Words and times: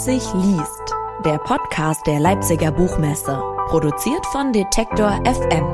Leipzig 0.00 0.32
liest, 0.32 0.94
der 1.26 1.36
Podcast 1.36 2.06
der 2.06 2.20
Leipziger 2.20 2.72
Buchmesse, 2.72 3.38
produziert 3.68 4.24
von 4.24 4.50
Detektor 4.50 5.22
FM. 5.26 5.66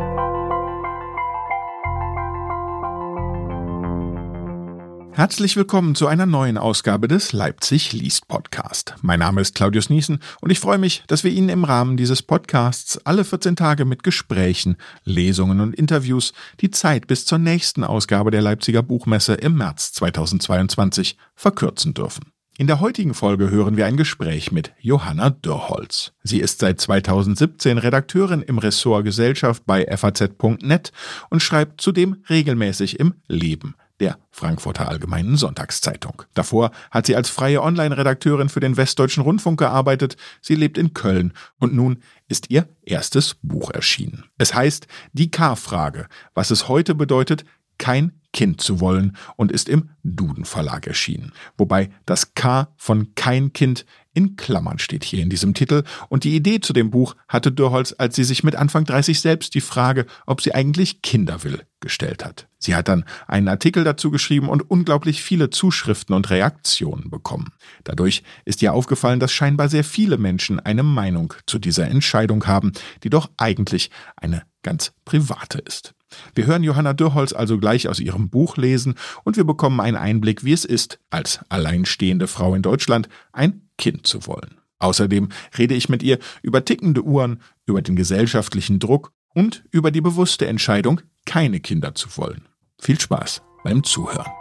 Herzlich 5.13 5.55
willkommen 5.55 5.95
zu 5.95 6.09
einer 6.09 6.27
neuen 6.27 6.59
Ausgabe 6.59 7.07
des 7.07 7.33
Leipzig 7.33 7.93
liest 7.93 8.27
Podcast. 8.27 8.97
Mein 9.01 9.21
Name 9.21 9.43
ist 9.43 9.55
Claudius 9.55 9.91
Niesen 9.91 10.19
und 10.41 10.51
ich 10.51 10.59
freue 10.59 10.79
mich, 10.79 11.05
dass 11.07 11.23
wir 11.23 11.31
Ihnen 11.31 11.49
im 11.49 11.63
Rahmen 11.63 11.97
dieses 11.97 12.23
Podcasts 12.23 12.99
alle 13.07 13.25
14 13.25 13.55
Tage 13.55 13.85
mit 13.85 14.03
Gesprächen, 14.03 14.77
Lesungen 15.05 15.61
und 15.61 15.73
Interviews 15.73 16.33
die 16.61 16.73
Zeit 16.73 17.07
bis 17.07 17.27
zur 17.27 17.39
nächsten 17.39 17.85
Ausgabe 17.85 18.33
der 18.33 18.43
Leipziger 18.43 18.83
Buchmesse 18.83 19.35
im 19.35 19.57
März 19.57 19.93
2022 19.93 21.17
verkürzen 21.37 21.95
dürfen. 21.95 22.33
In 22.59 22.67
der 22.67 22.81
heutigen 22.81 23.13
Folge 23.13 23.51
hören 23.51 23.77
wir 23.77 23.85
ein 23.85 23.99
Gespräch 23.99 24.51
mit 24.51 24.73
Johanna 24.81 25.29
Dörrholz. 25.29 26.13
Sie 26.23 26.41
ist 26.41 26.61
seit 26.61 26.81
2017 26.81 27.77
Redakteurin 27.77 28.41
im 28.41 28.57
Ressort 28.57 29.05
Gesellschaft 29.05 29.67
bei 29.67 29.85
FAZ.net 29.95 30.91
und 31.29 31.43
schreibt 31.43 31.83
zudem 31.83 32.25
regelmäßig 32.31 32.99
im 32.99 33.13
Leben 33.29 33.75
der 34.01 34.19
Frankfurter 34.31 34.89
Allgemeinen 34.89 35.37
Sonntagszeitung. 35.37 36.23
Davor 36.33 36.71
hat 36.91 37.05
sie 37.05 37.15
als 37.15 37.29
freie 37.29 37.63
Online-Redakteurin 37.63 38.49
für 38.49 38.61
den 38.61 38.79
Westdeutschen 38.79 39.23
Rundfunk 39.23 39.59
gearbeitet. 39.59 40.17
Sie 40.41 40.55
lebt 40.55 40.79
in 40.79 40.95
Köln 40.95 41.35
und 41.59 41.75
nun 41.75 41.99
ist 42.27 42.51
ihr 42.51 42.69
erstes 42.83 43.37
Buch 43.43 43.71
erschienen. 43.71 44.25
Es 44.39 44.55
heißt 44.55 44.87
Die 45.13 45.31
K-Frage, 45.31 46.09
was 46.33 46.51
es 46.51 46.69
heute 46.69 46.95
bedeutet, 46.95 47.45
kein 47.77 48.13
Kind 48.37 48.61
zu 48.61 48.81
wollen 48.81 49.17
und 49.37 49.51
ist 49.51 49.69
im 49.69 49.89
Duden 50.05 50.45
Verlag 50.45 50.87
erschienen. 50.87 51.33
Wobei 51.57 51.89
das 52.05 52.35
K 52.35 52.69
von 52.77 53.15
kein 53.15 53.55
Kind 53.55 53.87
in 54.13 54.37
Klammern 54.37 54.79
steht 54.79 55.05
hier 55.05 55.23
in 55.23 55.31
diesem 55.31 55.55
Titel 55.55 55.85
und 56.11 56.25
die 56.25 56.37
Idee 56.37 56.61
zu 56.61 56.75
dem 56.75 56.91
Buch 56.91 57.17
hatte 57.29 57.51
Dörholz, 57.51 57.95
als 57.97 58.15
sie 58.15 58.25
sich 58.25 58.45
mit 58.45 58.55
Anfang 58.55 58.85
30 58.85 59.21
selbst 59.21 59.55
die 59.55 59.63
Frage, 59.63 60.05
ob 60.27 60.43
sie 60.43 60.55
eigentlich 60.55 61.01
Kinder 61.01 61.45
will, 61.45 61.63
gestellt 61.87 62.25
hat. 62.25 62.49
Sie 62.59 62.75
hat 62.75 62.89
dann 62.89 63.05
einen 63.29 63.47
Artikel 63.47 63.85
dazu 63.85 64.11
geschrieben 64.11 64.49
und 64.49 64.69
unglaublich 64.69 65.23
viele 65.23 65.51
Zuschriften 65.51 66.17
und 66.17 66.31
Reaktionen 66.31 67.11
bekommen. 67.11 67.53
Dadurch 67.85 68.25
ist 68.45 68.61
ihr 68.61 68.73
aufgefallen, 68.73 69.21
dass 69.21 69.33
scheinbar 69.33 69.69
sehr 69.69 69.85
viele 69.85 70.19
Menschen 70.19 70.59
eine 70.59 70.83
Meinung 70.83 71.33
zu 71.47 71.61
dieser 71.61 71.87
Entscheidung 71.87 72.49
haben, 72.49 72.73
die 73.05 73.11
doch 73.11 73.31
eigentlich 73.37 73.91
eine 74.17 74.43
ganz 74.65 74.93
private 75.05 75.59
ist. 75.59 75.95
Wir 76.35 76.47
hören 76.47 76.65
Johanna 76.65 76.93
Dürrholz 76.93 77.33
also 77.33 77.57
gleich 77.57 77.87
aus 77.87 78.01
ihrem 78.01 78.31
Buch 78.31 78.57
lesen 78.57 78.97
und 79.23 79.37
wir 79.37 79.45
bekommen 79.45 79.81
einen 79.81 79.97
Einblick, 79.97 80.43
wie 80.43 80.53
es 80.53 80.65
ist, 80.65 80.99
als 81.11 81.39
alleinstehende 81.49 82.27
Frau 82.27 82.57
in 82.57 82.63
Deutschland 82.63 83.09
ein 83.33 83.69
Kind 83.79 84.09
zu 84.09 84.27
wollen. 84.27 84.59
Außerdem 84.81 85.29
rede 85.57 85.75
ich 85.75 85.89
mit 85.89 86.03
ihr 86.03 86.19
über 86.43 86.65
tickende 86.65 87.03
Uhren, 87.03 87.41
über 87.65 87.81
den 87.81 87.95
gesellschaftlichen 87.95 88.81
Druck 88.81 89.13
und 89.37 89.65
über 89.71 89.91
die 89.91 90.01
bewusste 90.01 90.47
Entscheidung, 90.47 91.03
keine 91.27 91.61
Kinder 91.61 91.95
zu 91.95 92.09
wollen. 92.17 92.49
Viel 92.79 92.99
Spaß 92.99 93.43
beim 93.63 93.85
Zuhören. 93.85 94.33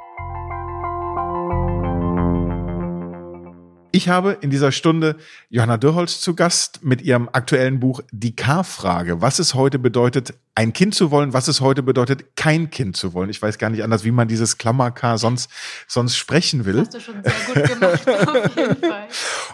Ich 3.95 4.09
habe 4.09 4.37
in 4.41 4.49
dieser 4.49 4.73
Stunde 4.73 5.15
Johanna 5.49 5.77
Dürrholz 5.77 6.19
zu 6.19 6.35
Gast 6.35 6.83
mit 6.83 7.01
ihrem 7.01 7.29
aktuellen 7.31 7.79
Buch 7.79 8.01
Die 8.11 8.35
K-Frage. 8.35 9.21
Was 9.21 9.39
es 9.39 9.53
heute 9.53 9.79
bedeutet, 9.79 10.33
ein 10.53 10.73
Kind 10.73 10.93
zu 10.93 11.11
wollen, 11.11 11.31
was 11.31 11.47
es 11.47 11.61
heute 11.61 11.81
bedeutet, 11.81 12.35
kein 12.35 12.69
Kind 12.69 12.97
zu 12.97 13.13
wollen. 13.13 13.29
Ich 13.29 13.41
weiß 13.41 13.57
gar 13.57 13.69
nicht 13.69 13.85
anders, 13.85 14.03
wie 14.03 14.11
man 14.11 14.27
dieses 14.27 14.57
Klammer-K 14.57 15.17
sonst, 15.17 15.49
sonst 15.87 16.17
sprechen 16.17 16.65
will. 16.65 16.83
Das 16.83 16.87
hast 16.87 16.95
du 16.95 16.99
schon 16.99 17.23
sehr 17.23 17.63
gut 17.63 17.79
gemacht, 17.79 18.09
auf 18.45 18.57
jeden 18.57 18.75
Fall. 18.75 19.07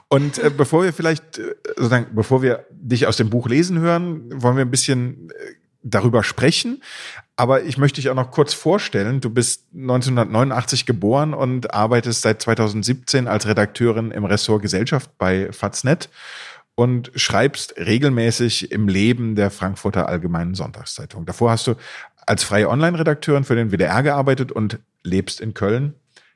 Und 0.08 0.40
äh, 0.40 0.50
bevor 0.50 0.86
wir 0.86 0.94
vielleicht, 0.94 1.38
äh, 1.38 1.54
sozusagen, 1.78 2.08
bevor 2.16 2.42
wir 2.42 2.66
dich 2.72 3.06
aus 3.06 3.18
dem 3.18 3.30
Buch 3.30 3.48
lesen 3.48 3.78
hören, 3.78 4.24
wollen 4.42 4.58
wir 4.58 4.66
ein 4.66 4.72
bisschen 4.72 5.30
äh, 5.30 5.34
darüber 5.84 6.24
sprechen. 6.24 6.82
Aber 7.38 7.64
ich 7.64 7.78
möchte 7.78 8.02
dich 8.02 8.10
auch 8.10 8.16
noch 8.16 8.32
kurz 8.32 8.54
vorstellen. 8.54 9.22
Du 9.22 9.30
bist 9.30 9.66
1989 9.74 10.86
geboren 10.86 11.34
und 11.34 11.74
arbeitest 11.74 12.22
seit 12.22 12.42
2017 12.42 13.28
als 13.28 13.48
Redakteurin 13.48 14.12
im 14.12 14.26
Ressort 14.26 14.62
Gesellschaft 14.62 15.10
bei 15.18 15.52
Faznet 15.52 16.10
und 16.76 17.12
schreibst 17.16 17.76
regelmäßig 17.78 18.72
im 18.72 18.88
Leben 18.88 19.36
der 19.36 19.52
Frankfurter 19.52 20.08
Allgemeinen 20.08 20.56
Sonntagszeitung. 20.56 21.26
Davor 21.26 21.52
hast 21.52 21.68
du 21.68 21.76
als 22.26 22.44
freie 22.44 22.70
Online-Redakteurin 22.70 23.44
für 23.44 23.56
den 23.56 23.72
WDR 23.72 24.04
gearbeitet 24.04 24.52
und 24.52 24.80
lebst 25.04 25.42
in 25.42 25.54
Köln. 25.54 25.96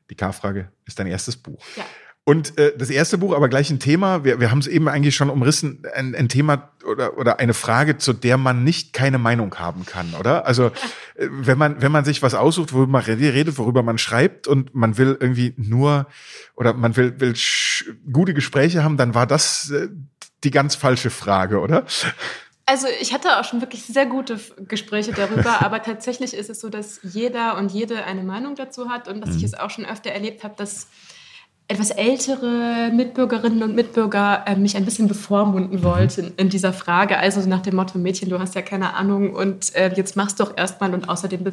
Die 0.10 0.16
K-Frage 0.16 0.72
ist 0.86 1.00
dein 1.00 1.08
erstes 1.08 1.38
Buch. 1.38 1.64
Ja. 1.76 1.84
Und 2.28 2.58
äh, 2.58 2.76
das 2.76 2.90
erste 2.90 3.20
Buch, 3.20 3.36
aber 3.36 3.50
gleich 3.50 3.70
ein 3.70 3.80
Thema, 3.80 4.24
wir, 4.24 4.40
wir 4.40 4.50
haben 4.50 4.58
es 4.60 4.68
eben 4.68 4.88
eigentlich 4.88 5.16
schon 5.16 5.30
umrissen, 5.30 5.84
ein, 5.94 6.16
ein 6.16 6.28
Thema 6.28 6.72
oder, 6.86 7.18
oder 7.18 7.40
eine 7.40 7.54
Frage, 7.54 7.98
zu 7.98 8.14
der 8.14 8.38
man 8.38 8.64
nicht 8.64 8.94
keine 8.94 9.18
Meinung 9.18 9.56
haben 9.56 9.86
kann, 9.86 10.14
oder? 10.20 10.46
Also 10.46 10.68
äh, 11.16 11.28
wenn 11.30 11.58
man, 11.58 11.82
wenn 11.82 11.92
man 11.92 12.06
sich 12.06 12.22
was 12.22 12.34
aussucht, 12.34 12.74
worüber 12.74 12.92
man 12.92 13.04
redet, 13.04 13.58
worüber 13.58 13.84
man 13.84 13.98
schreibt 13.98 14.48
und 14.48 14.74
man 14.76 14.98
will 14.98 15.18
irgendwie 15.20 15.54
nur 15.58 16.08
oder 16.56 16.74
man 16.74 16.96
will, 16.96 17.20
will 17.20 17.34
gute 18.12 18.34
Gespräche 18.34 18.84
haben, 18.84 18.98
dann 18.98 19.16
war 19.16 19.28
das 19.28 19.72
äh, 19.72 19.90
die 20.44 20.52
ganz 20.52 20.76
falsche 20.76 21.10
Frage, 21.10 21.60
oder? 21.60 21.86
Also 22.68 22.88
ich 23.00 23.14
hatte 23.14 23.40
auch 23.40 23.44
schon 23.44 23.62
wirklich 23.62 23.84
sehr 23.84 24.08
gute 24.08 24.40
Gespräche 24.68 25.14
darüber, 25.14 25.62
aber 25.66 25.84
tatsächlich 25.84 26.34
ist 26.34 26.50
es 26.50 26.60
so, 26.60 26.70
dass 26.70 27.00
jeder 27.04 27.58
und 27.58 27.72
jede 27.72 28.04
eine 28.06 28.24
Meinung 28.24 28.56
dazu 28.56 28.90
hat 28.90 29.08
und 29.08 29.22
dass 29.22 29.32
mhm. 29.32 29.38
ich 29.38 29.44
es 29.44 29.54
auch 29.54 29.70
schon 29.70 29.86
öfter 29.86 30.12
erlebt 30.12 30.44
habe, 30.44 30.56
dass 30.58 30.88
etwas 31.68 31.90
ältere 31.90 32.92
Mitbürgerinnen 32.94 33.64
und 33.64 33.76
Mitbürger 33.76 34.44
äh, 34.46 34.56
mich 34.56 34.78
ein 34.78 34.86
bisschen 34.86 35.08
bevormunden 35.08 35.84
wollten 35.84 36.32
in 36.38 36.50
dieser 36.50 36.74
Frage. 36.74 37.18
Also 37.18 37.42
nach 37.50 37.62
dem 37.62 37.76
Motto, 37.76 37.98
Mädchen, 37.98 38.30
du 38.30 38.38
hast 38.40 38.54
ja 38.54 38.62
keine 38.62 38.94
Ahnung 38.94 39.34
und 39.34 39.74
äh, 39.74 39.92
jetzt 39.96 40.16
machst 40.16 40.40
doch 40.40 40.56
erstmal 40.56 40.94
und 40.94 41.10
außerdem 41.10 41.44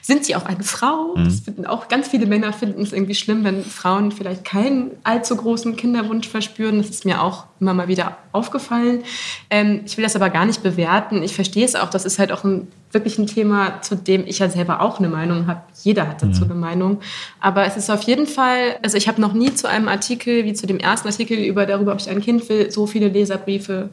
sind 0.00 0.24
sie 0.24 0.36
auch 0.36 0.46
eine 0.46 0.64
Frau. 0.64 1.14
Mhm. 1.14 1.24
Das 1.24 1.40
finden 1.40 1.66
auch 1.66 1.88
ganz 1.88 2.08
viele 2.08 2.24
Männer 2.24 2.54
finden 2.54 2.80
es 2.80 2.94
irgendwie 2.94 3.14
schlimm, 3.14 3.44
wenn 3.44 3.62
Frauen 3.62 4.10
vielleicht 4.10 4.42
keinen 4.42 4.92
allzu 5.04 5.36
großen 5.36 5.76
Kinderwunsch 5.76 6.28
verspüren. 6.28 6.78
Das 6.78 6.88
ist 6.88 7.04
mir 7.04 7.22
auch 7.22 7.44
immer 7.60 7.74
mal 7.74 7.88
wieder 7.88 8.16
aufgefallen. 8.32 9.02
Ähm, 9.50 9.80
ich 9.84 9.96
will 9.96 10.04
das 10.04 10.16
aber 10.16 10.30
gar 10.30 10.46
nicht 10.46 10.62
bewerten. 10.62 11.22
Ich 11.22 11.34
verstehe 11.34 11.64
es 11.64 11.74
auch. 11.74 11.90
Das 11.90 12.04
ist 12.04 12.18
halt 12.18 12.32
auch 12.32 12.44
ein 12.44 12.68
wirklich 12.92 13.18
ein 13.18 13.26
Thema, 13.26 13.82
zu 13.82 13.96
dem 13.96 14.26
ich 14.26 14.38
ja 14.38 14.48
selber 14.48 14.80
auch 14.80 14.98
eine 14.98 15.08
Meinung 15.08 15.46
habe. 15.46 15.60
Jeder 15.82 16.08
hat 16.08 16.22
dazu 16.22 16.44
mhm. 16.44 16.52
eine 16.52 16.60
Meinung. 16.60 17.00
Aber 17.40 17.66
es 17.66 17.76
ist 17.76 17.90
auf 17.90 18.02
jeden 18.02 18.26
Fall, 18.26 18.76
also 18.82 18.96
ich 18.96 19.08
habe 19.08 19.20
noch 19.20 19.34
nie 19.34 19.54
zu 19.54 19.68
einem 19.68 19.88
Artikel, 19.88 20.44
wie 20.44 20.54
zu 20.54 20.66
dem 20.66 20.78
ersten 20.78 21.08
Artikel 21.08 21.38
über 21.38 21.66
darüber, 21.66 21.92
ob 21.92 22.00
ich 22.00 22.08
ein 22.08 22.22
Kind 22.22 22.48
will, 22.48 22.70
so 22.70 22.86
viele 22.86 23.08
Leserbriefe 23.08 23.90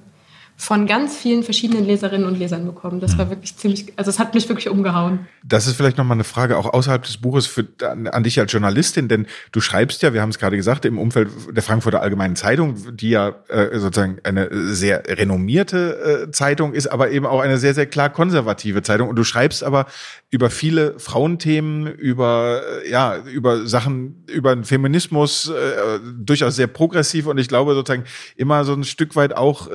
von 0.57 0.87
ganz 0.87 1.17
vielen 1.17 1.43
verschiedenen 1.43 1.85
Leserinnen 1.85 2.25
und 2.25 2.39
Lesern 2.39 2.65
bekommen. 2.65 3.01
Das 3.01 3.17
war 3.17 3.29
wirklich 3.29 3.57
ziemlich, 3.57 3.91
also 3.97 4.09
es 4.09 4.19
hat 4.19 4.33
mich 4.33 4.47
wirklich 4.47 4.69
umgehauen. 4.69 5.27
Das 5.43 5.67
ist 5.67 5.75
vielleicht 5.75 5.97
nochmal 5.97 6.15
eine 6.15 6.23
Frage 6.23 6.57
auch 6.57 6.73
außerhalb 6.73 7.03
des 7.03 7.17
Buches 7.17 7.45
für, 7.45 7.67
an, 7.81 8.07
an, 8.07 8.23
dich 8.23 8.39
als 8.39 8.51
Journalistin, 8.51 9.09
denn 9.09 9.27
du 9.51 9.59
schreibst 9.59 10.01
ja, 10.01 10.13
wir 10.13 10.21
haben 10.21 10.29
es 10.29 10.39
gerade 10.39 10.55
gesagt, 10.55 10.85
im 10.85 10.97
Umfeld 10.97 11.29
der 11.51 11.61
Frankfurter 11.61 12.01
Allgemeinen 12.01 12.37
Zeitung, 12.37 12.95
die 12.95 13.09
ja 13.09 13.35
äh, 13.49 13.77
sozusagen 13.77 14.19
eine 14.23 14.49
sehr 14.73 15.03
renommierte 15.07 16.27
äh, 16.27 16.31
Zeitung 16.31 16.73
ist, 16.73 16.87
aber 16.87 17.11
eben 17.11 17.25
auch 17.25 17.41
eine 17.41 17.57
sehr, 17.57 17.73
sehr 17.73 17.85
klar 17.85 18.09
konservative 18.09 18.81
Zeitung. 18.81 19.09
Und 19.09 19.17
du 19.17 19.25
schreibst 19.25 19.61
aber 19.61 19.87
über 20.29 20.49
viele 20.49 20.97
Frauenthemen, 20.99 21.87
über, 21.87 22.61
äh, 22.83 22.89
ja, 22.89 23.17
über 23.25 23.67
Sachen, 23.67 24.23
über 24.27 24.55
den 24.55 24.63
Feminismus, 24.63 25.49
äh, 25.49 25.99
durchaus 26.17 26.55
sehr 26.55 26.67
progressiv 26.67 27.27
und 27.27 27.37
ich 27.37 27.49
glaube 27.49 27.73
sozusagen 27.73 28.05
immer 28.37 28.63
so 28.63 28.73
ein 28.73 28.85
Stück 28.85 29.17
weit 29.17 29.35
auch 29.35 29.67
äh, 29.67 29.71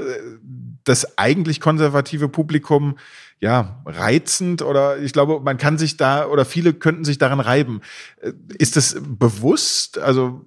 das 0.84 1.18
eigentlich 1.18 1.60
konservative 1.60 2.28
Publikum 2.28 2.98
ja 3.40 3.82
reizend 3.86 4.62
oder 4.62 4.98
ich 4.98 5.12
glaube, 5.12 5.40
man 5.40 5.56
kann 5.56 5.78
sich 5.78 5.96
da 5.96 6.26
oder 6.26 6.44
viele 6.44 6.74
könnten 6.74 7.04
sich 7.04 7.18
daran 7.18 7.40
reiben. 7.40 7.80
Äh, 8.20 8.32
ist 8.58 8.76
das 8.76 8.96
bewusst? 9.00 9.98
Also 9.98 10.44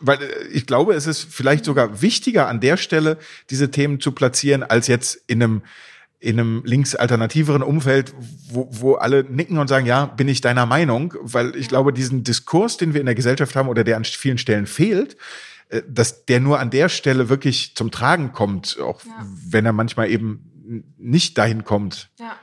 weil 0.00 0.22
äh, 0.22 0.46
ich 0.52 0.66
glaube, 0.66 0.94
es 0.94 1.06
ist 1.06 1.26
vielleicht 1.30 1.64
sogar 1.64 2.02
wichtiger 2.02 2.48
an 2.48 2.60
der 2.60 2.76
Stelle 2.76 3.18
diese 3.50 3.70
Themen 3.70 4.00
zu 4.00 4.12
platzieren 4.12 4.62
als 4.62 4.86
jetzt 4.86 5.22
in 5.26 5.42
einem 5.42 5.62
in 6.20 6.40
einem 6.40 6.62
linksalternativeren 6.64 7.62
Umfeld, 7.62 8.14
wo, 8.48 8.66
wo 8.70 8.94
alle 8.94 9.24
nicken 9.24 9.58
und 9.58 9.68
sagen, 9.68 9.84
ja, 9.84 10.06
bin 10.06 10.26
ich 10.26 10.40
deiner 10.40 10.64
Meinung, 10.64 11.12
weil 11.20 11.54
ich 11.54 11.68
glaube, 11.68 11.92
diesen 11.92 12.24
Diskurs, 12.24 12.78
den 12.78 12.94
wir 12.94 13.00
in 13.00 13.06
der 13.06 13.14
Gesellschaft 13.14 13.54
haben 13.54 13.68
oder 13.68 13.84
der 13.84 13.98
an 13.98 14.04
vielen 14.04 14.38
Stellen 14.38 14.66
fehlt, 14.66 15.14
äh, 15.14 15.18
dass 15.88 16.26
der 16.26 16.40
nur 16.40 16.60
an 16.60 16.70
der 16.70 16.88
Stelle 16.88 17.28
wirklich 17.28 17.74
zum 17.74 17.90
Tragen 17.90 18.32
kommt, 18.32 18.78
auch 18.80 19.04
ja. 19.04 19.12
wenn 19.48 19.66
er 19.66 19.72
manchmal 19.72 20.10
eben 20.10 20.50
nicht 20.96 21.36
dahin 21.36 21.64
kommt. 21.64 22.08
Ja, 22.18 22.36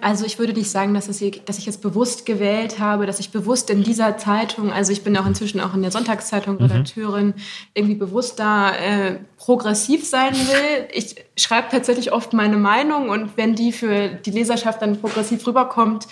also 0.00 0.24
ich 0.24 0.38
würde 0.38 0.52
nicht 0.52 0.70
sagen, 0.70 0.94
dass, 0.94 1.08
es, 1.08 1.22
dass 1.44 1.58
ich 1.58 1.66
es 1.66 1.78
bewusst 1.78 2.24
gewählt 2.24 2.78
habe, 2.78 3.06
dass 3.06 3.18
ich 3.18 3.30
bewusst 3.30 3.68
in 3.68 3.82
dieser 3.82 4.16
Zeitung, 4.16 4.72
also 4.72 4.92
ich 4.92 5.02
bin 5.02 5.16
auch 5.16 5.26
inzwischen 5.26 5.60
auch 5.60 5.74
in 5.74 5.82
der 5.82 5.90
Sonntagszeitung 5.90 6.54
mhm. 6.54 6.66
Redakteurin, 6.66 7.26
mhm. 7.28 7.34
irgendwie 7.74 7.96
bewusst 7.96 8.38
da 8.38 8.74
äh, 8.74 9.18
progressiv 9.36 10.08
sein 10.08 10.34
will. 10.34 10.88
Ich 10.92 11.16
schreibe 11.36 11.68
tatsächlich 11.70 12.12
oft 12.12 12.32
meine 12.32 12.56
Meinung 12.56 13.08
und 13.08 13.36
wenn 13.36 13.56
die 13.56 13.72
für 13.72 14.08
die 14.08 14.30
Leserschaft 14.30 14.80
dann 14.80 15.00
progressiv 15.00 15.44
rüberkommt, 15.46 16.06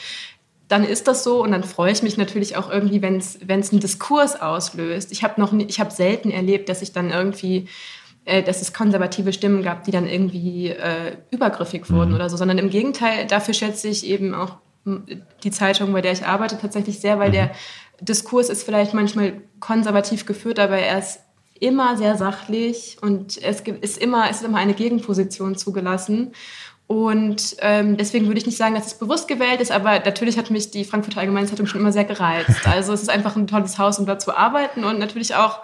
dann 0.72 0.84
ist 0.84 1.06
das 1.06 1.22
so 1.22 1.42
und 1.42 1.52
dann 1.52 1.64
freue 1.64 1.92
ich 1.92 2.02
mich 2.02 2.16
natürlich 2.16 2.56
auch 2.56 2.70
irgendwie, 2.70 3.02
wenn 3.02 3.19
es 3.19 3.40
einen 3.42 3.80
Diskurs 3.80 4.40
auslöst. 4.40 5.12
Ich 5.12 5.22
habe 5.22 5.40
noch 5.40 5.52
ich 5.52 5.78
habe 5.80 5.90
selten 5.90 6.30
erlebt, 6.30 6.69
dass 6.69 6.80
ich 6.80 6.92
dann 6.92 7.10
irgendwie 7.10 7.69
äh, 8.24 8.42
dass 8.42 8.62
es 8.62 8.72
konservative 8.72 9.32
Stimmen 9.32 9.62
gab, 9.62 9.84
die 9.84 9.90
dann 9.90 10.08
irgendwie 10.08 10.69
äh, 10.69 11.16
übergriffig 11.30 11.90
wurden 11.90 12.10
mhm. 12.10 12.14
oder 12.14 12.30
so, 12.30 12.36
sondern 12.36 12.58
im 12.58 12.70
Gegenteil, 12.70 13.26
dafür 13.26 13.52
schätze 13.52 13.88
ich 13.88 14.06
eben 14.06 14.34
auch 14.34 14.56
die 15.44 15.50
Zeitung, 15.50 15.92
bei 15.92 16.00
der 16.00 16.12
ich 16.12 16.24
arbeite, 16.24 16.58
tatsächlich 16.58 17.00
sehr, 17.00 17.18
weil 17.18 17.28
mhm. 17.28 17.34
der 17.34 17.50
Diskurs 18.00 18.48
ist 18.48 18.62
vielleicht 18.62 18.94
manchmal 18.94 19.42
konservativ 19.60 20.25
geführt, 20.25 20.58
aber 20.58 20.78
er 20.78 20.98
ist 20.98 21.20
immer 21.60 21.96
sehr 21.96 22.16
sachlich 22.16 22.96
und 23.00 23.36
es 23.40 23.60
ist 23.60 23.98
immer, 23.98 24.30
es 24.30 24.38
ist 24.38 24.44
immer 24.44 24.58
eine 24.58 24.75
Gegenposition 24.75 25.56
zugelassen. 25.56 26.32
Und 26.87 27.56
ähm, 27.61 27.96
deswegen 27.96 28.26
würde 28.26 28.38
ich 28.38 28.46
nicht 28.46 28.58
sagen, 28.58 28.75
dass 28.75 28.87
es 28.87 28.94
bewusst 28.94 29.29
gewählt 29.29 29.61
ist, 29.61 29.73
aber 29.73 30.00
natürlich 30.00 30.37
hat 30.37 30.50
mich 30.50 30.70
die 30.70 30.84
Frankfurter 30.84 31.20
Allgemeine 31.20 31.46
Zeitung 31.46 31.67
schon 31.67 31.81
immer 31.81 31.93
sehr 31.93 32.05
gereizt. 32.05 32.50
Also 32.67 32.93
es 32.93 33.02
ist 33.02 33.08
einfach 33.08 33.37
ein 33.37 33.46
tolles 33.46 33.79
Haus, 33.79 33.99
um 33.99 34.06
da 34.06 34.19
zu 34.19 34.37
arbeiten 34.37 34.84
und 34.84 34.99
natürlich 34.99 35.34
auch, 35.34 35.61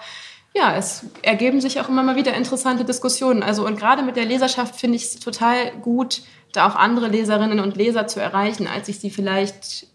ja, 0.55 0.77
es 0.77 1.05
ergeben 1.23 1.61
sich 1.61 1.81
auch 1.81 1.89
immer 1.89 2.03
mal 2.03 2.17
wieder 2.17 2.35
interessante 2.35 2.85
Diskussionen. 2.85 3.43
Also 3.43 3.67
und 3.67 3.79
gerade 3.79 4.03
mit 4.03 4.17
der 4.17 4.25
Leserschaft 4.25 4.77
finde 4.77 4.97
ich 4.97 5.05
es 5.05 5.19
total 5.19 5.73
gut, 5.83 6.23
da 6.53 6.67
auch 6.67 6.77
andere 6.77 7.09
Leserinnen 7.09 7.61
und 7.61 7.77
Leser 7.77 8.07
zu 8.07 8.21
erreichen, 8.21 8.67
als 8.67 8.89
ich 8.89 8.99
sie 8.99 9.11
vielleicht 9.11 9.87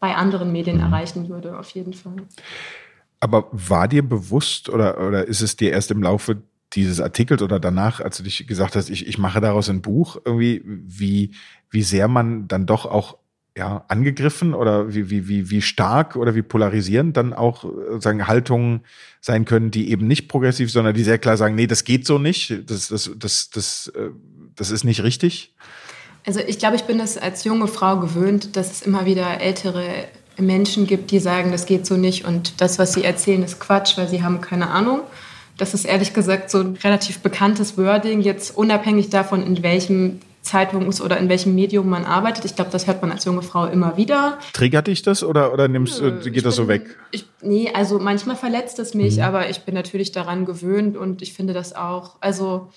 bei 0.00 0.14
anderen 0.16 0.52
Medien 0.52 0.78
mhm. 0.78 0.82
erreichen 0.82 1.28
würde, 1.28 1.58
auf 1.58 1.70
jeden 1.70 1.94
Fall. 1.94 2.16
Aber 3.20 3.48
war 3.52 3.86
dir 3.86 4.06
bewusst 4.06 4.68
oder, 4.68 5.00
oder 5.00 5.26
ist 5.26 5.40
es 5.40 5.56
dir 5.56 5.70
erst 5.70 5.92
im 5.92 6.02
Laufe 6.02 6.42
dieses 6.74 7.00
Artikels 7.00 7.42
oder 7.42 7.60
danach, 7.60 8.00
als 8.00 8.16
du 8.16 8.22
dich 8.22 8.46
gesagt 8.46 8.76
hast, 8.76 8.90
ich, 8.90 9.06
ich 9.06 9.18
mache 9.18 9.40
daraus 9.40 9.68
ein 9.68 9.82
Buch, 9.82 10.16
irgendwie, 10.24 10.62
wie, 10.64 11.32
wie 11.70 11.82
sehr 11.82 12.08
man 12.08 12.48
dann 12.48 12.66
doch 12.66 12.86
auch 12.86 13.18
ja, 13.56 13.84
angegriffen 13.88 14.54
oder 14.54 14.94
wie, 14.94 15.10
wie, 15.10 15.28
wie, 15.28 15.50
wie 15.50 15.60
stark 15.60 16.16
oder 16.16 16.34
wie 16.34 16.42
polarisierend 16.42 17.16
dann 17.16 17.34
auch 17.34 17.66
sagen 17.98 18.26
Haltungen 18.26 18.80
sein 19.20 19.44
können, 19.44 19.70
die 19.70 19.90
eben 19.90 20.06
nicht 20.06 20.28
progressiv, 20.28 20.72
sondern 20.72 20.94
die 20.94 21.04
sehr 21.04 21.18
klar 21.18 21.36
sagen, 21.36 21.54
nee, 21.54 21.66
das 21.66 21.84
geht 21.84 22.06
so 22.06 22.18
nicht, 22.18 22.70
das, 22.70 22.88
das, 22.88 23.10
das, 23.16 23.50
das, 23.50 23.92
äh, 23.94 24.08
das 24.56 24.70
ist 24.70 24.84
nicht 24.84 25.02
richtig? 25.02 25.54
Also 26.24 26.40
ich 26.40 26.58
glaube, 26.58 26.76
ich 26.76 26.84
bin 26.84 26.98
es 27.00 27.18
als 27.18 27.44
junge 27.44 27.66
Frau 27.68 27.98
gewöhnt, 27.98 28.56
dass 28.56 28.70
es 28.70 28.82
immer 28.82 29.04
wieder 29.04 29.40
ältere 29.40 30.06
Menschen 30.38 30.86
gibt, 30.86 31.10
die 31.10 31.18
sagen, 31.18 31.52
das 31.52 31.66
geht 31.66 31.84
so 31.84 31.96
nicht 31.96 32.24
und 32.24 32.60
das, 32.60 32.78
was 32.78 32.94
sie 32.94 33.04
erzählen, 33.04 33.42
ist 33.42 33.60
Quatsch, 33.60 33.98
weil 33.98 34.08
sie 34.08 34.22
haben 34.22 34.40
keine 34.40 34.70
Ahnung. 34.70 35.00
Das 35.58 35.74
ist 35.74 35.84
ehrlich 35.84 36.14
gesagt 36.14 36.50
so 36.50 36.58
ein 36.60 36.78
relativ 36.82 37.20
bekanntes 37.20 37.76
Wording, 37.76 38.20
jetzt 38.20 38.56
unabhängig 38.56 39.10
davon, 39.10 39.44
in 39.44 39.62
welchem 39.62 40.20
Zeitungs- 40.42 41.00
oder 41.00 41.18
in 41.18 41.28
welchem 41.28 41.54
Medium 41.54 41.88
man 41.88 42.04
arbeitet. 42.04 42.44
Ich 42.44 42.56
glaube, 42.56 42.70
das 42.70 42.86
hört 42.86 43.00
man 43.00 43.12
als 43.12 43.24
junge 43.24 43.42
Frau 43.42 43.66
immer 43.66 43.96
wieder. 43.96 44.38
Triggert 44.52 44.88
dich 44.88 45.02
das 45.02 45.22
oder, 45.22 45.52
oder 45.52 45.68
nimmst, 45.68 46.02
Nö, 46.02 46.20
geht 46.20 46.44
das 46.44 46.56
bin, 46.56 46.64
so 46.64 46.68
weg? 46.68 46.98
Ich, 47.12 47.26
nee, 47.40 47.70
also 47.72 47.98
manchmal 47.98 48.36
verletzt 48.36 48.78
es 48.80 48.92
mich, 48.94 49.16
mhm. 49.16 49.22
aber 49.22 49.50
ich 49.50 49.60
bin 49.60 49.74
natürlich 49.74 50.10
daran 50.10 50.44
gewöhnt 50.44 50.96
und 50.96 51.22
ich 51.22 51.32
finde 51.32 51.52
das 51.52 51.76
auch, 51.76 52.16
also 52.20 52.70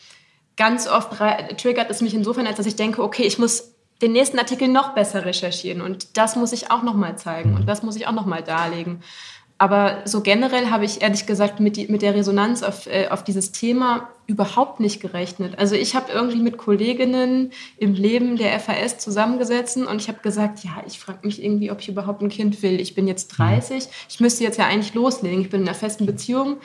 ganz 0.58 0.88
oft 0.88 1.12
triggert 1.58 1.90
es 1.90 2.02
mich 2.02 2.14
insofern, 2.14 2.46
als 2.46 2.58
dass 2.58 2.68
ich 2.68 2.76
denke, 2.76 3.02
okay, 3.02 3.24
ich 3.24 3.40
muss 3.40 3.72
den 4.02 4.12
nächsten 4.12 4.38
Artikel 4.38 4.68
noch 4.68 4.94
besser 4.94 5.26
recherchieren 5.26 5.82
und 5.82 6.18
das 6.18 6.36
muss 6.36 6.54
ich 6.54 6.70
auch 6.70 6.84
noch 6.84 6.96
mal 6.96 7.18
zeigen 7.18 7.52
mhm. 7.52 7.58
und 7.58 7.66
das 7.66 7.82
muss 7.82 7.96
ich 7.96 8.08
auch 8.08 8.14
noch 8.14 8.26
mal 8.26 8.44
darlegen. 8.44 9.02
Aber 9.58 10.02
so 10.04 10.20
generell 10.20 10.70
habe 10.70 10.84
ich 10.84 11.02
ehrlich 11.02 11.26
gesagt 11.26 11.62
mit, 11.62 11.78
die, 11.78 11.88
mit 11.88 12.02
der 12.02 12.14
Resonanz 12.14 12.62
auf, 12.62 12.88
äh, 12.88 13.08
auf 13.08 13.24
dieses 13.24 13.54
Thema 13.54 14.10
überhaupt 14.28 14.82
nicht 14.82 15.02
gerechnet. 15.02 15.58
Also 15.58 15.76
ich 15.76 15.96
habe 15.96 16.12
irgendwie 16.12 16.42
mit 16.42 16.58
Kolleginnen 16.58 17.52
im 17.78 17.94
Leben 17.94 18.36
der 18.36 18.60
FAS 18.60 18.98
zusammengesetzt 18.98 19.78
und 19.78 20.02
ich 20.02 20.10
habe 20.10 20.20
gesagt, 20.22 20.64
ja, 20.66 20.84
ich 20.86 21.00
frage 21.00 21.20
mich 21.24 21.42
irgendwie, 21.42 21.72
ob 21.72 21.80
ich 21.80 21.88
überhaupt 21.88 22.22
ein 22.22 22.30
Kind 22.30 22.62
will. 22.64 22.82
Ich 22.82 22.96
bin 22.96 23.08
jetzt 23.08 23.28
30, 23.30 23.86
mhm. 23.86 23.90
ich 24.10 24.20
müsste 24.20 24.44
jetzt 24.44 24.58
ja 24.58 24.66
eigentlich 24.66 24.94
loslegen. 24.94 25.42
Ich 25.42 25.50
bin 25.50 25.62
in 25.62 25.68
einer 25.68 25.78
festen 25.78 26.06
Beziehung. 26.06 26.58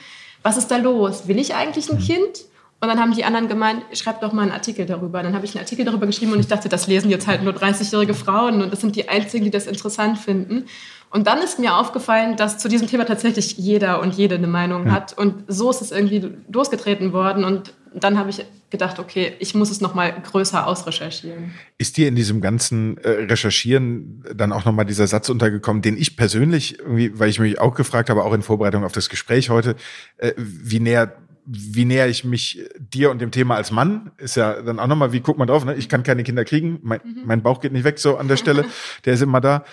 Was 0.43 0.57
ist 0.57 0.69
da 0.69 0.77
los? 0.77 1.27
Will 1.27 1.39
ich 1.39 1.55
eigentlich 1.55 1.89
ein 1.89 1.97
mhm. 1.97 2.03
Kind? 2.03 2.45
Und 2.81 2.87
dann 2.87 2.99
haben 2.99 3.13
die 3.13 3.23
anderen 3.23 3.47
gemeint, 3.47 3.83
schreib 3.93 4.21
doch 4.21 4.33
mal 4.33 4.41
einen 4.41 4.51
Artikel 4.51 4.87
darüber. 4.87 5.21
Dann 5.21 5.35
habe 5.35 5.45
ich 5.45 5.53
einen 5.53 5.63
Artikel 5.63 5.85
darüber 5.85 6.07
geschrieben 6.07 6.33
und 6.33 6.39
ich 6.39 6.47
dachte, 6.47 6.67
das 6.67 6.87
lesen 6.87 7.11
jetzt 7.11 7.27
halt 7.27 7.43
nur 7.43 7.53
30-jährige 7.53 8.15
Frauen 8.15 8.63
und 8.63 8.73
das 8.73 8.81
sind 8.81 8.95
die 8.95 9.07
einzigen, 9.07 9.45
die 9.45 9.51
das 9.51 9.67
interessant 9.67 10.17
finden. 10.17 10.65
Und 11.11 11.27
dann 11.27 11.39
ist 11.39 11.59
mir 11.59 11.75
aufgefallen, 11.75 12.37
dass 12.37 12.57
zu 12.57 12.69
diesem 12.69 12.87
Thema 12.87 13.05
tatsächlich 13.05 13.57
jeder 13.57 14.01
und 14.01 14.15
jede 14.15 14.35
eine 14.35 14.47
Meinung 14.47 14.87
ja. 14.87 14.93
hat. 14.93 15.17
Und 15.17 15.43
so 15.47 15.69
ist 15.69 15.81
es 15.81 15.91
irgendwie 15.91 16.31
losgetreten 16.51 17.11
worden. 17.11 17.43
Und 17.43 17.73
dann 17.93 18.17
habe 18.17 18.29
ich 18.29 18.45
gedacht, 18.69 18.99
okay, 18.99 19.33
ich 19.39 19.53
muss 19.53 19.69
es 19.69 19.81
noch 19.81 19.93
mal 19.93 20.13
größer 20.13 20.65
ausrecherchieren. 20.65 21.51
Ist 21.77 21.97
dir 21.97 22.07
in 22.07 22.15
diesem 22.15 22.39
ganzen 22.39 22.97
äh, 22.99 23.09
Recherchieren 23.09 24.23
dann 24.33 24.53
auch 24.53 24.63
noch 24.63 24.71
mal 24.71 24.85
dieser 24.85 25.05
Satz 25.07 25.27
untergekommen, 25.27 25.81
den 25.81 25.97
ich 25.97 26.15
persönlich 26.15 26.79
irgendwie, 26.79 27.19
weil 27.19 27.29
ich 27.29 27.39
mich 27.39 27.59
auch 27.59 27.75
gefragt 27.75 28.09
habe, 28.09 28.23
auch 28.23 28.33
in 28.33 28.41
Vorbereitung 28.41 28.85
auf 28.85 28.93
das 28.93 29.09
Gespräch 29.09 29.49
heute, 29.49 29.75
äh, 30.17 30.31
wie 30.37 30.79
näher 30.79 31.17
wie 31.45 31.85
näher 31.85 32.07
ich 32.07 32.23
mich 32.23 32.59
dir 32.77 33.11
und 33.11 33.19
dem 33.19 33.31
Thema 33.31 33.55
als 33.55 33.71
Mann, 33.71 34.11
ist 34.17 34.35
ja 34.35 34.61
dann 34.61 34.79
auch 34.79 34.87
nochmal, 34.87 35.11
wie 35.11 35.21
guckt 35.21 35.39
man 35.39 35.47
drauf, 35.47 35.65
ne? 35.65 35.75
ich 35.75 35.89
kann 35.89 36.03
keine 36.03 36.23
Kinder 36.23 36.45
kriegen, 36.45 36.79
mein, 36.83 36.99
mhm. 37.03 37.21
mein 37.25 37.41
Bauch 37.41 37.61
geht 37.61 37.71
nicht 37.71 37.83
weg 37.83 37.99
so 37.99 38.17
an 38.17 38.27
der 38.27 38.37
Stelle, 38.37 38.65
der 39.05 39.13
ist 39.13 39.21
immer 39.21 39.41
da. 39.41 39.63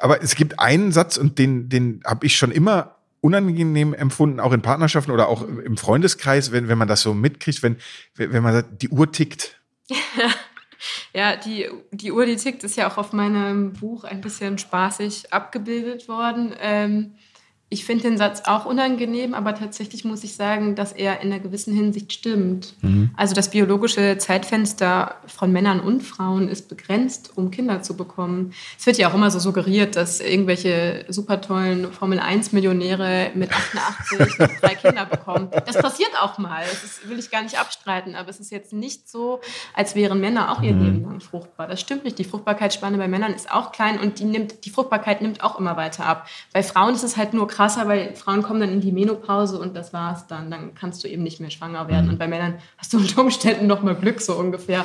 Aber 0.00 0.22
es 0.22 0.34
gibt 0.34 0.58
einen 0.60 0.92
Satz 0.92 1.16
und 1.16 1.38
den, 1.38 1.68
den 1.68 2.02
habe 2.04 2.26
ich 2.26 2.36
schon 2.36 2.50
immer 2.50 2.96
unangenehm 3.20 3.94
empfunden, 3.94 4.38
auch 4.38 4.52
in 4.52 4.60
Partnerschaften 4.60 5.10
oder 5.10 5.28
auch 5.28 5.42
im 5.42 5.76
Freundeskreis, 5.76 6.52
wenn, 6.52 6.68
wenn 6.68 6.76
man 6.76 6.88
das 6.88 7.00
so 7.00 7.14
mitkriegt, 7.14 7.62
wenn, 7.62 7.76
wenn 8.16 8.42
man 8.42 8.52
sagt, 8.52 8.82
die 8.82 8.88
Uhr 8.88 9.10
tickt. 9.10 9.60
Ja, 11.14 11.36
die, 11.36 11.68
die 11.92 12.12
Uhr, 12.12 12.26
die 12.26 12.36
tickt, 12.36 12.64
ist 12.64 12.76
ja 12.76 12.90
auch 12.90 12.98
auf 12.98 13.12
meinem 13.12 13.72
Buch 13.72 14.04
ein 14.04 14.20
bisschen 14.20 14.58
spaßig 14.58 15.32
abgebildet 15.32 16.08
worden. 16.08 16.54
Ähm, 16.60 17.14
ich 17.74 17.84
finde 17.84 18.04
den 18.04 18.16
Satz 18.16 18.42
auch 18.46 18.66
unangenehm, 18.66 19.34
aber 19.34 19.52
tatsächlich 19.56 20.04
muss 20.04 20.22
ich 20.22 20.36
sagen, 20.36 20.76
dass 20.76 20.92
er 20.92 21.20
in 21.22 21.32
einer 21.32 21.40
gewissen 21.40 21.74
Hinsicht 21.74 22.12
stimmt. 22.12 22.74
Mhm. 22.82 23.10
Also 23.16 23.34
das 23.34 23.50
biologische 23.50 24.16
Zeitfenster 24.16 25.16
von 25.26 25.50
Männern 25.50 25.80
und 25.80 26.00
Frauen 26.02 26.48
ist 26.48 26.68
begrenzt, 26.68 27.32
um 27.34 27.50
Kinder 27.50 27.82
zu 27.82 27.96
bekommen. 27.96 28.54
Es 28.78 28.86
wird 28.86 28.96
ja 28.96 29.10
auch 29.10 29.14
immer 29.14 29.28
so 29.32 29.40
suggeriert, 29.40 29.96
dass 29.96 30.20
irgendwelche 30.20 31.04
super 31.08 31.40
tollen 31.40 31.92
Formel-1-Millionäre 31.92 33.32
mit 33.34 33.50
88 33.52 34.58
drei 34.60 34.74
Kinder 34.76 35.04
bekommen. 35.06 35.50
Das 35.66 35.76
passiert 35.76 36.12
auch 36.22 36.38
mal. 36.38 36.62
Das 36.62 37.00
will 37.08 37.18
ich 37.18 37.32
gar 37.32 37.42
nicht 37.42 37.58
abstreiten, 37.58 38.14
aber 38.14 38.30
es 38.30 38.38
ist 38.38 38.52
jetzt 38.52 38.72
nicht 38.72 39.08
so, 39.08 39.40
als 39.74 39.96
wären 39.96 40.20
Männer 40.20 40.52
auch 40.52 40.62
ihr 40.62 40.74
mhm. 40.74 40.84
Leben 40.84 41.02
lang 41.02 41.20
fruchtbar. 41.20 41.66
Das 41.66 41.80
stimmt 41.80 42.04
nicht. 42.04 42.20
Die 42.20 42.24
Fruchtbarkeitsspanne 42.24 42.98
bei 42.98 43.08
Männern 43.08 43.34
ist 43.34 43.50
auch 43.50 43.72
klein 43.72 43.98
und 43.98 44.20
die, 44.20 44.26
nimmt, 44.26 44.64
die 44.64 44.70
Fruchtbarkeit 44.70 45.22
nimmt 45.22 45.42
auch 45.42 45.58
immer 45.58 45.76
weiter 45.76 46.06
ab. 46.06 46.28
Bei 46.52 46.62
Frauen 46.62 46.94
ist 46.94 47.02
es 47.02 47.16
halt 47.16 47.34
nur 47.34 47.48
krass 47.48 47.63
krasser, 47.64 47.88
weil 47.88 48.14
Frauen 48.14 48.42
kommen 48.42 48.60
dann 48.60 48.70
in 48.70 48.80
die 48.80 48.92
Menopause 48.92 49.58
und 49.58 49.74
das 49.74 49.92
war's 49.92 50.26
dann. 50.26 50.50
Dann 50.50 50.74
kannst 50.74 51.02
du 51.02 51.08
eben 51.08 51.22
nicht 51.22 51.40
mehr 51.40 51.50
schwanger 51.50 51.88
werden. 51.88 52.06
Mhm. 52.06 52.12
Und 52.12 52.18
bei 52.18 52.28
Männern 52.28 52.58
hast 52.76 52.92
du 52.92 52.98
unter 52.98 53.22
Umständen 53.22 53.66
noch 53.66 53.82
mal 53.82 53.94
Glück, 53.94 54.20
so 54.20 54.34
ungefähr. 54.34 54.84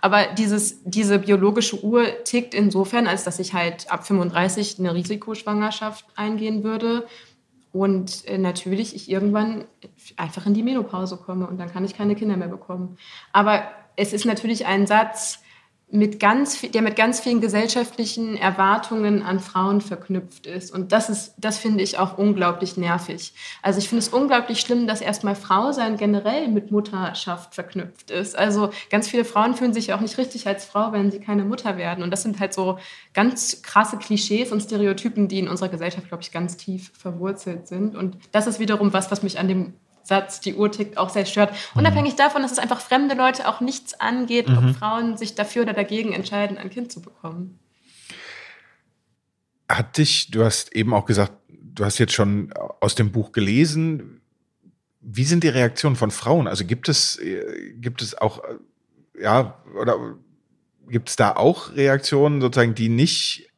Aber 0.00 0.26
dieses, 0.36 0.82
diese 0.84 1.20
biologische 1.20 1.82
Uhr 1.82 2.04
tickt 2.24 2.54
insofern, 2.54 3.06
als 3.06 3.24
dass 3.24 3.38
ich 3.38 3.54
halt 3.54 3.90
ab 3.90 4.06
35 4.06 4.78
eine 4.78 4.94
Risikoschwangerschaft 4.94 6.04
eingehen 6.16 6.64
würde. 6.64 7.06
Und 7.72 8.26
äh, 8.26 8.38
natürlich 8.38 8.94
ich 8.94 9.10
irgendwann 9.10 9.64
einfach 10.16 10.46
in 10.46 10.54
die 10.54 10.62
Menopause 10.62 11.18
komme 11.18 11.46
und 11.46 11.58
dann 11.58 11.70
kann 11.70 11.84
ich 11.84 11.96
keine 11.96 12.14
Kinder 12.14 12.36
mehr 12.36 12.48
bekommen. 12.48 12.96
Aber 13.32 13.62
es 13.96 14.12
ist 14.12 14.24
natürlich 14.24 14.66
ein 14.66 14.86
Satz, 14.86 15.42
mit 15.88 16.18
ganz, 16.18 16.60
der 16.62 16.82
mit 16.82 16.96
ganz 16.96 17.20
vielen 17.20 17.40
gesellschaftlichen 17.40 18.36
Erwartungen 18.36 19.22
an 19.22 19.38
Frauen 19.38 19.80
verknüpft 19.80 20.46
ist. 20.46 20.74
Und 20.74 20.90
das 20.90 21.08
ist, 21.08 21.34
das 21.38 21.58
finde 21.58 21.84
ich 21.84 21.96
auch 21.98 22.18
unglaublich 22.18 22.76
nervig. 22.76 23.34
Also 23.62 23.78
ich 23.78 23.88
finde 23.88 24.00
es 24.00 24.08
unglaublich 24.08 24.58
schlimm, 24.58 24.88
dass 24.88 25.00
erstmal 25.00 25.36
Frau 25.36 25.70
sein 25.70 25.96
generell 25.96 26.48
mit 26.48 26.72
Mutterschaft 26.72 27.54
verknüpft 27.54 28.10
ist. 28.10 28.36
Also 28.36 28.70
ganz 28.90 29.06
viele 29.06 29.24
Frauen 29.24 29.54
fühlen 29.54 29.72
sich 29.72 29.92
auch 29.92 30.00
nicht 30.00 30.18
richtig 30.18 30.48
als 30.48 30.64
Frau, 30.64 30.90
wenn 30.90 31.12
sie 31.12 31.20
keine 31.20 31.44
Mutter 31.44 31.76
werden. 31.76 32.02
Und 32.02 32.10
das 32.10 32.22
sind 32.22 32.40
halt 32.40 32.52
so 32.52 32.78
ganz 33.14 33.62
krasse 33.62 33.96
Klischees 33.96 34.50
und 34.50 34.60
Stereotypen, 34.60 35.28
die 35.28 35.38
in 35.38 35.48
unserer 35.48 35.68
Gesellschaft, 35.68 36.08
glaube 36.08 36.24
ich, 36.24 36.32
ganz 36.32 36.56
tief 36.56 36.90
verwurzelt 36.98 37.68
sind. 37.68 37.94
Und 37.94 38.18
das 38.32 38.48
ist 38.48 38.58
wiederum 38.58 38.92
was, 38.92 39.12
was 39.12 39.22
mich 39.22 39.38
an 39.38 39.46
dem 39.46 39.74
Satz, 40.06 40.40
die 40.40 40.54
Uhr 40.54 40.70
tickt, 40.70 40.98
auch 40.98 41.10
sehr 41.10 41.26
stört. 41.26 41.52
Mhm. 41.52 41.80
Unabhängig 41.80 42.14
davon, 42.16 42.42
dass 42.42 42.52
es 42.52 42.58
einfach 42.58 42.80
fremde 42.80 43.14
Leute 43.14 43.48
auch 43.48 43.60
nichts 43.60 43.98
angeht, 44.00 44.48
mhm. 44.48 44.58
ob 44.58 44.76
Frauen 44.76 45.16
sich 45.16 45.34
dafür 45.34 45.62
oder 45.62 45.72
dagegen 45.72 46.12
entscheiden, 46.12 46.58
ein 46.58 46.70
Kind 46.70 46.92
zu 46.92 47.00
bekommen. 47.02 47.58
Hat 49.68 49.98
dich, 49.98 50.30
du 50.30 50.44
hast 50.44 50.74
eben 50.74 50.94
auch 50.94 51.06
gesagt, 51.06 51.32
du 51.48 51.84
hast 51.84 51.98
jetzt 51.98 52.12
schon 52.12 52.52
aus 52.80 52.94
dem 52.94 53.10
Buch 53.10 53.32
gelesen. 53.32 54.20
Wie 55.00 55.24
sind 55.24 55.42
die 55.42 55.48
Reaktionen 55.48 55.96
von 55.96 56.10
Frauen? 56.10 56.46
Also 56.46 56.64
gibt 56.64 56.88
es, 56.88 57.20
gibt 57.74 58.00
es 58.00 58.16
auch, 58.16 58.42
ja, 59.20 59.60
oder 59.78 60.16
gibt 60.88 61.08
es 61.08 61.16
da 61.16 61.34
auch 61.34 61.74
Reaktionen 61.74 62.40
sozusagen, 62.40 62.74
die 62.74 62.88
nicht 62.88 63.50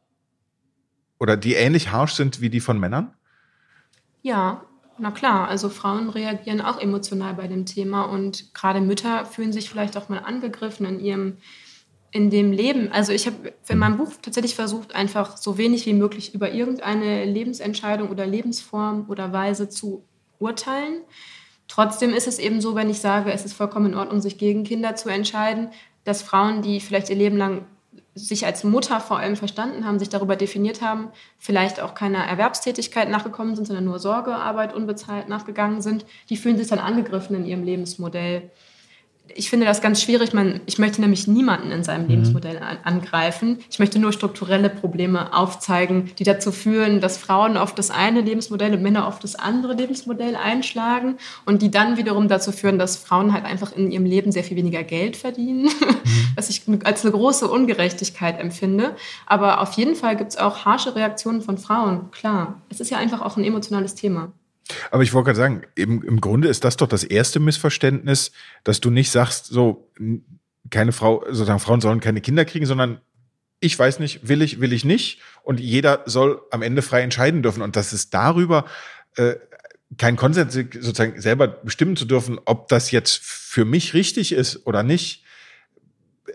oder 1.18 1.36
die 1.36 1.54
ähnlich 1.54 1.90
harsch 1.90 2.14
sind 2.14 2.40
wie 2.40 2.50
die 2.50 2.60
von 2.60 2.78
Männern? 2.78 3.14
Ja, 4.22 4.64
na 4.98 5.10
klar, 5.10 5.48
also 5.48 5.68
Frauen 5.68 6.08
reagieren 6.08 6.60
auch 6.60 6.80
emotional 6.80 7.34
bei 7.34 7.48
dem 7.48 7.66
Thema 7.66 8.02
und 8.02 8.54
gerade 8.54 8.80
Mütter 8.80 9.24
fühlen 9.24 9.52
sich 9.52 9.70
vielleicht 9.70 9.96
auch 9.96 10.08
mal 10.08 10.18
angegriffen 10.18 10.86
in 10.86 11.00
ihrem 11.00 11.36
in 12.10 12.30
dem 12.30 12.52
Leben, 12.52 12.90
also 12.90 13.12
ich 13.12 13.26
habe 13.26 13.52
in 13.68 13.78
meinem 13.78 13.98
Buch 13.98 14.12
tatsächlich 14.22 14.54
versucht, 14.54 14.94
einfach 14.94 15.36
so 15.36 15.58
wenig 15.58 15.84
wie 15.84 15.92
möglich 15.92 16.34
über 16.34 16.50
irgendeine 16.52 17.26
Lebensentscheidung 17.26 18.08
oder 18.08 18.26
Lebensform 18.26 19.06
oder 19.08 19.32
Weise 19.32 19.68
zu 19.68 20.04
urteilen. 20.38 21.02
Trotzdem 21.66 22.14
ist 22.14 22.26
es 22.26 22.38
eben 22.38 22.62
so, 22.62 22.74
wenn 22.74 22.88
ich 22.88 23.00
sage, 23.00 23.30
es 23.30 23.44
ist 23.44 23.52
vollkommen 23.52 23.92
in 23.92 23.94
Ordnung, 23.94 24.22
sich 24.22 24.38
gegen 24.38 24.64
Kinder 24.64 24.96
zu 24.96 25.10
entscheiden, 25.10 25.68
dass 26.04 26.22
Frauen, 26.22 26.62
die 26.62 26.80
vielleicht 26.80 27.10
ihr 27.10 27.16
Leben 27.16 27.36
lang 27.36 27.66
sich 28.18 28.44
als 28.44 28.64
Mutter 28.64 29.00
vor 29.00 29.18
allem 29.18 29.36
verstanden 29.36 29.86
haben, 29.86 29.98
sich 29.98 30.08
darüber 30.08 30.36
definiert 30.36 30.82
haben, 30.82 31.08
vielleicht 31.38 31.80
auch 31.80 31.94
keiner 31.94 32.24
Erwerbstätigkeit 32.24 33.08
nachgekommen 33.08 33.54
sind, 33.56 33.66
sondern 33.66 33.84
nur 33.84 33.98
Sorgearbeit 33.98 34.74
unbezahlt 34.74 35.28
nachgegangen 35.28 35.80
sind, 35.80 36.04
die 36.28 36.36
fühlen 36.36 36.58
sich 36.58 36.68
dann 36.68 36.78
angegriffen 36.78 37.36
in 37.36 37.46
ihrem 37.46 37.64
Lebensmodell 37.64 38.50
ich 39.34 39.50
finde 39.50 39.66
das 39.66 39.80
ganz 39.80 40.02
schwierig. 40.02 40.32
Man, 40.32 40.60
ich 40.66 40.78
möchte 40.78 41.00
nämlich 41.00 41.26
niemanden 41.26 41.70
in 41.70 41.84
seinem 41.84 42.04
mhm. 42.04 42.10
Lebensmodell 42.10 42.58
an, 42.58 42.78
angreifen. 42.84 43.58
Ich 43.70 43.78
möchte 43.78 43.98
nur 43.98 44.12
strukturelle 44.12 44.70
Probleme 44.70 45.34
aufzeigen, 45.34 46.10
die 46.18 46.24
dazu 46.24 46.52
führen, 46.52 47.00
dass 47.00 47.18
Frauen 47.18 47.56
auf 47.56 47.74
das 47.74 47.90
eine 47.90 48.20
Lebensmodell 48.20 48.74
und 48.74 48.82
Männer 48.82 49.06
auf 49.06 49.18
das 49.18 49.34
andere 49.34 49.74
Lebensmodell 49.74 50.36
einschlagen 50.36 51.16
und 51.46 51.62
die 51.62 51.70
dann 51.70 51.96
wiederum 51.96 52.28
dazu 52.28 52.52
führen, 52.52 52.78
dass 52.78 52.96
Frauen 52.96 53.32
halt 53.32 53.44
einfach 53.44 53.72
in 53.72 53.90
ihrem 53.90 54.04
Leben 54.04 54.32
sehr 54.32 54.44
viel 54.44 54.56
weniger 54.56 54.82
Geld 54.82 55.16
verdienen, 55.16 55.64
mhm. 55.80 56.04
was 56.34 56.50
ich 56.50 56.62
als 56.84 57.04
eine 57.04 57.12
große 57.12 57.48
Ungerechtigkeit 57.48 58.40
empfinde. 58.40 58.96
Aber 59.26 59.60
auf 59.60 59.72
jeden 59.72 59.94
Fall 59.94 60.16
gibt 60.16 60.30
es 60.30 60.36
auch 60.36 60.64
harsche 60.64 60.94
Reaktionen 60.94 61.42
von 61.42 61.58
Frauen, 61.58 62.10
klar. 62.10 62.60
Es 62.70 62.80
ist 62.80 62.90
ja 62.90 62.98
einfach 62.98 63.20
auch 63.20 63.36
ein 63.36 63.44
emotionales 63.44 63.94
Thema. 63.94 64.32
Aber 64.90 65.02
ich 65.02 65.12
wollte 65.12 65.26
gerade 65.26 65.38
sagen, 65.38 65.62
im, 65.74 66.02
im 66.02 66.20
Grunde 66.20 66.48
ist 66.48 66.64
das 66.64 66.76
doch 66.76 66.88
das 66.88 67.04
erste 67.04 67.40
Missverständnis, 67.40 68.32
dass 68.64 68.80
du 68.80 68.90
nicht 68.90 69.10
sagst, 69.10 69.46
so, 69.46 69.90
keine 70.70 70.92
Frau, 70.92 71.24
sozusagen 71.26 71.60
Frauen 71.60 71.80
sollen 71.80 72.00
keine 72.00 72.20
Kinder 72.20 72.44
kriegen, 72.44 72.66
sondern 72.66 73.00
ich 73.60 73.78
weiß 73.78 73.98
nicht, 73.98 74.28
will 74.28 74.42
ich, 74.42 74.60
will 74.60 74.72
ich 74.72 74.84
nicht. 74.84 75.20
Und 75.42 75.58
jeder 75.60 76.02
soll 76.06 76.40
am 76.50 76.62
Ende 76.62 76.82
frei 76.82 77.02
entscheiden 77.02 77.42
dürfen. 77.42 77.62
Und 77.62 77.76
dass 77.76 77.92
es 77.92 78.10
darüber 78.10 78.66
äh, 79.16 79.34
kein 79.96 80.16
Konsens 80.16 80.54
sozusagen 80.54 81.20
selber 81.20 81.48
bestimmen 81.48 81.96
zu 81.96 82.04
dürfen, 82.04 82.38
ob 82.44 82.68
das 82.68 82.90
jetzt 82.90 83.18
für 83.18 83.64
mich 83.64 83.94
richtig 83.94 84.32
ist 84.32 84.66
oder 84.66 84.82
nicht. 84.82 85.24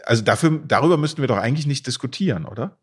Also 0.05 0.23
dafür, 0.23 0.61
darüber 0.67 0.97
müssten 0.97 1.21
wir 1.21 1.27
doch 1.27 1.37
eigentlich 1.37 1.67
nicht 1.67 1.85
diskutieren, 1.85 2.45
oder? 2.45 2.77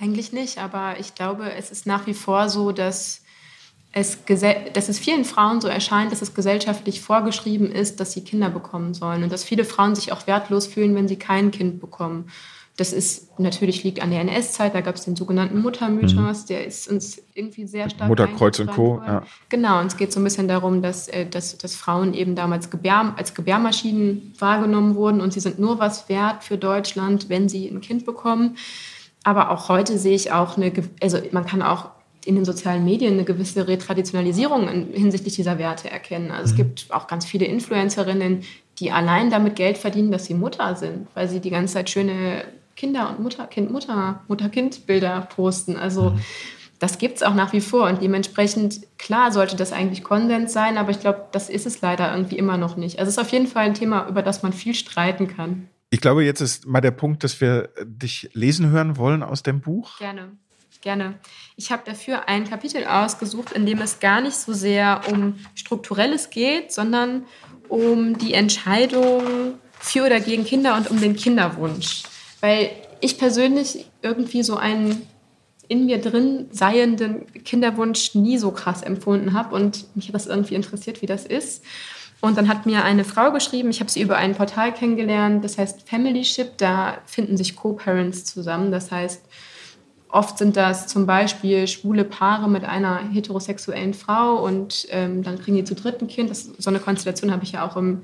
Eigentlich 0.00 0.32
nicht, 0.32 0.58
aber 0.58 0.98
ich 0.98 1.14
glaube, 1.14 1.52
es 1.52 1.70
ist 1.70 1.86
nach 1.86 2.06
wie 2.08 2.14
vor 2.14 2.48
so, 2.48 2.72
dass 2.72 3.21
es, 3.92 4.18
dass 4.72 4.88
es 4.88 4.98
vielen 4.98 5.24
Frauen 5.24 5.60
so 5.60 5.68
erscheint, 5.68 6.12
dass 6.12 6.22
es 6.22 6.34
gesellschaftlich 6.34 7.02
vorgeschrieben 7.02 7.70
ist, 7.70 8.00
dass 8.00 8.12
sie 8.12 8.24
Kinder 8.24 8.48
bekommen 8.48 8.94
sollen 8.94 9.22
und 9.22 9.30
dass 9.30 9.44
viele 9.44 9.64
Frauen 9.64 9.94
sich 9.94 10.12
auch 10.12 10.26
wertlos 10.26 10.66
fühlen, 10.66 10.94
wenn 10.94 11.08
sie 11.08 11.16
kein 11.16 11.50
Kind 11.50 11.80
bekommen. 11.80 12.30
Das 12.78 12.94
ist 12.94 13.38
natürlich 13.38 13.84
liegt 13.84 14.00
an 14.00 14.10
der 14.10 14.22
NS-Zeit, 14.22 14.74
da 14.74 14.80
gab 14.80 14.94
es 14.94 15.04
den 15.04 15.14
sogenannten 15.14 15.60
Muttermythos, 15.60 16.42
mhm. 16.42 16.46
der 16.48 16.66
ist 16.66 16.90
uns 16.90 17.20
irgendwie 17.34 17.66
sehr 17.66 17.90
stark. 17.90 18.08
Mutterkreuz 18.08 18.60
und 18.60 18.70
Co. 18.70 19.02
Ja. 19.06 19.24
Genau, 19.50 19.80
und 19.80 19.88
es 19.88 19.98
geht 19.98 20.10
so 20.10 20.20
ein 20.20 20.24
bisschen 20.24 20.48
darum, 20.48 20.80
dass, 20.80 21.06
äh, 21.08 21.26
dass, 21.26 21.58
dass 21.58 21.74
Frauen 21.74 22.14
eben 22.14 22.34
damals 22.34 22.70
Gebär, 22.70 23.12
als 23.18 23.34
Gebärmaschinen 23.34 24.32
wahrgenommen 24.38 24.94
wurden 24.94 25.20
und 25.20 25.34
sie 25.34 25.40
sind 25.40 25.58
nur 25.58 25.80
was 25.80 26.08
wert 26.08 26.44
für 26.44 26.56
Deutschland, 26.56 27.28
wenn 27.28 27.46
sie 27.46 27.68
ein 27.68 27.82
Kind 27.82 28.06
bekommen. 28.06 28.56
Aber 29.22 29.50
auch 29.50 29.68
heute 29.68 29.98
sehe 29.98 30.14
ich 30.14 30.32
auch 30.32 30.56
eine, 30.56 30.72
also 31.02 31.18
man 31.30 31.44
kann 31.44 31.60
auch 31.60 31.90
in 32.24 32.36
den 32.36 32.44
sozialen 32.44 32.84
Medien 32.84 33.14
eine 33.14 33.24
gewisse 33.24 33.66
Retraditionalisierung 33.66 34.68
hinsichtlich 34.92 35.34
dieser 35.34 35.58
Werte 35.58 35.90
erkennen. 35.90 36.30
Also 36.30 36.46
es 36.46 36.52
mhm. 36.52 36.56
gibt 36.56 36.86
auch 36.90 37.06
ganz 37.06 37.24
viele 37.24 37.46
Influencerinnen, 37.46 38.42
die 38.78 38.90
allein 38.90 39.30
damit 39.30 39.56
Geld 39.56 39.78
verdienen, 39.78 40.12
dass 40.12 40.26
sie 40.26 40.34
Mutter 40.34 40.76
sind, 40.76 41.08
weil 41.14 41.28
sie 41.28 41.40
die 41.40 41.50
ganze 41.50 41.74
Zeit 41.74 41.90
schöne 41.90 42.44
Kinder- 42.76 43.10
und 43.10 43.20
Mutter-Kind-Mutter, 43.20 44.22
Mutter-Kind-Bilder 44.28 45.28
posten. 45.34 45.76
Also 45.76 46.10
mhm. 46.10 46.20
das 46.78 46.98
gibt 46.98 47.16
es 47.16 47.22
auch 47.22 47.34
nach 47.34 47.52
wie 47.52 47.60
vor 47.60 47.88
und 47.88 48.02
dementsprechend, 48.02 48.80
klar 48.98 49.32
sollte 49.32 49.56
das 49.56 49.72
eigentlich 49.72 50.04
Konsens 50.04 50.52
sein, 50.52 50.78
aber 50.78 50.90
ich 50.90 51.00
glaube, 51.00 51.26
das 51.32 51.50
ist 51.50 51.66
es 51.66 51.80
leider 51.80 52.14
irgendwie 52.14 52.38
immer 52.38 52.56
noch 52.56 52.76
nicht. 52.76 52.98
Also 52.98 53.08
es 53.08 53.16
ist 53.16 53.22
auf 53.22 53.32
jeden 53.32 53.46
Fall 53.46 53.66
ein 53.66 53.74
Thema, 53.74 54.08
über 54.08 54.22
das 54.22 54.42
man 54.42 54.52
viel 54.52 54.74
streiten 54.74 55.28
kann. 55.28 55.68
Ich 55.90 56.00
glaube, 56.00 56.24
jetzt 56.24 56.40
ist 56.40 56.66
mal 56.66 56.80
der 56.80 56.92
Punkt, 56.92 57.22
dass 57.22 57.40
wir 57.40 57.68
dich 57.84 58.30
lesen 58.32 58.70
hören 58.70 58.96
wollen 58.96 59.22
aus 59.22 59.42
dem 59.42 59.60
Buch. 59.60 59.98
Gerne 59.98 60.30
gerne. 60.82 61.14
Ich 61.56 61.72
habe 61.72 61.82
dafür 61.86 62.28
ein 62.28 62.48
Kapitel 62.48 62.84
ausgesucht, 62.84 63.52
in 63.52 63.64
dem 63.64 63.80
es 63.80 64.00
gar 64.00 64.20
nicht 64.20 64.34
so 64.34 64.52
sehr 64.52 65.02
um 65.10 65.38
Strukturelles 65.54 66.30
geht, 66.30 66.72
sondern 66.72 67.24
um 67.68 68.18
die 68.18 68.34
Entscheidung 68.34 69.54
für 69.78 70.04
oder 70.04 70.20
gegen 70.20 70.44
Kinder 70.44 70.76
und 70.76 70.90
um 70.90 71.00
den 71.00 71.16
Kinderwunsch. 71.16 72.02
Weil 72.40 72.70
ich 73.00 73.18
persönlich 73.18 73.86
irgendwie 74.02 74.42
so 74.42 74.56
einen 74.56 75.06
in 75.68 75.86
mir 75.86 76.00
drin 76.00 76.48
seienden 76.50 77.32
Kinderwunsch 77.44 78.14
nie 78.14 78.36
so 78.36 78.50
krass 78.50 78.82
empfunden 78.82 79.32
habe 79.32 79.54
und 79.54 79.86
mich 79.96 80.08
hat 80.08 80.14
das 80.14 80.26
irgendwie 80.26 80.54
interessiert, 80.54 81.00
wie 81.00 81.06
das 81.06 81.24
ist. 81.24 81.64
Und 82.20 82.36
dann 82.36 82.46
hat 82.46 82.66
mir 82.66 82.84
eine 82.84 83.04
Frau 83.04 83.32
geschrieben, 83.32 83.70
ich 83.70 83.80
habe 83.80 83.90
sie 83.90 84.02
über 84.02 84.16
ein 84.16 84.34
Portal 84.34 84.72
kennengelernt, 84.72 85.44
das 85.44 85.58
heißt 85.58 85.88
Familyship, 85.88 86.58
da 86.58 86.98
finden 87.06 87.36
sich 87.36 87.56
Co-Parents 87.56 88.24
zusammen. 88.24 88.70
Das 88.70 88.92
heißt, 88.92 89.24
Oft 90.12 90.36
sind 90.36 90.58
das 90.58 90.88
zum 90.88 91.06
Beispiel 91.06 91.66
schwule 91.66 92.04
Paare 92.04 92.46
mit 92.48 92.64
einer 92.64 92.98
heterosexuellen 92.98 93.94
Frau 93.94 94.44
und 94.44 94.86
ähm, 94.90 95.22
dann 95.22 95.38
kriegen 95.40 95.56
die 95.56 95.64
zu 95.64 95.74
dritten 95.74 96.06
Kind. 96.06 96.28
Das, 96.28 96.44
so 96.44 96.68
eine 96.68 96.80
Konstellation 96.80 97.32
habe 97.32 97.44
ich 97.44 97.52
ja 97.52 97.66
auch 97.66 97.78
im, 97.78 98.02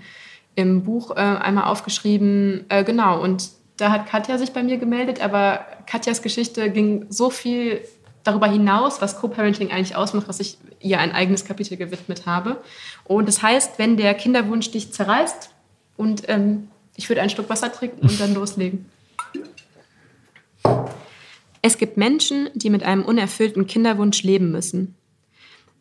im 0.55 0.85
Buch 0.85 1.11
äh, 1.11 1.21
einmal 1.21 1.65
aufgeschrieben. 1.65 2.65
Äh, 2.71 2.83
genau, 2.83 3.23
und 3.23 3.51
da 3.77 3.91
hat 3.91 4.07
Katja 4.07 4.39
sich 4.39 4.53
bei 4.53 4.63
mir 4.63 4.79
gemeldet, 4.79 5.23
aber 5.23 5.67
Katjas 5.87 6.23
Geschichte 6.23 6.71
ging 6.71 7.05
so 7.11 7.29
viel 7.29 7.83
darüber 8.25 8.47
hinaus, 8.47 9.03
was 9.03 9.21
Co-Parenting 9.21 9.71
eigentlich 9.71 9.95
ausmacht, 9.95 10.29
was 10.29 10.41
ich 10.41 10.57
ihr 10.81 11.01
ein 11.01 11.13
eigenes 11.13 11.45
Kapitel 11.45 11.77
gewidmet 11.77 12.25
habe. 12.25 12.57
Und 13.05 13.29
das 13.29 13.43
heißt, 13.43 13.79
wenn 13.79 13.99
der 13.99 14.15
Kinderwunsch 14.15 14.71
dich 14.71 14.95
zerreißt 14.95 15.51
und 15.99 16.23
ähm, 16.29 16.69
ich 16.97 17.07
würde 17.11 17.21
einen 17.21 17.31
Schluck 17.31 17.51
Wasser 17.51 17.71
trinken 17.71 18.01
und 18.01 18.19
dann 18.19 18.33
loslegen. 18.33 18.87
Es 21.69 21.77
gibt 21.77 21.99
Menschen, 21.99 22.49
die 22.55 22.71
mit 22.71 22.83
einem 22.83 23.05
unerfüllten 23.05 23.67
Kinderwunsch 23.67 24.23
leben 24.23 24.51
müssen. 24.51 24.95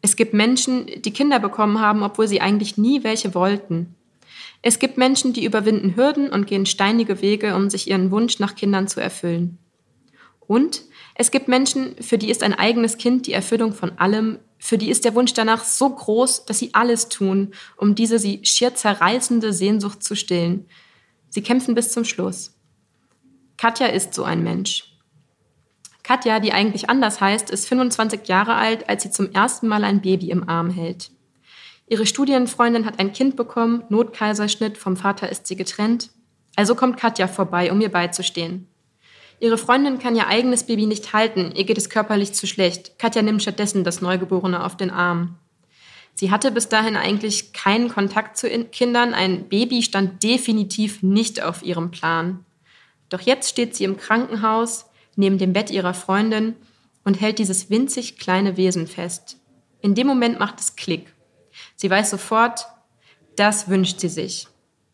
Es 0.02 0.18
gibt 0.18 0.34
Menschen, 0.34 0.86
die 1.02 1.14
Kinder 1.14 1.40
bekommen 1.40 1.80
haben, 1.80 2.04
obwohl 2.04 2.28
sie 2.28 2.42
eigentlich 2.42 2.78
nie 2.78 3.06
welche 3.06 3.34
wollten. 3.34 3.96
Es 4.62 4.80
gibt 4.80 4.98
Menschen, 4.98 5.32
die 5.32 5.46
überwinden 5.46 5.96
Hürden 5.96 6.30
und 6.30 6.46
gehen 6.46 6.66
steinige 6.66 7.22
Wege, 7.22 7.56
um 7.56 7.70
sich 7.70 7.90
ihren 7.90 8.12
Wunsch 8.12 8.38
nach 8.40 8.56
Kindern 8.56 8.90
zu 8.90 9.00
erfüllen. 9.00 9.60
Und 10.42 10.84
es 11.16 11.32
gibt 11.32 11.48
Menschen, 11.48 11.96
für 12.02 12.18
die 12.18 12.32
ist 12.32 12.44
ein 12.44 12.54
eigenes 12.54 12.98
Kind 12.98 13.26
die 13.26 13.32
Erfüllung 13.32 13.72
von 13.72 13.98
allem, 13.98 14.40
für 14.60 14.78
die 14.78 14.90
ist 14.90 15.06
der 15.06 15.16
Wunsch 15.16 15.32
danach 15.32 15.64
so 15.64 15.90
groß, 15.90 16.44
dass 16.44 16.60
sie 16.60 16.74
alles 16.74 17.08
tun, 17.08 17.54
um 17.78 17.96
diese 17.96 18.20
sie 18.20 18.42
schier 18.44 18.76
zerreißende 18.76 19.54
Sehnsucht 19.54 20.04
zu 20.04 20.18
stillen. 20.18 20.66
Sie 21.30 21.44
kämpfen 21.44 21.76
bis 21.76 21.94
zum 21.94 22.04
Schluss. 22.04 22.58
Katja 23.56 23.88
ist 23.88 24.14
so 24.14 24.26
ein 24.26 24.44
Mensch. 24.44 24.97
Katja, 26.08 26.40
die 26.40 26.54
eigentlich 26.54 26.90
anders 26.90 27.20
heißt, 27.20 27.50
ist 27.50 27.68
25 27.68 28.30
Jahre 28.30 28.56
alt, 28.56 28.88
als 28.88 29.04
sie 29.04 29.12
zum 29.12 29.30
ersten 29.34 29.68
Mal 29.68 29.84
ein 29.84 30.00
Baby 30.00 30.30
im 30.30 30.48
Arm 30.48 30.70
hält. 30.70 31.12
Ihre 31.86 32.06
Studienfreundin 32.06 32.86
hat 32.86 32.98
ein 33.00 33.12
Kind 33.12 33.36
bekommen, 33.36 33.84
Notkaiserschnitt, 33.90 34.78
vom 34.78 34.96
Vater 34.96 35.28
ist 35.28 35.48
sie 35.48 35.58
getrennt. 35.58 36.12
Also 36.56 36.76
kommt 36.76 36.96
Katja 36.96 37.28
vorbei, 37.28 37.74
um 37.74 37.82
ihr 37.82 37.92
beizustehen. 37.92 38.70
Ihre 39.42 39.58
Freundin 39.58 40.00
kann 40.00 40.16
ihr 40.16 40.28
eigenes 40.28 40.66
Baby 40.66 40.86
nicht 40.86 41.12
halten, 41.12 41.52
ihr 41.54 41.66
geht 41.66 41.78
es 41.78 41.90
körperlich 41.90 42.32
zu 42.32 42.48
schlecht. 42.48 42.98
Katja 42.98 43.22
nimmt 43.22 43.42
stattdessen 43.42 43.84
das 43.84 44.00
Neugeborene 44.00 44.64
auf 44.64 44.78
den 44.78 44.92
Arm. 44.92 45.36
Sie 46.14 46.32
hatte 46.32 46.52
bis 46.52 46.70
dahin 46.70 46.96
eigentlich 46.96 47.52
keinen 47.52 47.90
Kontakt 47.90 48.38
zu 48.38 48.48
Kindern, 48.48 49.14
ein 49.14 49.50
Baby 49.50 49.84
stand 49.84 50.24
definitiv 50.24 51.04
nicht 51.04 51.44
auf 51.44 51.64
ihrem 51.64 51.92
Plan. 51.92 52.46
Doch 53.10 53.20
jetzt 53.20 53.50
steht 53.50 53.76
sie 53.76 53.84
im 53.84 53.98
Krankenhaus, 53.98 54.86
neben 55.18 55.38
dem 55.38 55.52
Bett 55.52 55.70
ihrer 55.70 55.94
Freundin 55.94 56.56
und 57.04 57.20
hält 57.20 57.40
dieses 57.40 57.70
winzig 57.70 58.18
kleine 58.18 58.56
Wesen 58.56 58.88
fest. 58.88 59.38
In 59.82 59.96
dem 59.96 60.08
Moment 60.08 60.40
macht 60.40 60.60
es 60.62 60.76
Klick. 60.76 61.14
Sie 61.76 61.90
weiß 61.90 62.10
sofort, 62.10 62.68
das 63.36 63.68
wünscht 63.68 64.00
sie 64.00 64.10
sich. 64.10 64.48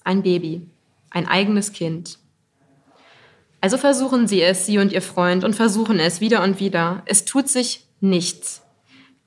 Ein 0.03 0.23
Baby, 0.23 0.67
ein 1.11 1.27
eigenes 1.27 1.71
Kind. 1.71 2.17
Also 3.61 3.77
versuchen 3.77 4.27
sie 4.27 4.41
es, 4.41 4.65
sie 4.65 4.77
und 4.77 4.91
ihr 4.91 5.01
Freund, 5.01 5.43
und 5.43 5.55
versuchen 5.55 5.99
es 5.99 6.19
wieder 6.19 6.43
und 6.43 6.59
wieder. 6.59 7.01
Es 7.05 7.23
tut 7.23 7.47
sich 7.47 7.87
nichts. 8.01 8.61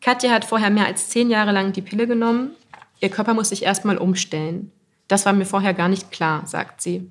Katja 0.03 0.31
hat 0.31 0.45
vorher 0.45 0.71
mehr 0.71 0.87
als 0.87 1.09
zehn 1.09 1.31
Jahre 1.31 1.53
lang 1.53 1.73
die 1.73 1.83
Pille 1.83 2.07
genommen. 2.07 2.51
Ihr 3.01 3.09
Körper 3.09 3.35
muss 3.35 3.49
sich 3.49 3.63
erstmal 3.63 3.97
umstellen. 3.97 4.73
Das 5.09 5.25
war 5.25 5.33
mir 5.33 5.47
vorher 5.47 5.73
gar 5.73 5.89
nicht 5.89 6.11
klar, 6.11 6.47
sagt 6.47 6.83
sie. 6.83 7.11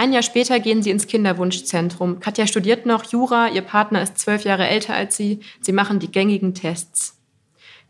Ein 0.00 0.14
Jahr 0.14 0.22
später 0.22 0.60
gehen 0.60 0.82
sie 0.82 0.88
ins 0.88 1.08
Kinderwunschzentrum. 1.08 2.20
Katja 2.20 2.46
studiert 2.46 2.86
noch 2.86 3.04
Jura, 3.12 3.48
ihr 3.48 3.60
Partner 3.60 4.00
ist 4.00 4.16
zwölf 4.16 4.44
Jahre 4.44 4.66
älter 4.66 4.94
als 4.94 5.14
sie. 5.14 5.40
Sie 5.60 5.72
machen 5.72 5.98
die 5.98 6.10
gängigen 6.10 6.54
Tests. 6.54 7.20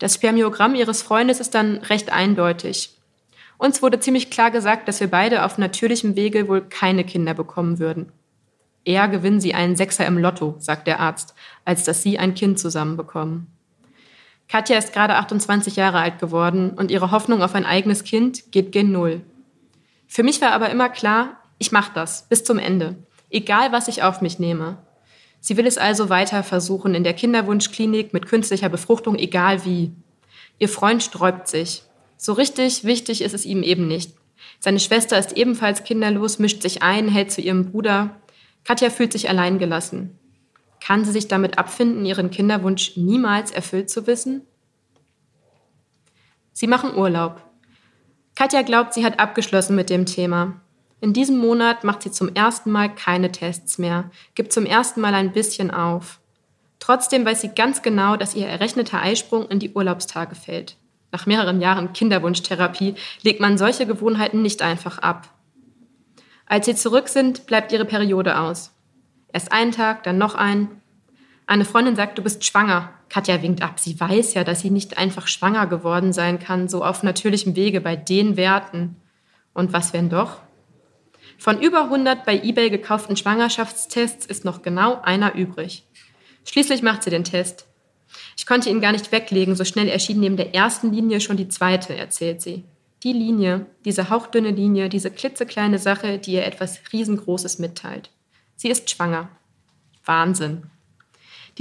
Das 0.01 0.17
Spermiogramm 0.17 0.75
ihres 0.75 1.03
Freundes 1.03 1.39
ist 1.39 1.55
dann 1.55 1.77
recht 1.77 2.11
eindeutig. 2.11 2.99
Uns 3.59 3.81
wurde 3.81 4.01
ziemlich 4.01 4.29
klar 4.29 4.51
gesagt, 4.51 4.89
dass 4.89 4.99
wir 4.99 5.07
beide 5.07 5.45
auf 5.45 5.57
natürlichem 5.57 6.17
Wege 6.17 6.49
wohl 6.49 6.63
keine 6.63 7.05
Kinder 7.05 7.33
bekommen 7.33 7.79
würden. 7.79 8.11
Eher 8.85 9.07
gewinnen 9.07 9.41
sie 9.41 9.55
einen 9.55 9.77
Sechser 9.77 10.05
im 10.05 10.19
Lotto, 10.19 10.57
sagt 10.59 10.89
der 10.89 10.99
Arzt, 10.99 11.37
als 11.65 11.85
dass 11.85 12.03
sie 12.03 12.19
ein 12.19 12.35
Kind 12.35 12.59
zusammenbekommen. 12.59 13.47
Katja 14.49 14.79
ist 14.79 14.93
gerade 14.93 15.15
28 15.15 15.77
Jahre 15.77 16.01
alt 16.01 16.19
geworden 16.19 16.71
und 16.71 16.91
ihre 16.91 17.13
Hoffnung 17.13 17.41
auf 17.41 17.55
ein 17.55 17.65
eigenes 17.65 18.03
Kind 18.03 18.51
geht 18.51 18.73
gen 18.73 18.91
Null. 18.91 19.21
Für 20.09 20.25
mich 20.25 20.41
war 20.41 20.51
aber 20.51 20.71
immer 20.71 20.89
klar, 20.89 21.40
ich 21.61 21.73
mache 21.73 21.93
das 21.95 22.27
bis 22.29 22.43
zum 22.43 22.59
Ende, 22.59 22.97
egal 23.29 23.71
was 23.71 23.87
ich 23.87 24.03
auf 24.03 24.23
mich 24.23 24.39
nehme. 24.39 24.79
Sie 25.41 25.59
will 25.59 25.67
es 25.67 25.77
also 25.77 26.09
weiter 26.09 26.43
versuchen 26.43 26.95
in 26.95 27.05
der 27.05 27.13
Kinderwunschklinik 27.13 28.15
mit 28.15 28.27
künstlicher 28.27 28.71
Befruchtung, 28.71 29.17
egal 29.17 29.65
wie. 29.67 29.93
Ihr 30.59 30.71
Freund 30.71 31.03
sträubt 31.03 31.49
sich. 31.49 31.83
So 32.17 32.33
richtig 32.33 32.85
wichtig 32.85 33.21
ist 33.21 33.35
es 33.35 33.45
ihm 33.45 33.63
eben 33.63 33.87
nicht. 33.87 34.15
Seine 34.59 34.81
Schwester 34.81 35.19
ist 35.19 35.37
ebenfalls 35.37 35.85
kinderlos, 35.85 36.39
mischt 36.39 36.63
sich 36.63 36.83
ein, 36.83 37.09
hält 37.09 37.31
zu 37.31 37.43
ihrem 37.43 37.71
Bruder. 37.71 38.17
Katja 38.65 38.89
fühlt 38.89 39.13
sich 39.13 39.29
alleingelassen. 39.29 40.19
Kann 40.83 41.05
sie 41.05 41.13
sich 41.13 41.29
damit 41.29 41.59
abfinden, 41.59 42.07
ihren 42.07 42.31
Kinderwunsch 42.31 42.97
niemals 42.97 43.51
erfüllt 43.51 43.91
zu 43.91 44.07
wissen? 44.07 44.47
Sie 46.55 46.67
machen 46.67 46.95
Urlaub. 46.97 47.43
Katja 48.35 48.63
glaubt, 48.63 48.95
sie 48.95 49.05
hat 49.05 49.21
abgeschlossen 49.21 49.77
mit 49.77 49.91
dem 49.91 50.07
Thema. 50.07 50.63
In 51.01 51.13
diesem 51.13 51.39
Monat 51.39 51.83
macht 51.83 52.03
sie 52.03 52.11
zum 52.11 52.35
ersten 52.35 52.71
Mal 52.71 52.95
keine 52.95 53.33
Tests 53.33 53.79
mehr, 53.79 54.11
gibt 54.35 54.53
zum 54.53 54.67
ersten 54.67 55.01
Mal 55.01 55.15
ein 55.15 55.33
bisschen 55.33 55.71
auf. 55.71 56.21
Trotzdem 56.79 57.25
weiß 57.25 57.41
sie 57.41 57.51
ganz 57.55 57.83
genau, 57.83 58.17
dass 58.17 58.35
ihr 58.35 58.47
errechneter 58.47 59.01
Eisprung 59.01 59.49
in 59.49 59.59
die 59.59 59.73
Urlaubstage 59.73 60.35
fällt. 60.35 60.77
Nach 61.13 61.27
mehreren 61.27 61.61
Jahren 61.61 61.93
Kinderwunschtherapie 61.93 62.95
legt 63.23 63.41
man 63.41 63.59
solche 63.59 63.87
Gewohnheiten 63.87 64.43
nicht 64.43 64.63
einfach 64.63 64.99
ab. 64.99 65.29
Als 66.47 66.67
sie 66.67 66.75
zurück 66.75 67.09
sind, 67.09 67.47
bleibt 67.47 67.73
ihre 67.73 67.85
Periode 67.85 68.39
aus. 68.39 68.73
Erst 69.33 69.53
einen 69.53 69.73
Tag, 69.73 70.03
dann 70.03 70.19
noch 70.19 70.35
einen. 70.35 70.81
Eine 71.47 71.65
Freundin 71.65 71.97
sagt, 71.97 72.19
du 72.19 72.23
bist 72.23 72.45
schwanger. 72.45 72.91
Katja 73.09 73.43
winkt 73.43 73.63
ab. 73.63 73.81
Sie 73.81 73.99
weiß 73.99 74.35
ja, 74.35 74.45
dass 74.45 74.61
sie 74.61 74.71
nicht 74.71 74.99
einfach 74.99 75.27
schwanger 75.27 75.67
geworden 75.67 76.13
sein 76.13 76.39
kann, 76.39 76.69
so 76.69 76.85
auf 76.85 77.03
natürlichem 77.03 77.57
Wege 77.57 77.81
bei 77.81 77.97
den 77.97 78.37
Werten. 78.37 78.97
Und 79.53 79.73
was 79.73 79.93
wenn 79.93 80.11
doch? 80.11 80.39
Von 81.41 81.59
über 81.63 81.85
100 81.85 82.27
bei 82.27 82.39
eBay 82.39 82.69
gekauften 82.69 83.17
Schwangerschaftstests 83.17 84.27
ist 84.27 84.45
noch 84.45 84.61
genau 84.61 85.01
einer 85.01 85.37
übrig. 85.37 85.85
Schließlich 86.45 86.83
macht 86.83 87.03
sie 87.03 87.09
den 87.09 87.25
Test. 87.25 87.67
Ich 88.37 88.45
konnte 88.45 88.69
ihn 88.69 88.83
gar 88.83 88.93
nicht 88.93 89.11
weglegen, 89.11 89.57
so 89.57 89.65
schnell 89.65 89.89
erschien 89.89 90.21
neben 90.21 90.37
der 90.37 90.55
ersten 90.55 90.93
Linie 90.93 91.19
schon 91.23 91.39
die 91.39 91.49
zweite, 91.49 91.97
erzählt 91.97 92.43
sie. 92.43 92.65
Die 93.03 93.15
Linie, 93.15 93.65
diese 93.87 94.11
hauchdünne 94.11 94.51
Linie, 94.51 94.91
diese 94.91 95.11
klitzekleine 95.11 95.79
Sache, 95.79 96.19
die 96.19 96.33
ihr 96.33 96.45
etwas 96.45 96.79
Riesengroßes 96.93 97.59
mitteilt. 97.59 98.11
Sie 98.57 98.69
ist 98.69 98.91
schwanger. 98.91 99.31
Wahnsinn. 100.05 100.65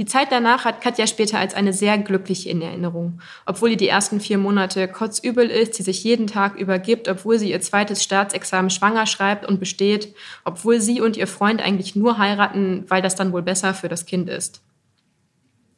Die 0.00 0.06
Zeit 0.06 0.28
danach 0.32 0.64
hat 0.64 0.80
Katja 0.80 1.06
später 1.06 1.38
als 1.38 1.52
eine 1.52 1.74
sehr 1.74 1.98
glückliche 1.98 2.48
in 2.48 2.62
Erinnerung. 2.62 3.20
Obwohl 3.44 3.72
ihr 3.72 3.76
die 3.76 3.88
ersten 3.88 4.18
vier 4.18 4.38
Monate 4.38 4.88
kotzübel 4.88 5.50
ist, 5.50 5.74
sie 5.74 5.82
sich 5.82 6.02
jeden 6.04 6.26
Tag 6.26 6.56
übergibt, 6.56 7.06
obwohl 7.06 7.38
sie 7.38 7.50
ihr 7.50 7.60
zweites 7.60 8.02
Staatsexamen 8.02 8.70
schwanger 8.70 9.04
schreibt 9.04 9.44
und 9.44 9.60
besteht, 9.60 10.14
obwohl 10.42 10.80
sie 10.80 11.02
und 11.02 11.18
ihr 11.18 11.26
Freund 11.26 11.60
eigentlich 11.60 11.96
nur 11.96 12.16
heiraten, 12.16 12.86
weil 12.88 13.02
das 13.02 13.14
dann 13.14 13.30
wohl 13.34 13.42
besser 13.42 13.74
für 13.74 13.88
das 13.88 14.06
Kind 14.06 14.30
ist. 14.30 14.62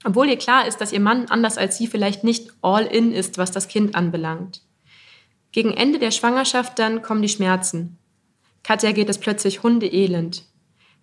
Obwohl 0.05 0.29
ihr 0.29 0.38
klar 0.38 0.69
ist, 0.69 0.81
dass 0.81 0.93
ihr 0.93 1.00
Mann 1.00 1.26
anders 1.26 1.59
als 1.59 1.76
sie 1.76 1.88
vielleicht 1.88 2.23
nicht 2.23 2.52
all 2.62 2.87
in 2.87 3.12
ist, 3.12 3.38
was 3.38 3.50
das 3.50 3.67
Kind 3.67 3.97
anbelangt. 3.97 4.62
Gegen 5.50 5.73
Ende 5.73 5.99
der 5.99 6.12
Schwangerschaft 6.12 6.79
dann 6.79 7.02
kommen 7.02 7.23
die 7.23 7.29
Schmerzen. 7.29 7.99
Katja 8.62 8.93
geht 8.93 9.09
es 9.09 9.19
plötzlich 9.19 9.64
hundeelend. 9.64 10.45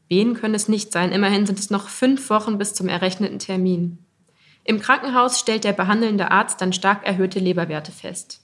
Wehen 0.09 0.33
können 0.33 0.55
es 0.55 0.67
nicht 0.67 0.91
sein, 0.91 1.11
immerhin 1.11 1.45
sind 1.45 1.59
es 1.59 1.69
noch 1.69 1.87
fünf 1.87 2.29
Wochen 2.29 2.57
bis 2.57 2.73
zum 2.73 2.89
errechneten 2.89 3.39
Termin. 3.39 3.99
Im 4.65 4.81
Krankenhaus 4.81 5.39
stellt 5.39 5.63
der 5.63 5.73
behandelnde 5.73 6.31
Arzt 6.31 6.59
dann 6.61 6.73
stark 6.73 7.05
erhöhte 7.05 7.39
Leberwerte 7.39 7.91
fest. 7.91 8.41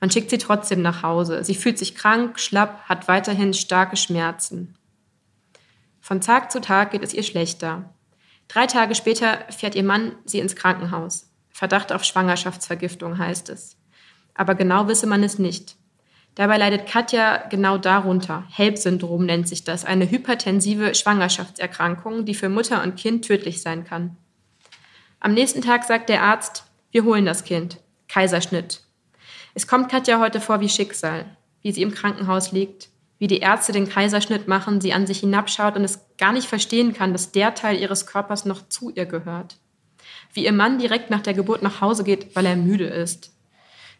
Man 0.00 0.10
schickt 0.10 0.28
sie 0.28 0.38
trotzdem 0.38 0.82
nach 0.82 1.02
Hause. 1.02 1.42
Sie 1.42 1.54
fühlt 1.54 1.78
sich 1.78 1.94
krank, 1.94 2.38
schlapp, 2.38 2.82
hat 2.82 3.08
weiterhin 3.08 3.54
starke 3.54 3.96
Schmerzen. 3.96 4.76
Von 6.00 6.20
Tag 6.20 6.52
zu 6.52 6.60
Tag 6.60 6.90
geht 6.90 7.02
es 7.02 7.14
ihr 7.14 7.22
schlechter. 7.22 7.94
Drei 8.48 8.66
Tage 8.66 8.94
später 8.94 9.38
fährt 9.48 9.74
ihr 9.74 9.84
Mann 9.84 10.12
sie 10.24 10.38
ins 10.38 10.54
Krankenhaus. 10.54 11.32
Verdacht 11.48 11.90
auf 11.92 12.04
Schwangerschaftsvergiftung 12.04 13.16
heißt 13.16 13.48
es 13.48 13.78
aber 14.36 14.54
genau 14.54 14.86
wisse 14.88 15.06
man 15.06 15.22
es 15.22 15.38
nicht. 15.38 15.76
Dabei 16.36 16.58
leidet 16.58 16.86
Katja 16.86 17.48
genau 17.48 17.78
darunter. 17.78 18.44
HELP-Syndrom 18.50 19.24
nennt 19.24 19.48
sich 19.48 19.64
das, 19.64 19.86
eine 19.86 20.08
hypertensive 20.08 20.94
Schwangerschaftserkrankung, 20.94 22.26
die 22.26 22.34
für 22.34 22.50
Mutter 22.50 22.82
und 22.82 22.96
Kind 22.96 23.24
tödlich 23.24 23.62
sein 23.62 23.84
kann. 23.84 24.18
Am 25.18 25.32
nächsten 25.32 25.62
Tag 25.62 25.84
sagt 25.84 26.10
der 26.10 26.22
Arzt, 26.22 26.64
wir 26.90 27.04
holen 27.04 27.24
das 27.24 27.44
Kind. 27.44 27.78
Kaiserschnitt. 28.08 28.82
Es 29.54 29.66
kommt 29.66 29.90
Katja 29.90 30.20
heute 30.20 30.42
vor 30.42 30.60
wie 30.60 30.68
Schicksal, 30.68 31.24
wie 31.62 31.72
sie 31.72 31.80
im 31.80 31.94
Krankenhaus 31.94 32.52
liegt, 32.52 32.90
wie 33.18 33.28
die 33.28 33.38
Ärzte 33.38 33.72
den 33.72 33.88
Kaiserschnitt 33.88 34.46
machen, 34.46 34.82
sie 34.82 34.92
an 34.92 35.06
sich 35.06 35.20
hinabschaut 35.20 35.74
und 35.74 35.84
es 35.84 36.00
gar 36.18 36.34
nicht 36.34 36.46
verstehen 36.46 36.92
kann, 36.92 37.12
dass 37.12 37.32
der 37.32 37.54
Teil 37.54 37.80
ihres 37.80 38.06
Körpers 38.06 38.44
noch 38.44 38.68
zu 38.68 38.90
ihr 38.90 39.06
gehört. 39.06 39.56
Wie 40.34 40.44
ihr 40.44 40.52
Mann 40.52 40.78
direkt 40.78 41.08
nach 41.08 41.22
der 41.22 41.32
Geburt 41.32 41.62
nach 41.62 41.80
Hause 41.80 42.04
geht, 42.04 42.36
weil 42.36 42.44
er 42.44 42.56
müde 42.56 42.84
ist 42.84 43.32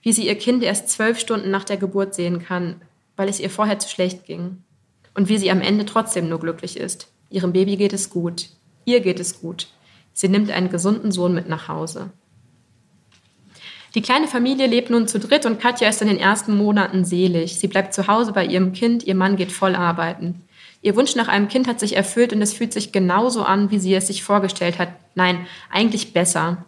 wie 0.06 0.12
sie 0.12 0.28
ihr 0.28 0.38
Kind 0.38 0.62
erst 0.62 0.88
zwölf 0.88 1.18
Stunden 1.18 1.50
nach 1.50 1.64
der 1.64 1.78
Geburt 1.78 2.14
sehen 2.14 2.40
kann, 2.40 2.76
weil 3.16 3.28
es 3.28 3.40
ihr 3.40 3.50
vorher 3.50 3.80
zu 3.80 3.88
schlecht 3.88 4.24
ging. 4.24 4.58
Und 5.14 5.28
wie 5.28 5.36
sie 5.36 5.50
am 5.50 5.60
Ende 5.60 5.84
trotzdem 5.84 6.28
nur 6.28 6.38
glücklich 6.38 6.76
ist. 6.76 7.08
Ihrem 7.28 7.52
Baby 7.52 7.74
geht 7.74 7.92
es 7.92 8.08
gut. 8.08 8.50
Ihr 8.84 9.00
geht 9.00 9.18
es 9.18 9.40
gut. 9.40 9.66
Sie 10.12 10.28
nimmt 10.28 10.52
einen 10.52 10.70
gesunden 10.70 11.10
Sohn 11.10 11.34
mit 11.34 11.48
nach 11.48 11.66
Hause. 11.66 12.10
Die 13.96 14.00
kleine 14.00 14.28
Familie 14.28 14.68
lebt 14.68 14.90
nun 14.90 15.08
zu 15.08 15.18
dritt 15.18 15.44
und 15.44 15.58
Katja 15.58 15.88
ist 15.88 16.00
in 16.00 16.06
den 16.06 16.20
ersten 16.20 16.56
Monaten 16.56 17.04
selig. 17.04 17.58
Sie 17.58 17.66
bleibt 17.66 17.92
zu 17.92 18.06
Hause 18.06 18.30
bei 18.30 18.46
ihrem 18.46 18.74
Kind, 18.74 19.02
ihr 19.02 19.16
Mann 19.16 19.34
geht 19.34 19.50
voll 19.50 19.74
arbeiten. 19.74 20.44
Ihr 20.82 20.94
Wunsch 20.94 21.16
nach 21.16 21.26
einem 21.26 21.48
Kind 21.48 21.66
hat 21.66 21.80
sich 21.80 21.96
erfüllt 21.96 22.32
und 22.32 22.42
es 22.42 22.54
fühlt 22.54 22.72
sich 22.72 22.92
genauso 22.92 23.42
an, 23.42 23.72
wie 23.72 23.80
sie 23.80 23.92
es 23.96 24.06
sich 24.06 24.22
vorgestellt 24.22 24.78
hat. 24.78 24.90
Nein, 25.16 25.48
eigentlich 25.68 26.12
besser. 26.12 26.64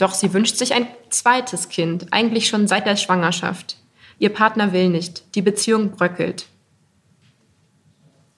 Doch 0.00 0.14
sie 0.14 0.32
wünscht 0.32 0.56
sich 0.56 0.72
ein 0.72 0.86
zweites 1.10 1.68
Kind, 1.68 2.06
eigentlich 2.10 2.48
schon 2.48 2.66
seit 2.66 2.86
der 2.86 2.96
Schwangerschaft. 2.96 3.76
Ihr 4.18 4.30
Partner 4.30 4.72
will 4.72 4.88
nicht. 4.88 5.34
Die 5.34 5.42
Beziehung 5.42 5.90
bröckelt. 5.90 6.46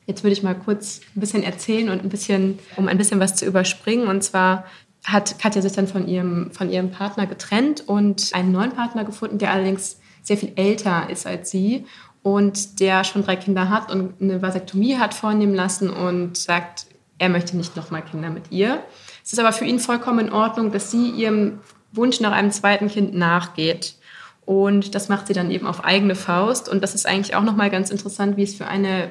Jetzt 0.07 0.25
würde 0.25 0.33
ich 0.33 0.43
mal 0.43 0.57
kurz 0.57 1.01
ein 1.15 1.21
bisschen 1.21 1.45
erzählen 1.45 1.89
und 1.91 2.03
ein 2.03 2.09
bisschen, 2.09 2.59
um 2.77 2.89
ein 2.89 2.99
bisschen 2.99 3.21
was 3.21 3.37
zu 3.37 3.47
überspringen. 3.47 4.09
Und 4.09 4.25
zwar 4.25 4.65
hat 5.05 5.39
Katja 5.39 5.63
sich 5.63 5.73
dann 5.73 5.87
von 5.87 6.09
ihrem, 6.09 6.51
von 6.51 6.69
ihrem 6.69 6.91
Partner 6.91 7.29
getrennt 7.29 7.87
und 7.87 8.31
einen 8.33 8.51
neuen 8.51 8.73
Partner 8.73 9.05
gefunden, 9.05 9.39
der 9.39 9.53
allerdings 9.53 10.01
sehr 10.25 10.37
viel 10.37 10.53
älter 10.57 11.09
ist 11.11 11.29
als 11.29 11.53
sie 11.53 11.87
und 12.23 12.81
der 12.81 13.05
schon 13.05 13.25
drei 13.25 13.37
Kinder 13.37 13.69
hat 13.69 13.91
und 13.93 14.21
eine 14.21 14.43
Vasektomie 14.43 14.97
hat 14.97 15.15
vornehmen 15.15 15.55
lassen 15.55 15.91
und 15.91 16.37
sagt, 16.37 16.87
er 17.19 17.29
möchte 17.29 17.57
nicht 17.57 17.77
nochmal 17.77 18.05
Kinder 18.05 18.31
mit 18.31 18.51
ihr. 18.51 18.83
Es 19.25 19.33
ist 19.33 19.39
aber 19.39 19.53
für 19.53 19.65
ihn 19.65 19.79
vollkommen 19.79 20.27
in 20.27 20.33
Ordnung, 20.33 20.73
dass 20.73 20.91
sie 20.91 21.11
ihrem 21.11 21.61
Wunsch 21.93 22.21
nach 22.21 22.33
einem 22.33 22.51
zweiten 22.51 22.89
Kind 22.89 23.15
nachgeht. 23.15 23.95
Und 24.45 24.95
das 24.95 25.09
macht 25.09 25.29
sie 25.29 25.35
dann 25.35 25.51
eben 25.51 25.67
auf 25.67 25.85
eigene 25.85 26.15
Faust. 26.15 26.69
Und 26.69 26.83
das 26.83 26.95
ist 26.95 27.07
eigentlich 27.07 27.37
auch 27.37 27.43
nochmal 27.43 27.71
ganz 27.71 27.91
interessant, 27.91 28.37
wie 28.37 28.43
es 28.43 28.55
für 28.55 28.67
eine 28.67 29.11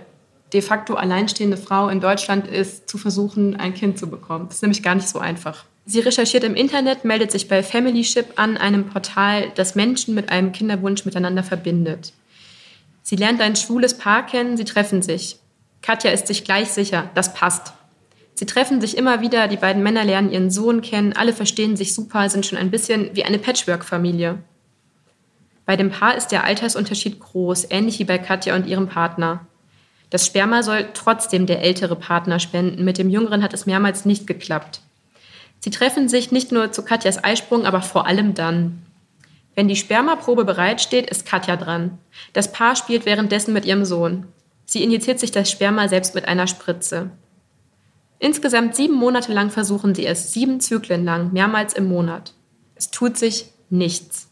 de 0.53 0.61
facto 0.61 0.95
alleinstehende 0.95 1.55
Frau 1.57 1.87
in 1.87 2.01
Deutschland 2.01 2.47
ist, 2.47 2.89
zu 2.89 2.97
versuchen, 2.97 3.55
ein 3.55 3.73
Kind 3.73 3.97
zu 3.97 4.09
bekommen. 4.09 4.47
Das 4.47 4.55
ist 4.55 4.61
nämlich 4.61 4.83
gar 4.83 4.95
nicht 4.95 5.07
so 5.07 5.19
einfach. 5.19 5.63
Sie 5.85 6.01
recherchiert 6.01 6.43
im 6.43 6.55
Internet, 6.55 7.05
meldet 7.05 7.31
sich 7.31 7.47
bei 7.47 7.63
Familyship 7.63 8.33
an, 8.35 8.57
einem 8.57 8.87
Portal, 8.87 9.51
das 9.55 9.75
Menschen 9.75 10.13
mit 10.13 10.29
einem 10.29 10.51
Kinderwunsch 10.51 11.05
miteinander 11.05 11.43
verbindet. 11.43 12.13
Sie 13.01 13.15
lernt 13.15 13.41
ein 13.41 13.55
schwules 13.55 13.97
Paar 13.97 14.25
kennen, 14.25 14.57
sie 14.57 14.65
treffen 14.65 15.01
sich. 15.01 15.39
Katja 15.81 16.11
ist 16.11 16.27
sich 16.27 16.43
gleich 16.43 16.69
sicher, 16.69 17.09
das 17.15 17.33
passt. 17.33 17.73
Sie 18.41 18.47
treffen 18.47 18.81
sich 18.81 18.97
immer 18.97 19.21
wieder, 19.21 19.47
die 19.47 19.55
beiden 19.55 19.83
Männer 19.83 20.03
lernen 20.03 20.31
ihren 20.31 20.49
Sohn 20.49 20.81
kennen, 20.81 21.13
alle 21.13 21.31
verstehen 21.31 21.77
sich 21.77 21.93
super, 21.93 22.27
sind 22.27 22.43
schon 22.43 22.57
ein 22.57 22.71
bisschen 22.71 23.15
wie 23.15 23.23
eine 23.23 23.37
Patchwork-Familie. 23.37 24.39
Bei 25.67 25.77
dem 25.77 25.91
Paar 25.91 26.17
ist 26.17 26.29
der 26.29 26.43
Altersunterschied 26.43 27.19
groß, 27.19 27.67
ähnlich 27.69 27.99
wie 27.99 28.03
bei 28.03 28.17
Katja 28.17 28.55
und 28.55 28.65
ihrem 28.65 28.87
Partner. 28.87 29.45
Das 30.09 30.25
Sperma 30.25 30.63
soll 30.63 30.87
trotzdem 30.95 31.45
der 31.45 31.61
ältere 31.61 31.95
Partner 31.95 32.39
spenden, 32.39 32.83
mit 32.83 32.97
dem 32.97 33.11
jüngeren 33.11 33.43
hat 33.43 33.53
es 33.53 33.67
mehrmals 33.67 34.05
nicht 34.05 34.25
geklappt. 34.25 34.81
Sie 35.59 35.69
treffen 35.69 36.09
sich 36.09 36.31
nicht 36.31 36.51
nur 36.51 36.71
zu 36.71 36.83
Katjas 36.83 37.23
Eisprung, 37.23 37.67
aber 37.67 37.83
vor 37.83 38.07
allem 38.07 38.33
dann. 38.33 38.81
Wenn 39.53 39.67
die 39.67 39.75
Spermaprobe 39.75 40.45
bereitsteht, 40.45 41.11
ist 41.11 41.27
Katja 41.27 41.57
dran. 41.57 41.99
Das 42.33 42.51
Paar 42.51 42.75
spielt 42.75 43.05
währenddessen 43.05 43.53
mit 43.53 43.65
ihrem 43.65 43.85
Sohn. 43.85 44.25
Sie 44.65 44.83
injiziert 44.83 45.19
sich 45.19 45.29
das 45.29 45.51
Sperma 45.51 45.87
selbst 45.87 46.15
mit 46.15 46.27
einer 46.27 46.47
Spritze. 46.47 47.11
Insgesamt 48.21 48.75
sieben 48.75 48.93
Monate 48.93 49.33
lang 49.33 49.49
versuchen 49.49 49.95
sie 49.95 50.05
es, 50.05 50.31
sieben 50.31 50.59
Zyklen 50.59 51.03
lang, 51.03 51.33
mehrmals 51.33 51.73
im 51.73 51.87
Monat. 51.87 52.35
Es 52.75 52.91
tut 52.91 53.17
sich 53.17 53.47
nichts. 53.71 54.29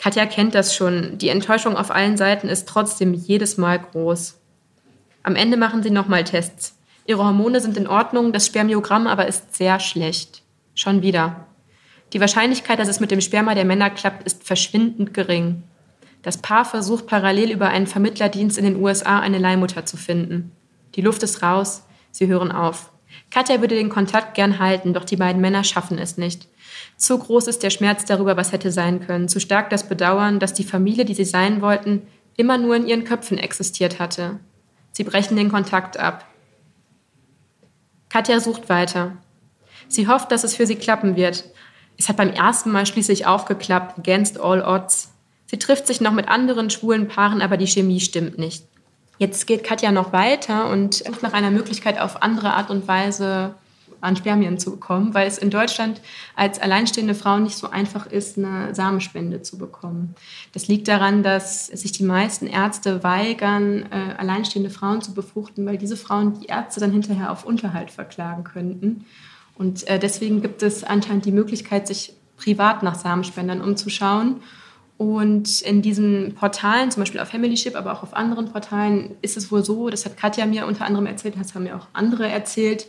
Katja 0.00 0.26
kennt 0.26 0.56
das 0.56 0.74
schon. 0.74 1.16
Die 1.16 1.28
Enttäuschung 1.28 1.76
auf 1.76 1.92
allen 1.92 2.16
Seiten 2.16 2.48
ist 2.48 2.66
trotzdem 2.66 3.14
jedes 3.14 3.56
Mal 3.56 3.78
groß. 3.78 4.36
Am 5.22 5.36
Ende 5.36 5.56
machen 5.56 5.84
sie 5.84 5.92
nochmal 5.92 6.24
Tests. 6.24 6.76
Ihre 7.06 7.24
Hormone 7.24 7.60
sind 7.60 7.76
in 7.76 7.86
Ordnung, 7.86 8.32
das 8.32 8.48
Spermiogramm 8.48 9.06
aber 9.06 9.28
ist 9.28 9.54
sehr 9.54 9.78
schlecht. 9.78 10.42
Schon 10.74 11.02
wieder. 11.02 11.46
Die 12.12 12.20
Wahrscheinlichkeit, 12.20 12.80
dass 12.80 12.88
es 12.88 12.98
mit 12.98 13.12
dem 13.12 13.20
Sperma 13.20 13.54
der 13.54 13.64
Männer 13.64 13.90
klappt, 13.90 14.24
ist 14.24 14.42
verschwindend 14.42 15.14
gering. 15.14 15.62
Das 16.22 16.38
Paar 16.38 16.64
versucht 16.64 17.06
parallel 17.06 17.52
über 17.52 17.68
einen 17.68 17.86
Vermittlerdienst 17.86 18.58
in 18.58 18.64
den 18.64 18.82
USA 18.82 19.20
eine 19.20 19.38
Leihmutter 19.38 19.86
zu 19.86 19.96
finden. 19.96 20.50
Die 20.96 21.00
Luft 21.00 21.22
ist 21.22 21.44
raus, 21.44 21.84
sie 22.12 22.28
hören 22.28 22.52
auf. 22.52 22.92
Katja 23.30 23.60
würde 23.60 23.74
den 23.74 23.88
Kontakt 23.88 24.34
gern 24.34 24.58
halten, 24.58 24.94
doch 24.94 25.04
die 25.04 25.16
beiden 25.16 25.42
Männer 25.42 25.64
schaffen 25.64 25.98
es 25.98 26.16
nicht. 26.16 26.46
Zu 26.96 27.18
groß 27.18 27.48
ist 27.48 27.62
der 27.62 27.70
Schmerz 27.70 28.04
darüber, 28.04 28.36
was 28.36 28.52
hätte 28.52 28.70
sein 28.70 29.04
können, 29.04 29.28
zu 29.28 29.40
stark 29.40 29.70
das 29.70 29.88
Bedauern, 29.88 30.38
dass 30.38 30.54
die 30.54 30.64
Familie, 30.64 31.04
die 31.04 31.14
sie 31.14 31.24
sein 31.24 31.60
wollten, 31.60 32.02
immer 32.36 32.58
nur 32.58 32.76
in 32.76 32.86
ihren 32.86 33.04
Köpfen 33.04 33.38
existiert 33.38 33.98
hatte. 33.98 34.38
Sie 34.92 35.04
brechen 35.04 35.36
den 35.36 35.50
Kontakt 35.50 35.98
ab. 35.98 36.26
Katja 38.08 38.40
sucht 38.40 38.68
weiter. 38.68 39.16
Sie 39.88 40.06
hofft, 40.06 40.30
dass 40.30 40.44
es 40.44 40.54
für 40.54 40.66
sie 40.66 40.76
klappen 40.76 41.16
wird. 41.16 41.44
Es 41.98 42.08
hat 42.08 42.16
beim 42.16 42.30
ersten 42.30 42.70
Mal 42.70 42.86
schließlich 42.86 43.26
auch 43.26 43.46
geklappt, 43.46 43.98
against 43.98 44.40
all 44.40 44.62
odds. 44.62 45.12
Sie 45.46 45.58
trifft 45.58 45.86
sich 45.86 46.00
noch 46.00 46.12
mit 46.12 46.28
anderen 46.28 46.70
schwulen 46.70 47.08
Paaren, 47.08 47.42
aber 47.42 47.56
die 47.56 47.66
Chemie 47.66 48.00
stimmt 48.00 48.38
nicht. 48.38 48.64
Jetzt 49.22 49.46
geht 49.46 49.62
Katja 49.62 49.92
noch 49.92 50.12
weiter 50.12 50.68
und 50.68 50.94
sucht 50.94 51.22
nach 51.22 51.32
einer 51.32 51.52
Möglichkeit, 51.52 52.00
auf 52.00 52.24
andere 52.24 52.54
Art 52.54 52.70
und 52.70 52.88
Weise 52.88 53.54
an 54.00 54.16
Spermien 54.16 54.58
zu 54.58 54.72
bekommen, 54.72 55.14
weil 55.14 55.28
es 55.28 55.38
in 55.38 55.48
Deutschland 55.48 56.00
als 56.34 56.60
alleinstehende 56.60 57.14
Frau 57.14 57.38
nicht 57.38 57.56
so 57.56 57.70
einfach 57.70 58.06
ist, 58.06 58.36
eine 58.36 58.74
Samenspende 58.74 59.40
zu 59.40 59.58
bekommen. 59.58 60.16
Das 60.54 60.66
liegt 60.66 60.88
daran, 60.88 61.22
dass 61.22 61.68
sich 61.68 61.92
die 61.92 62.02
meisten 62.02 62.48
Ärzte 62.48 63.04
weigern, 63.04 63.86
äh, 63.92 64.14
alleinstehende 64.18 64.70
Frauen 64.70 65.02
zu 65.02 65.14
befruchten, 65.14 65.64
weil 65.66 65.78
diese 65.78 65.96
Frauen 65.96 66.40
die 66.40 66.46
Ärzte 66.46 66.80
dann 66.80 66.90
hinterher 66.90 67.30
auf 67.30 67.44
Unterhalt 67.44 67.92
verklagen 67.92 68.42
könnten. 68.42 69.06
Und 69.54 69.86
äh, 69.86 70.00
deswegen 70.00 70.42
gibt 70.42 70.64
es 70.64 70.82
anscheinend 70.82 71.26
die 71.26 71.30
Möglichkeit, 71.30 71.86
sich 71.86 72.14
privat 72.36 72.82
nach 72.82 72.96
Samenspendern 72.96 73.60
umzuschauen. 73.60 74.40
Und 74.98 75.62
in 75.62 75.82
diesen 75.82 76.34
Portalen, 76.34 76.90
zum 76.90 77.02
Beispiel 77.02 77.20
auf 77.20 77.28
Familyship, 77.28 77.74
aber 77.74 77.92
auch 77.92 78.02
auf 78.02 78.14
anderen 78.14 78.52
Portalen, 78.52 79.16
ist 79.20 79.36
es 79.36 79.50
wohl 79.50 79.64
so, 79.64 79.90
das 79.90 80.04
hat 80.04 80.16
Katja 80.16 80.46
mir 80.46 80.66
unter 80.66 80.84
anderem 80.84 81.06
erzählt, 81.06 81.34
das 81.38 81.54
haben 81.54 81.64
mir 81.64 81.76
auch 81.76 81.88
andere 81.92 82.28
erzählt, 82.28 82.86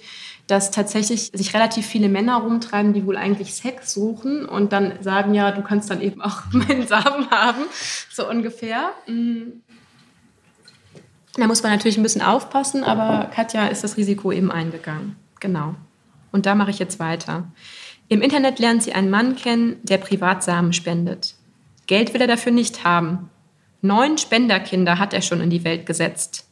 dass 0.48 0.72
tatsächlich 0.72 1.32
sich 1.34 1.54
relativ 1.54 1.86
viele 1.86 2.10
Männer 2.10 2.38
rumtreiben, 2.38 2.94
die 2.94 3.06
wohl 3.06 3.18
eigentlich 3.18 3.56
Sex 3.56 3.94
suchen 3.94 4.46
und 4.46 4.74
dann 4.74 4.94
sagen, 5.02 5.34
ja, 5.34 5.52
du 5.52 5.62
kannst 5.62 5.90
dann 5.90 6.02
eben 6.02 6.22
auch 6.22 6.44
meinen 6.52 6.86
Samen 6.86 7.30
haben, 7.32 7.64
so 8.12 8.30
ungefähr. 8.30 8.92
Mm. 9.08 9.62
Da 11.36 11.48
muss 11.48 11.64
man 11.64 11.72
natürlich 11.72 11.98
ein 11.98 12.04
bisschen 12.04 12.22
aufpassen, 12.22 12.84
aber 12.84 13.30
Katja 13.34 13.66
ist 13.66 13.84
das 13.84 13.98
Risiko 13.98 14.32
eben 14.32 14.52
eingegangen. 14.52 15.16
Genau. 15.40 15.74
Und 16.32 16.46
da 16.46 16.54
mache 16.54 16.70
ich 16.70 16.78
jetzt 16.78 17.00
weiter. 17.00 17.48
Im 18.08 18.22
Internet 18.22 18.60
lernt 18.60 18.84
sie 18.84 18.94
einen 18.94 19.10
Mann 19.10 19.36
kennen, 19.36 19.78
der 19.82 19.98
privat 19.98 20.44
Samen 20.44 20.74
spendet. 20.74 21.36
Geld 21.88 22.14
will 22.14 22.22
er 22.22 22.28
dafür 22.28 22.52
nicht 22.52 22.84
haben. 22.84 23.30
Neun 23.82 24.18
Spenderkinder 24.18 25.00
hat 25.00 25.14
er 25.14 25.22
schon 25.22 25.42
in 25.42 25.50
die 25.50 25.64
Welt 25.64 25.86
gesetzt. 25.86 26.48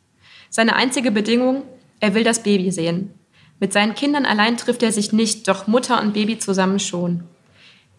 Seine 0.50 0.76
einzige 0.76 1.12
Bedingung, 1.12 1.64
er 2.00 2.14
will 2.14 2.24
das 2.24 2.44
Baby 2.44 2.72
sehen. 2.72 3.14
Mit 3.60 3.74
seinen 3.74 3.96
Kindern 3.96 4.26
allein 4.26 4.58
trifft 4.58 4.84
er 4.84 4.92
sich 4.92 5.14
nicht, 5.14 5.48
doch 5.48 5.68
Mutter 5.68 6.02
und 6.02 6.14
Baby 6.14 6.40
zusammen 6.40 6.80
schon. 6.80 7.24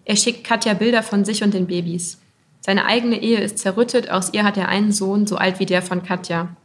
Er 0.05 0.17
schickt 0.17 0.45
Katja 0.45 0.75
Bilder 0.75 1.03
von 1.03 1.25
sich 1.25 1.43
und 1.43 1.55
den 1.55 1.69
Babys. 1.69 2.19
Seine 2.61 2.85
eigene 2.85 3.23
Ehe 3.23 3.41
ist 3.41 3.59
zerrüttet, 3.59 4.11
aus 4.11 4.33
ihr 4.33 4.45
hat 4.45 4.57
er 4.57 4.69
einen 4.69 4.93
Sohn, 4.93 5.27
so 5.27 5.37
alt 5.37 5.61
wie 5.61 5.67
der 5.67 5.83
von 5.83 6.03
Katja. 6.03 6.57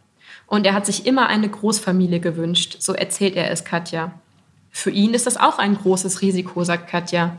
Und 0.48 0.66
er 0.66 0.74
hat 0.74 0.86
sich 0.86 1.06
immer 1.06 1.28
eine 1.28 1.50
Großfamilie 1.50 2.20
gewünscht, 2.20 2.78
so 2.80 2.94
erzählt 2.94 3.36
er 3.36 3.52
es 3.52 3.64
Katja. 3.64 4.14
Für 4.72 4.92
ihn 4.92 5.14
ist 5.14 5.26
das 5.26 5.38
auch 5.38 5.58
ein 5.60 5.76
großes 5.76 6.22
Risiko, 6.22 6.64
sagt 6.64 6.90
Katja. 6.90 7.38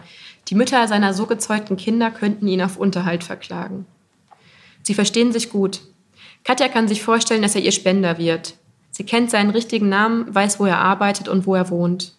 Die 0.48 0.54
Mütter 0.54 0.88
seiner 0.88 1.12
so 1.12 1.26
gezeugten 1.26 1.76
Kinder 1.76 2.10
könnten 2.10 2.48
ihn 2.48 2.62
auf 2.62 2.78
Unterhalt 2.78 3.22
verklagen. 3.22 3.86
Sie 4.82 4.94
verstehen 4.94 5.32
sich 5.32 5.50
gut. 5.50 5.80
Katja 6.44 6.68
kann 6.68 6.88
sich 6.88 7.02
vorstellen, 7.02 7.42
dass 7.42 7.54
er 7.54 7.60
ihr 7.60 7.72
Spender 7.72 8.16
wird. 8.16 8.54
Sie 8.90 9.04
kennt 9.04 9.30
seinen 9.30 9.50
richtigen 9.50 9.90
Namen, 9.90 10.34
weiß, 10.34 10.58
wo 10.58 10.64
er 10.64 10.78
arbeitet 10.78 11.28
und 11.28 11.46
wo 11.46 11.54
er 11.54 11.68
wohnt. 11.68 12.14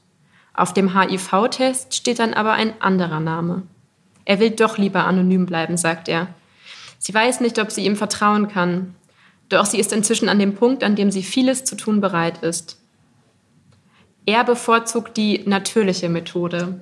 Auf 0.53 0.73
dem 0.73 0.97
HIV-Test 0.99 1.95
steht 1.95 2.19
dann 2.19 2.35
aber 2.35 2.53
ein 2.53 2.79
anderer 2.81 3.19
Name. 3.19 3.63
Er 4.25 4.39
will 4.39 4.51
doch 4.51 4.77
lieber 4.77 5.05
anonym 5.05 5.47
bleiben, 5.47 5.77
sagt 5.77 6.07
er. 6.07 6.27
Sie 6.99 7.13
weiß 7.13 7.39
nicht, 7.39 7.57
ob 7.57 7.71
sie 7.71 7.85
ihm 7.85 7.95
vertrauen 7.95 8.47
kann. 8.47 8.93
Doch 9.47 9.65
sie 9.65 9.79
ist 9.79 9.91
inzwischen 9.91 10.29
an 10.29 10.37
dem 10.37 10.53
Punkt, 10.53 10.83
an 10.83 10.95
dem 10.95 11.09
sie 11.09 11.23
vieles 11.23 11.63
zu 11.63 11.75
tun 11.75 12.01
bereit 12.01 12.43
ist. 12.43 12.79
Er 14.25 14.43
bevorzugt 14.43 15.17
die 15.17 15.41
natürliche 15.47 16.09
Methode. 16.09 16.81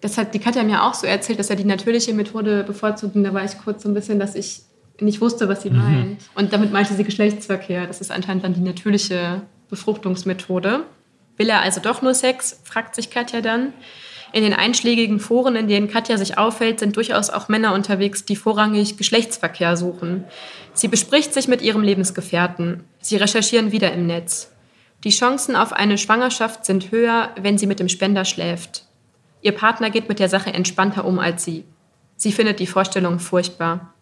Das 0.00 0.16
hat 0.16 0.34
die 0.34 0.38
Katja 0.38 0.62
mir 0.62 0.84
auch 0.84 0.94
so 0.94 1.06
erzählt, 1.06 1.38
dass 1.38 1.50
er 1.50 1.56
die 1.56 1.64
natürliche 1.64 2.14
Methode 2.14 2.64
bevorzugt. 2.64 3.16
Und 3.16 3.24
da 3.24 3.34
war 3.34 3.44
ich 3.44 3.58
kurz 3.58 3.82
so 3.82 3.88
ein 3.88 3.94
bisschen, 3.94 4.18
dass 4.18 4.34
ich 4.34 4.62
nicht 5.00 5.20
wusste, 5.20 5.48
was 5.48 5.62
sie 5.62 5.70
mhm. 5.70 5.78
meint. 5.78 6.20
Und 6.34 6.52
damit 6.52 6.72
meinte 6.72 6.94
sie 6.94 7.04
Geschlechtsverkehr. 7.04 7.86
Das 7.86 8.00
ist 8.00 8.10
anscheinend 8.10 8.44
dann 8.44 8.54
die 8.54 8.60
natürliche 8.60 9.42
Befruchtungsmethode. 9.68 10.84
Will 11.36 11.48
er 11.48 11.62
also 11.62 11.80
doch 11.80 12.02
nur 12.02 12.14
Sex? 12.14 12.60
fragt 12.64 12.94
sich 12.94 13.10
Katja 13.10 13.40
dann. 13.40 13.72
In 14.32 14.44
den 14.44 14.52
einschlägigen 14.52 15.18
Foren, 15.18 15.56
in 15.56 15.66
denen 15.66 15.88
Katja 15.88 16.16
sich 16.16 16.38
aufhält, 16.38 16.78
sind 16.78 16.96
durchaus 16.96 17.30
auch 17.30 17.48
Männer 17.48 17.74
unterwegs, 17.74 18.24
die 18.24 18.36
vorrangig 18.36 18.96
Geschlechtsverkehr 18.96 19.76
suchen. 19.76 20.24
Sie 20.72 20.86
bespricht 20.86 21.34
sich 21.34 21.48
mit 21.48 21.62
ihrem 21.62 21.82
Lebensgefährten. 21.82 22.84
Sie 23.00 23.16
recherchieren 23.16 23.72
wieder 23.72 23.92
im 23.92 24.06
Netz. 24.06 24.52
Die 25.02 25.10
Chancen 25.10 25.56
auf 25.56 25.72
eine 25.72 25.98
Schwangerschaft 25.98 26.64
sind 26.64 26.92
höher, 26.92 27.30
wenn 27.40 27.58
sie 27.58 27.66
mit 27.66 27.80
dem 27.80 27.88
Spender 27.88 28.24
schläft. 28.24 28.84
Ihr 29.42 29.52
Partner 29.52 29.90
geht 29.90 30.08
mit 30.08 30.18
der 30.18 30.28
Sache 30.28 30.52
entspannter 30.52 31.04
um 31.04 31.18
als 31.18 31.44
sie. 31.44 31.64
Sie 32.16 32.32
findet 32.32 32.60
die 32.60 32.66
Vorstellung 32.66 33.18
furchtbar. 33.18 33.94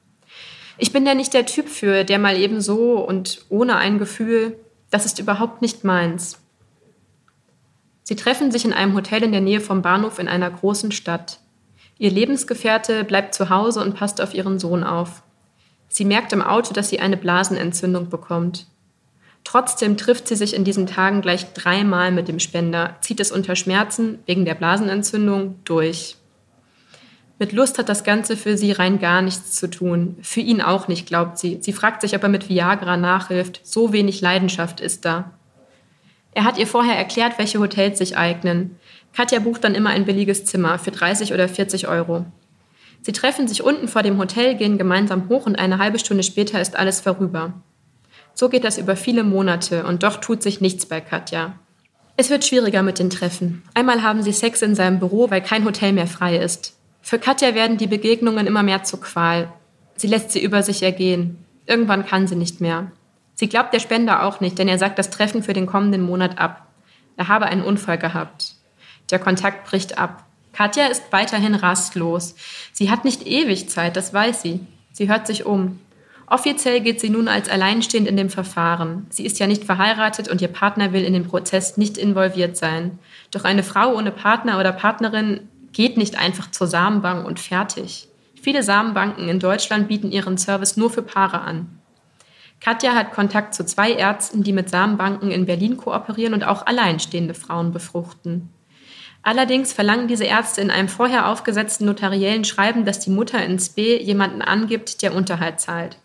Ich 0.78 0.92
bin 0.92 1.06
ja 1.06 1.14
nicht 1.14 1.34
der 1.34 1.46
Typ 1.46 1.68
für, 1.68 2.04
der 2.04 2.18
mal 2.18 2.36
eben 2.36 2.60
so 2.60 2.98
und 2.98 3.44
ohne 3.48 3.76
ein 3.76 3.98
Gefühl, 3.98 4.58
das 4.90 5.06
ist 5.06 5.18
überhaupt 5.18 5.62
nicht 5.62 5.84
meins. 5.84 6.40
Sie 8.02 8.16
treffen 8.16 8.50
sich 8.50 8.64
in 8.64 8.72
einem 8.72 8.94
Hotel 8.94 9.22
in 9.22 9.32
der 9.32 9.40
Nähe 9.40 9.60
vom 9.60 9.82
Bahnhof 9.82 10.18
in 10.18 10.28
einer 10.28 10.50
großen 10.50 10.92
Stadt. 10.92 11.40
Ihr 11.98 12.10
Lebensgefährte 12.10 13.04
bleibt 13.04 13.34
zu 13.34 13.50
Hause 13.50 13.80
und 13.80 13.94
passt 13.94 14.20
auf 14.20 14.34
ihren 14.34 14.58
Sohn 14.58 14.84
auf. 14.84 15.22
Sie 15.88 16.04
merkt 16.04 16.32
im 16.32 16.42
Auto, 16.42 16.72
dass 16.72 16.88
sie 16.88 17.00
eine 17.00 17.16
Blasenentzündung 17.16 18.08
bekommt. 18.08 18.66
Trotzdem 19.50 19.96
trifft 19.96 20.28
sie 20.28 20.36
sich 20.36 20.52
in 20.52 20.64
diesen 20.64 20.86
Tagen 20.86 21.22
gleich 21.22 21.54
dreimal 21.54 22.12
mit 22.12 22.28
dem 22.28 22.38
Spender, 22.38 22.96
zieht 23.00 23.18
es 23.18 23.32
unter 23.32 23.56
Schmerzen 23.56 24.18
wegen 24.26 24.44
der 24.44 24.54
Blasenentzündung 24.54 25.54
durch. 25.64 26.16
Mit 27.38 27.52
Lust 27.52 27.78
hat 27.78 27.88
das 27.88 28.04
Ganze 28.04 28.36
für 28.36 28.58
sie 28.58 28.72
rein 28.72 28.98
gar 28.98 29.22
nichts 29.22 29.52
zu 29.52 29.70
tun. 29.70 30.18
Für 30.20 30.40
ihn 30.40 30.60
auch 30.60 30.86
nicht, 30.86 31.06
glaubt 31.06 31.38
sie. 31.38 31.60
Sie 31.62 31.72
fragt 31.72 32.02
sich, 32.02 32.14
ob 32.14 32.22
er 32.24 32.28
mit 32.28 32.50
Viagra 32.50 32.98
nachhilft. 32.98 33.62
So 33.62 33.94
wenig 33.94 34.20
Leidenschaft 34.20 34.80
ist 34.80 35.06
da. 35.06 35.30
Er 36.32 36.44
hat 36.44 36.58
ihr 36.58 36.66
vorher 36.66 36.98
erklärt, 36.98 37.38
welche 37.38 37.58
Hotels 37.58 37.96
sich 37.96 38.18
eignen. 38.18 38.76
Katja 39.14 39.38
bucht 39.38 39.64
dann 39.64 39.74
immer 39.74 39.88
ein 39.88 40.04
billiges 40.04 40.44
Zimmer 40.44 40.78
für 40.78 40.90
30 40.90 41.32
oder 41.32 41.48
40 41.48 41.88
Euro. 41.88 42.26
Sie 43.00 43.12
treffen 43.12 43.48
sich 43.48 43.62
unten 43.62 43.88
vor 43.88 44.02
dem 44.02 44.18
Hotel, 44.18 44.56
gehen 44.56 44.76
gemeinsam 44.76 45.30
hoch 45.30 45.46
und 45.46 45.58
eine 45.58 45.78
halbe 45.78 45.98
Stunde 45.98 46.22
später 46.22 46.60
ist 46.60 46.76
alles 46.76 47.00
vorüber. 47.00 47.54
So 48.38 48.48
geht 48.48 48.62
das 48.62 48.78
über 48.78 48.94
viele 48.94 49.24
Monate 49.24 49.84
und 49.84 50.04
doch 50.04 50.18
tut 50.18 50.44
sich 50.44 50.60
nichts 50.60 50.86
bei 50.86 51.00
Katja. 51.00 51.54
Es 52.16 52.30
wird 52.30 52.44
schwieriger 52.44 52.84
mit 52.84 53.00
den 53.00 53.10
Treffen. 53.10 53.64
Einmal 53.74 54.04
haben 54.04 54.22
sie 54.22 54.32
Sex 54.32 54.62
in 54.62 54.76
seinem 54.76 55.00
Büro, 55.00 55.28
weil 55.28 55.42
kein 55.42 55.64
Hotel 55.64 55.92
mehr 55.92 56.06
frei 56.06 56.36
ist. 56.36 56.78
Für 57.02 57.18
Katja 57.18 57.56
werden 57.56 57.78
die 57.78 57.88
Begegnungen 57.88 58.46
immer 58.46 58.62
mehr 58.62 58.84
zur 58.84 59.00
Qual. 59.00 59.52
Sie 59.96 60.06
lässt 60.06 60.30
sie 60.30 60.40
über 60.40 60.62
sich 60.62 60.84
ergehen. 60.84 61.44
Irgendwann 61.66 62.06
kann 62.06 62.28
sie 62.28 62.36
nicht 62.36 62.60
mehr. 62.60 62.92
Sie 63.34 63.48
glaubt 63.48 63.74
der 63.74 63.80
Spender 63.80 64.22
auch 64.22 64.38
nicht, 64.38 64.56
denn 64.56 64.68
er 64.68 64.78
sagt 64.78 65.00
das 65.00 65.10
Treffen 65.10 65.42
für 65.42 65.52
den 65.52 65.66
kommenden 65.66 66.02
Monat 66.02 66.38
ab. 66.38 66.68
Er 67.16 67.26
habe 67.26 67.46
einen 67.46 67.64
Unfall 67.64 67.98
gehabt. 67.98 68.54
Der 69.10 69.18
Kontakt 69.18 69.68
bricht 69.68 69.98
ab. 69.98 70.24
Katja 70.52 70.86
ist 70.86 71.02
weiterhin 71.10 71.56
rastlos. 71.56 72.36
Sie 72.72 72.88
hat 72.88 73.04
nicht 73.04 73.26
ewig 73.26 73.68
Zeit, 73.68 73.96
das 73.96 74.14
weiß 74.14 74.42
sie. 74.42 74.60
Sie 74.92 75.08
hört 75.08 75.26
sich 75.26 75.44
um. 75.44 75.80
Offiziell 76.30 76.80
geht 76.80 77.00
sie 77.00 77.08
nun 77.08 77.26
als 77.26 77.48
alleinstehend 77.48 78.06
in 78.06 78.16
dem 78.16 78.28
Verfahren. 78.28 79.06
Sie 79.08 79.24
ist 79.24 79.38
ja 79.38 79.46
nicht 79.46 79.64
verheiratet 79.64 80.28
und 80.28 80.42
ihr 80.42 80.48
Partner 80.48 80.92
will 80.92 81.02
in 81.02 81.14
den 81.14 81.26
Prozess 81.26 81.78
nicht 81.78 81.96
involviert 81.96 82.56
sein. 82.56 82.98
Doch 83.30 83.44
eine 83.44 83.62
Frau 83.62 83.94
ohne 83.94 84.10
Partner 84.10 84.60
oder 84.60 84.72
Partnerin 84.72 85.48
geht 85.72 85.96
nicht 85.96 86.18
einfach 86.18 86.50
zur 86.50 86.66
Samenbank 86.66 87.26
und 87.26 87.40
fertig. 87.40 88.08
Viele 88.40 88.62
Samenbanken 88.62 89.28
in 89.28 89.40
Deutschland 89.40 89.88
bieten 89.88 90.12
ihren 90.12 90.36
Service 90.36 90.76
nur 90.76 90.90
für 90.90 91.02
Paare 91.02 91.40
an. 91.40 91.78
Katja 92.60 92.94
hat 92.94 93.12
Kontakt 93.12 93.54
zu 93.54 93.64
zwei 93.64 93.92
Ärzten, 93.92 94.42
die 94.42 94.52
mit 94.52 94.68
Samenbanken 94.68 95.30
in 95.30 95.46
Berlin 95.46 95.76
kooperieren 95.76 96.34
und 96.34 96.44
auch 96.44 96.66
alleinstehende 96.66 97.34
Frauen 97.34 97.72
befruchten. 97.72 98.50
Allerdings 99.22 99.72
verlangen 99.72 100.08
diese 100.08 100.24
Ärzte 100.24 100.60
in 100.60 100.70
einem 100.70 100.88
vorher 100.88 101.28
aufgesetzten 101.28 101.86
notariellen 101.86 102.44
Schreiben, 102.44 102.84
dass 102.84 103.00
die 103.00 103.10
Mutter 103.10 103.42
ins 103.44 103.70
B 103.70 104.00
jemanden 104.02 104.42
angibt, 104.42 105.02
der 105.02 105.14
Unterhalt 105.14 105.60
zahlt. 105.60 105.98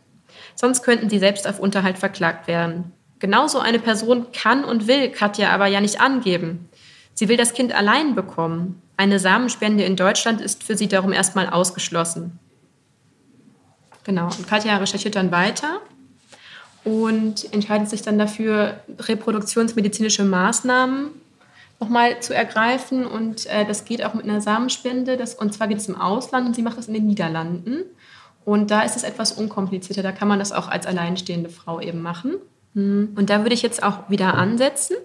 Sonst 0.56 0.84
könnten 0.84 1.10
sie 1.10 1.20
selbst 1.20 1.48
auf 1.48 1.60
Unterhalt 1.60 1.98
verklagt 1.98 2.48
werden. 2.48 2.92
Genauso 3.20 3.60
eine 3.60 3.80
Person 3.80 4.28
kann 4.34 4.66
und 4.66 4.88
will 4.88 5.10
Katja 5.10 5.50
aber 5.52 5.68
ja 5.68 5.80
nicht 5.80 6.02
angeben. 6.02 6.70
Sie 7.14 7.30
will 7.30 7.38
das 7.38 7.54
Kind 7.54 7.74
allein 7.74 8.16
bekommen. 8.16 8.82
Eine 8.98 9.20
Samenspende 9.20 9.84
in 9.84 9.96
Deutschland 9.96 10.42
ist 10.42 10.64
für 10.64 10.76
sie 10.76 10.88
darum 10.88 11.14
erstmal 11.14 11.50
ausgeschlossen. 11.50 12.40
Genau. 14.04 14.26
Und 14.26 14.48
Katja 14.48 14.76
recherchiert 14.78 15.16
dann 15.16 15.32
weiter 15.32 15.80
und 16.84 17.52
entscheidet 17.54 17.90
sich 17.90 18.02
dann 18.02 18.20
dafür, 18.20 18.82
reproduktionsmedizinische 19.00 20.26
Maßnahmen 20.26 21.12
nochmal 21.80 22.20
zu 22.20 22.36
ergreifen. 22.36 23.06
Und 23.06 23.46
äh, 23.46 23.66
das 23.66 23.86
geht 23.86 24.04
auch 24.04 24.14
mit 24.14 24.26
einer 24.26 24.42
Samenspende. 24.42 25.18
Das, 25.18 25.36
und 25.36 25.54
zwar 25.54 25.68
geht 25.68 25.78
es 25.78 25.88
im 25.88 25.96
Ausland 25.96 26.48
und 26.48 26.56
sie 26.56 26.62
macht 26.62 26.78
das 26.78 26.88
in 26.88 26.94
den 26.94 27.06
Niederlanden. 27.06 27.84
Und 28.46 28.72
da 28.72 28.82
ist 28.82 28.96
es 28.96 29.04
etwas 29.04 29.32
unkomplizierter. 29.32 30.04
Da 30.04 30.12
kann 30.12 30.28
man 30.28 30.40
das 30.40 30.52
auch 30.52 30.68
als 30.68 30.86
alleinstehende 30.86 31.50
Frau 31.50 31.80
eben 31.80 32.02
machen. 32.02 32.36
Hm. 32.74 33.14
Und 33.16 33.30
da 33.30 33.44
würde 33.44 33.54
ich 33.54 33.62
jetzt 33.62 33.84
auch 33.84 34.10
wieder 34.10 34.36
ansetzen. 34.36 34.96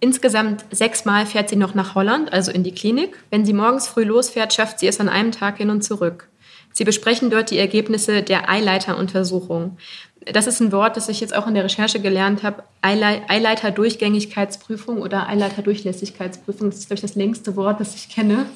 Insgesamt 0.00 0.64
sechsmal 0.70 1.26
fährt 1.26 1.50
sie 1.50 1.56
noch 1.56 1.74
nach 1.74 1.94
Holland, 1.94 2.32
also 2.32 2.50
in 2.50 2.64
die 2.64 2.72
Klinik. 2.72 3.18
Wenn 3.28 3.44
sie 3.44 3.52
morgens 3.52 3.86
früh 3.86 4.04
losfährt, 4.04 4.54
schafft 4.54 4.78
sie 4.78 4.86
es 4.86 4.98
an 4.98 5.10
einem 5.10 5.30
Tag 5.30 5.58
hin 5.58 5.68
und 5.68 5.82
zurück. 5.82 6.28
Sie 6.72 6.84
besprechen 6.84 7.28
dort 7.30 7.50
die 7.50 7.58
Ergebnisse 7.58 8.22
der 8.22 8.48
Eileiteruntersuchung. 8.48 9.76
Das 10.24 10.46
ist 10.46 10.60
ein 10.60 10.72
Wort, 10.72 10.96
das 10.96 11.08
ich 11.08 11.20
jetzt 11.20 11.34
auch 11.34 11.46
in 11.46 11.52
der 11.54 11.64
Recherche 11.64 12.00
gelernt 12.00 12.42
habe. 12.42 12.62
Eileiterdurchgängigkeitsprüfung 12.82 15.02
oder 15.02 15.28
Eileiterdurchlässigkeitsprüfung. 15.28 16.70
Das 16.70 16.78
ist, 16.78 16.86
glaube 16.86 16.96
ich, 16.96 17.02
das 17.02 17.14
längste 17.14 17.54
Wort, 17.56 17.80
das 17.80 17.94
ich 17.94 18.08
kenne. 18.08 18.46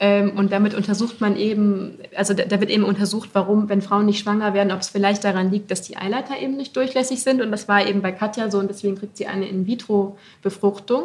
Ähm, 0.00 0.32
und 0.36 0.50
damit 0.50 0.74
untersucht 0.74 1.20
man 1.20 1.36
eben, 1.36 1.98
also 2.16 2.34
da, 2.34 2.60
wird 2.60 2.70
eben 2.70 2.82
untersucht, 2.84 3.30
warum, 3.32 3.68
wenn 3.68 3.80
Frauen 3.80 4.06
nicht 4.06 4.18
schwanger 4.18 4.52
werden, 4.52 4.72
ob 4.72 4.80
es 4.80 4.88
vielleicht 4.88 5.22
daran 5.22 5.50
liegt, 5.50 5.70
dass 5.70 5.82
die 5.82 5.96
Eileiter 5.96 6.38
eben 6.40 6.56
nicht 6.56 6.76
durchlässig 6.76 7.22
sind. 7.22 7.40
Und 7.40 7.52
das 7.52 7.68
war 7.68 7.86
eben 7.86 8.02
bei 8.02 8.10
Katja 8.10 8.50
so 8.50 8.58
und 8.58 8.68
deswegen 8.68 8.96
kriegt 8.96 9.16
sie 9.16 9.26
eine 9.26 9.48
In-vitro-Befruchtung. 9.48 11.04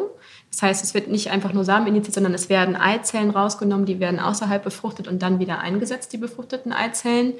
Das 0.50 0.62
heißt, 0.62 0.82
es 0.84 0.94
wird 0.94 1.08
nicht 1.08 1.30
einfach 1.30 1.52
nur 1.52 1.64
Samen 1.64 1.86
initiiert, 1.86 2.14
sondern 2.14 2.34
es 2.34 2.48
werden 2.48 2.74
Eizellen 2.74 3.30
rausgenommen, 3.30 3.86
die 3.86 4.00
werden 4.00 4.18
außerhalb 4.18 4.62
befruchtet 4.62 5.06
und 5.06 5.22
dann 5.22 5.38
wieder 5.38 5.60
eingesetzt, 5.60 6.12
die 6.12 6.18
befruchteten 6.18 6.72
Eizellen. 6.72 7.34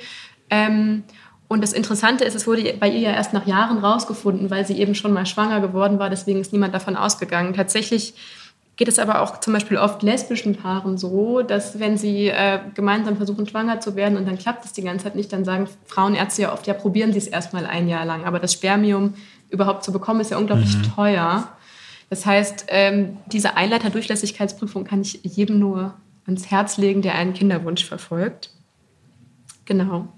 Ähm, 0.50 1.02
und 1.48 1.62
das 1.62 1.72
Interessante 1.72 2.22
ist, 2.22 2.36
es 2.36 2.46
wurde 2.46 2.62
bei 2.78 2.88
ihr 2.88 3.00
ja 3.00 3.10
erst 3.10 3.32
nach 3.32 3.44
Jahren 3.44 3.78
rausgefunden, 3.78 4.50
weil 4.50 4.64
sie 4.64 4.78
eben 4.78 4.94
schon 4.94 5.12
mal 5.12 5.26
schwanger 5.26 5.60
geworden 5.60 5.98
war. 5.98 6.08
Deswegen 6.08 6.40
ist 6.40 6.52
niemand 6.52 6.72
davon 6.72 6.94
ausgegangen. 6.94 7.54
Tatsächlich 7.54 8.14
geht 8.80 8.88
es 8.88 8.98
aber 8.98 9.20
auch 9.20 9.40
zum 9.40 9.52
Beispiel 9.52 9.76
oft 9.76 10.02
lesbischen 10.02 10.56
Paaren 10.56 10.96
so, 10.96 11.42
dass 11.42 11.78
wenn 11.78 11.98
sie 11.98 12.28
äh, 12.28 12.60
gemeinsam 12.72 13.18
versuchen, 13.18 13.46
schwanger 13.46 13.78
zu 13.78 13.94
werden 13.94 14.16
und 14.16 14.26
dann 14.26 14.38
klappt 14.38 14.64
es 14.64 14.72
die 14.72 14.80
ganze 14.80 15.04
Zeit 15.04 15.16
nicht, 15.16 15.30
dann 15.34 15.44
sagen 15.44 15.68
Frauenärzte 15.84 16.40
ja 16.40 16.52
oft, 16.54 16.66
ja, 16.66 16.72
probieren 16.72 17.12
Sie 17.12 17.18
es 17.18 17.26
erstmal 17.26 17.66
ein 17.66 17.90
Jahr 17.90 18.06
lang. 18.06 18.24
Aber 18.24 18.38
das 18.38 18.54
Spermium 18.54 19.12
überhaupt 19.50 19.84
zu 19.84 19.92
bekommen, 19.92 20.20
ist 20.20 20.30
ja 20.30 20.38
unglaublich 20.38 20.78
mhm. 20.78 20.94
teuer. 20.94 21.48
Das 22.08 22.24
heißt, 22.24 22.68
ähm, 22.68 23.18
diese 23.26 23.54
Eileiterdurchlässigkeitsprüfung 23.54 24.84
kann 24.84 25.02
ich 25.02 25.20
jedem 25.24 25.58
nur 25.58 25.92
ans 26.24 26.50
Herz 26.50 26.78
legen, 26.78 27.02
der 27.02 27.16
einen 27.16 27.34
Kinderwunsch 27.34 27.84
verfolgt. 27.84 28.48
Genau. 29.66 30.08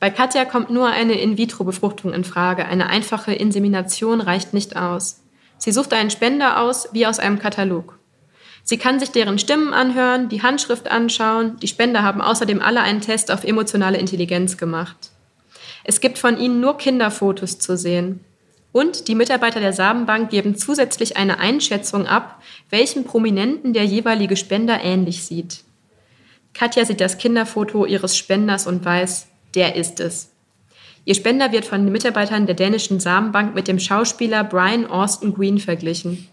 Bei 0.00 0.08
Katja 0.08 0.46
kommt 0.46 0.70
nur 0.70 0.86
eine 0.86 1.12
In-vitro-Befruchtung 1.12 2.14
in 2.14 2.24
Frage. 2.24 2.64
Eine 2.64 2.86
einfache 2.86 3.34
Insemination 3.34 4.22
reicht 4.22 4.54
nicht 4.54 4.76
aus. 4.76 5.19
Sie 5.60 5.72
sucht 5.72 5.92
einen 5.92 6.10
Spender 6.10 6.60
aus, 6.60 6.88
wie 6.92 7.06
aus 7.06 7.18
einem 7.18 7.38
Katalog. 7.38 7.98
Sie 8.64 8.78
kann 8.78 8.98
sich 8.98 9.10
deren 9.10 9.38
Stimmen 9.38 9.72
anhören, 9.74 10.28
die 10.28 10.42
Handschrift 10.42 10.90
anschauen. 10.90 11.58
Die 11.60 11.68
Spender 11.68 12.02
haben 12.02 12.20
außerdem 12.20 12.62
alle 12.62 12.80
einen 12.80 13.02
Test 13.02 13.30
auf 13.30 13.44
emotionale 13.44 13.98
Intelligenz 13.98 14.56
gemacht. 14.56 15.10
Es 15.84 16.00
gibt 16.00 16.18
von 16.18 16.38
ihnen 16.38 16.60
nur 16.60 16.78
Kinderfotos 16.78 17.58
zu 17.58 17.76
sehen. 17.76 18.24
Und 18.72 19.08
die 19.08 19.14
Mitarbeiter 19.14 19.60
der 19.60 19.72
Samenbank 19.72 20.30
geben 20.30 20.56
zusätzlich 20.56 21.16
eine 21.16 21.40
Einschätzung 21.40 22.06
ab, 22.06 22.42
welchem 22.70 23.04
Prominenten 23.04 23.72
der 23.72 23.84
jeweilige 23.84 24.36
Spender 24.36 24.80
ähnlich 24.82 25.24
sieht. 25.24 25.64
Katja 26.54 26.84
sieht 26.84 27.00
das 27.00 27.18
Kinderfoto 27.18 27.84
ihres 27.84 28.16
Spenders 28.16 28.66
und 28.66 28.84
weiß, 28.84 29.26
der 29.54 29.76
ist 29.76 30.00
es. 30.00 30.30
Ihr 31.04 31.14
Spender 31.14 31.52
wird 31.52 31.64
von 31.64 31.84
den 31.84 31.92
Mitarbeitern 31.92 32.46
der 32.46 32.54
dänischen 32.54 33.00
Samenbank 33.00 33.54
mit 33.54 33.68
dem 33.68 33.78
Schauspieler 33.78 34.44
Brian 34.44 34.86
Austin 34.86 35.34
Green 35.34 35.58
verglichen. 35.58 36.28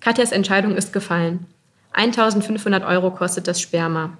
Katjas 0.00 0.32
Entscheidung 0.32 0.76
ist 0.76 0.92
gefallen. 0.92 1.46
1500 1.92 2.84
Euro 2.84 3.10
kostet 3.10 3.48
das 3.48 3.60
Sperma. 3.60 4.16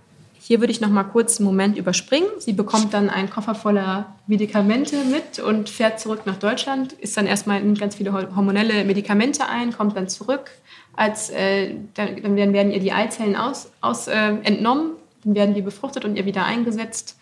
Hier 0.47 0.61
würde 0.61 0.73
ich 0.73 0.81
noch 0.83 0.91
mal 0.91 1.05
kurz 1.05 1.39
einen 1.39 1.47
Moment 1.47 1.79
überspringen. 1.79 2.29
Sie 2.39 2.53
bekommt 2.53 2.93
dann 2.93 3.09
einen 3.09 3.31
Koffer 3.31 3.55
voller 3.55 4.15
Medikamente 4.27 4.97
mit 5.05 5.39
und 5.39 5.71
fährt 5.71 5.99
zurück 5.99 6.27
nach 6.27 6.37
Deutschland, 6.37 6.93
ist 6.93 7.17
dann 7.17 7.27
erstmal 7.27 7.63
in 7.63 7.75
ganz 7.75 7.95
viele 7.95 8.13
hormonelle 8.13 8.85
Medikamente 8.85 9.49
ein, 9.49 9.73
kommt 9.73 9.97
dann 9.97 10.07
zurück. 10.07 10.51
Als, 10.95 11.31
äh, 11.31 11.75
dann, 11.95 12.23
dann, 12.23 12.37
werden 12.53 12.73
ihr 12.73 12.81
die 12.81 12.93
Eizellen 12.93 13.37
aus, 13.37 13.71
aus, 13.81 14.07
äh, 14.07 14.35
entnommen, 14.43 14.91
dann 15.25 15.35
werden 15.35 15.55
die 15.55 15.63
befruchtet 15.63 16.05
und 16.05 16.17
ihr 16.17 16.27
wieder 16.27 16.45
eingesetzt. 16.45 17.19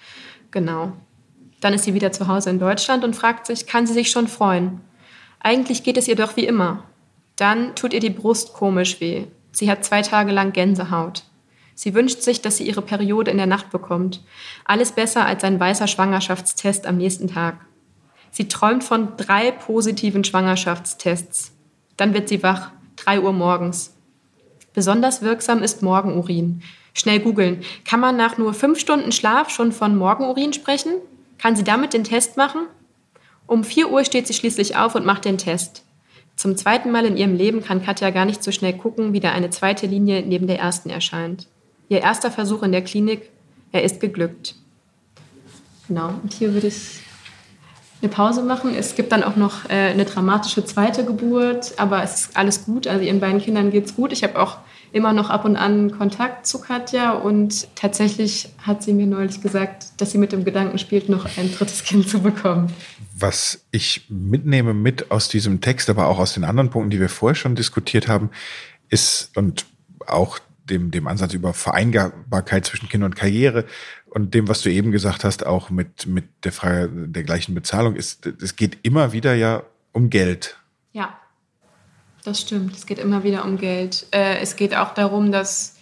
Genau. 0.50 0.92
Dann 1.62 1.75
ist 1.75 1.85
sie 1.85 1.94
wieder 1.94 2.11
zu 2.11 2.27
Hause 2.27 2.51
in 2.51 2.59
Deutschland 2.59 3.05
und 3.05 3.14
fragt 3.14 3.46
sich, 3.46 3.66
kann 3.66 3.87
sie 3.87 3.92
sich 3.94 4.11
schon 4.11 4.27
freuen? 4.27 4.81
Eigentlich 5.38 5.85
geht 5.85 5.96
es 5.96 6.09
ihr 6.09 6.16
doch 6.16 6.37
wie 6.37 6.44
immer. 6.44 6.83
Dann 7.37 7.77
tut 7.77 7.94
ihr 7.94 8.01
die 8.01 8.11
Brust 8.11 8.53
komisch 8.53 9.01
weh. 9.01 9.27
Sie 9.53 9.70
hat 9.70 9.85
zwei 9.85 10.03
Tage 10.03 10.33
lang 10.33 10.53
Gänsehaut. 10.53 11.22
Sie 11.77 11.94
wünscht 11.94 12.20
sich, 12.20 12.42
dass 12.42 12.57
sie 12.57 12.66
ihre 12.66 12.83
Periode 12.83 13.31
in 13.31 13.37
der 13.37 13.46
Nacht 13.46 13.70
bekommt. 13.70 14.22
Alles 14.64 14.90
besser 14.90 15.25
als 15.25 15.44
ein 15.44 15.59
weißer 15.59 15.87
Schwangerschaftstest 15.87 16.85
am 16.85 16.96
nächsten 16.96 17.29
Tag. 17.29 17.64
Sie 18.33 18.48
träumt 18.48 18.83
von 18.83 19.16
drei 19.16 19.53
positiven 19.53 20.25
Schwangerschaftstests. 20.25 21.53
Dann 21.96 22.12
wird 22.12 22.29
sie 22.29 22.42
wach, 22.42 22.72
drei 22.96 23.20
Uhr 23.20 23.33
morgens. 23.33 23.94
Besonders 24.75 25.22
wirksam 25.22 25.62
ist 25.62 25.81
Morgenurin. 25.81 26.62
Schnell 26.92 27.20
googeln. 27.20 27.62
Kann 27.85 28.01
man 28.01 28.16
nach 28.16 28.37
nur 28.37 28.53
fünf 28.53 28.81
Stunden 28.81 29.12
Schlaf 29.12 29.48
schon 29.51 29.70
von 29.70 29.96
Morgenurin 29.96 30.53
sprechen? 30.53 30.94
Kann 31.42 31.57
sie 31.57 31.64
damit 31.64 31.92
den 31.92 32.05
Test 32.05 32.37
machen? 32.37 32.66
Um 33.48 33.64
4 33.64 33.90
Uhr 33.90 34.05
steht 34.05 34.28
sie 34.28 34.35
schließlich 34.35 34.76
auf 34.76 34.94
und 34.94 35.05
macht 35.05 35.24
den 35.24 35.38
Test. 35.38 35.83
Zum 36.37 36.57
zweiten 36.57 36.92
Mal 36.92 37.05
in 37.05 37.16
ihrem 37.16 37.35
Leben 37.35 37.64
kann 37.64 37.85
Katja 37.85 38.11
gar 38.11 38.24
nicht 38.26 38.44
so 38.44 38.52
schnell 38.52 38.74
gucken, 38.74 39.12
wie 39.12 39.18
da 39.18 39.33
eine 39.33 39.50
zweite 39.50 39.88
Linie 39.88 40.22
neben 40.22 40.46
der 40.46 40.61
ersten 40.61 40.88
erscheint. 40.88 41.48
Ihr 41.88 42.00
erster 42.00 42.31
Versuch 42.31 42.62
in 42.62 42.70
der 42.70 42.83
Klinik, 42.83 43.28
er 43.72 43.83
ist 43.83 43.98
geglückt. 43.98 44.55
Genau, 45.88 46.14
und 46.22 46.33
hier 46.33 46.55
würde 46.55 46.68
ich 46.68 47.00
eine 48.00 48.11
Pause 48.11 48.42
machen. 48.42 48.76
Es 48.76 48.94
gibt 48.94 49.11
dann 49.11 49.24
auch 49.24 49.35
noch 49.35 49.68
äh, 49.68 49.90
eine 49.90 50.05
dramatische 50.05 50.64
zweite 50.64 51.05
Geburt, 51.05 51.72
aber 51.76 52.05
es 52.05 52.20
ist 52.20 52.37
alles 52.37 52.66
gut. 52.66 52.87
Also 52.87 53.05
ihren 53.05 53.18
beiden 53.18 53.40
Kindern 53.40 53.72
geht 53.72 53.87
es 53.87 53.96
gut. 53.96 54.12
Ich 54.12 54.22
habe 54.22 54.40
auch 54.40 54.59
immer 54.92 55.12
noch 55.12 55.31
ab 55.31 55.44
und 55.44 55.57
an 55.57 55.90
Kontakt 55.90 56.46
zu 56.46 56.61
Katja 56.61 57.12
und 57.12 57.66
tatsächlich 57.74 58.50
hat 58.59 58.83
sie 58.83 58.92
mir 58.92 59.07
neulich 59.07 59.40
gesagt, 59.40 60.00
dass 60.00 60.12
sie 60.12 60.18
mit 60.18 60.33
dem 60.33 60.44
Gedanken 60.44 60.78
spielt, 60.78 61.09
noch 61.09 61.24
ein 61.38 61.52
drittes 61.52 61.83
Kind 61.85 62.09
zu 62.09 62.20
bekommen. 62.20 62.72
Was 63.16 63.64
ich 63.70 64.07
mitnehme 64.09 64.74
mit 64.74 65.11
aus 65.11 65.28
diesem 65.28 65.61
Text, 65.61 65.88
aber 65.88 66.09
auch 66.09 66.18
aus 66.18 66.35
den 66.35 66.44
anderen 66.44 66.70
Punkten, 66.70 66.90
die 66.90 67.00
wir 67.00 67.09
vorher 67.09 67.35
schon 67.35 67.55
diskutiert 67.55 68.07
haben, 68.09 68.31
ist 68.90 69.37
und 69.37 69.66
auch 70.07 70.38
dem, 70.68 70.90
dem 70.90 71.07
Ansatz 71.07 71.33
über 71.33 71.55
Vereinbarkeit 71.55 72.66
zwischen 72.66 72.88
Kind 72.88 73.02
und 73.02 73.16
Karriere 73.16 73.64
und 74.07 74.35
dem, 74.35 74.48
was 74.48 74.61
du 74.61 74.70
eben 74.70 74.92
gesagt 74.92 75.24
hast, 75.24 75.46
auch 75.46 75.70
mit, 75.70 76.07
mit 76.07 76.24
der 76.44 76.52
Frage 76.52 76.90
der 77.09 77.22
gleichen 77.22 77.55
Bezahlung, 77.55 77.96
ist, 77.96 78.26
es 78.26 78.57
geht 78.57 78.78
immer 78.83 79.12
wieder 79.12 79.35
ja 79.35 79.62
um 79.92 80.11
Geld. 80.11 80.59
Ja. 80.92 81.18
Das 82.24 82.40
stimmt, 82.40 82.76
es 82.76 82.87
geht 82.87 82.98
immer 82.98 83.24
wieder 83.24 83.44
um 83.44 83.58
Geld. 83.58 84.06
Äh, 84.12 84.38
es 84.38 84.56
geht 84.56 84.76
auch 84.76 84.94
darum, 84.94 85.32
dass, 85.32 85.76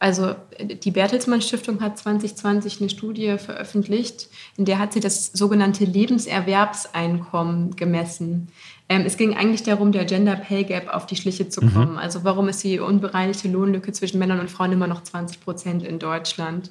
also 0.00 0.34
die 0.60 0.90
Bertelsmann 0.90 1.40
Stiftung 1.40 1.80
hat 1.80 1.98
2020 1.98 2.80
eine 2.80 2.90
Studie 2.90 3.38
veröffentlicht, 3.38 4.28
in 4.56 4.64
der 4.64 4.80
hat 4.80 4.92
sie 4.92 5.00
das 5.00 5.26
sogenannte 5.26 5.84
Lebenserwerbseinkommen 5.84 7.76
gemessen. 7.76 8.48
Ähm, 8.88 9.02
es 9.04 9.16
ging 9.16 9.36
eigentlich 9.36 9.62
darum, 9.62 9.92
der 9.92 10.04
Gender 10.04 10.34
Pay 10.34 10.64
Gap 10.64 10.92
auf 10.92 11.06
die 11.06 11.16
Schliche 11.16 11.48
zu 11.48 11.62
mhm. 11.62 11.74
kommen. 11.74 11.92
Mhm. 11.92 11.98
Also 11.98 12.24
warum 12.24 12.48
ist 12.48 12.64
die 12.64 12.80
unbereinigte 12.80 13.48
Lohnlücke 13.48 13.92
zwischen 13.92 14.18
Männern 14.18 14.40
und 14.40 14.50
Frauen 14.50 14.72
immer 14.72 14.86
noch 14.86 15.02
20 15.02 15.40
Prozent 15.40 15.84
in 15.84 15.98
Deutschland? 15.98 16.70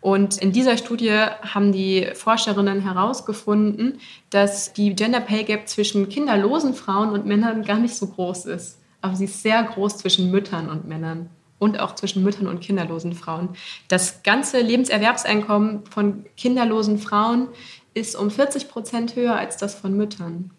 Und 0.00 0.38
in 0.38 0.52
dieser 0.52 0.76
Studie 0.76 1.10
haben 1.10 1.72
die 1.72 2.08
Forscherinnen 2.14 2.80
herausgefunden, 2.80 3.98
dass 4.30 4.72
die 4.72 4.94
Gender 4.94 5.20
Pay 5.20 5.44
Gap 5.44 5.68
zwischen 5.68 6.08
kinderlosen 6.08 6.74
Frauen 6.74 7.10
und 7.10 7.26
Männern 7.26 7.64
gar 7.64 7.78
nicht 7.78 7.96
so 7.96 8.06
groß 8.06 8.46
ist. 8.46 8.78
Aber 9.00 9.16
sie 9.16 9.24
ist 9.24 9.42
sehr 9.42 9.62
groß 9.62 9.98
zwischen 9.98 10.30
Müttern 10.30 10.70
und 10.70 10.86
Männern 10.86 11.30
und 11.58 11.80
auch 11.80 11.94
zwischen 11.96 12.22
Müttern 12.22 12.46
und 12.46 12.60
kinderlosen 12.60 13.12
Frauen. 13.12 13.50
Das 13.88 14.22
ganze 14.22 14.60
Lebenserwerbseinkommen 14.60 15.84
von 15.86 16.24
kinderlosen 16.36 16.98
Frauen 16.98 17.48
ist 17.94 18.14
um 18.14 18.30
40 18.30 18.68
Prozent 18.68 19.16
höher 19.16 19.36
als 19.36 19.56
das 19.56 19.74
von 19.74 19.96
Müttern. 19.96 20.52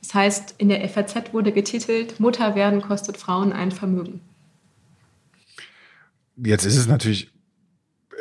Das 0.00 0.14
heißt, 0.14 0.54
in 0.58 0.68
der 0.68 0.88
FAZ 0.88 1.32
wurde 1.32 1.50
getitelt, 1.50 2.20
Mutter 2.20 2.54
werden 2.54 2.80
kostet 2.80 3.16
Frauen 3.16 3.52
ein 3.52 3.72
Vermögen. 3.72 4.20
Jetzt 6.36 6.64
ist 6.64 6.76
es 6.76 6.86
natürlich 6.86 7.32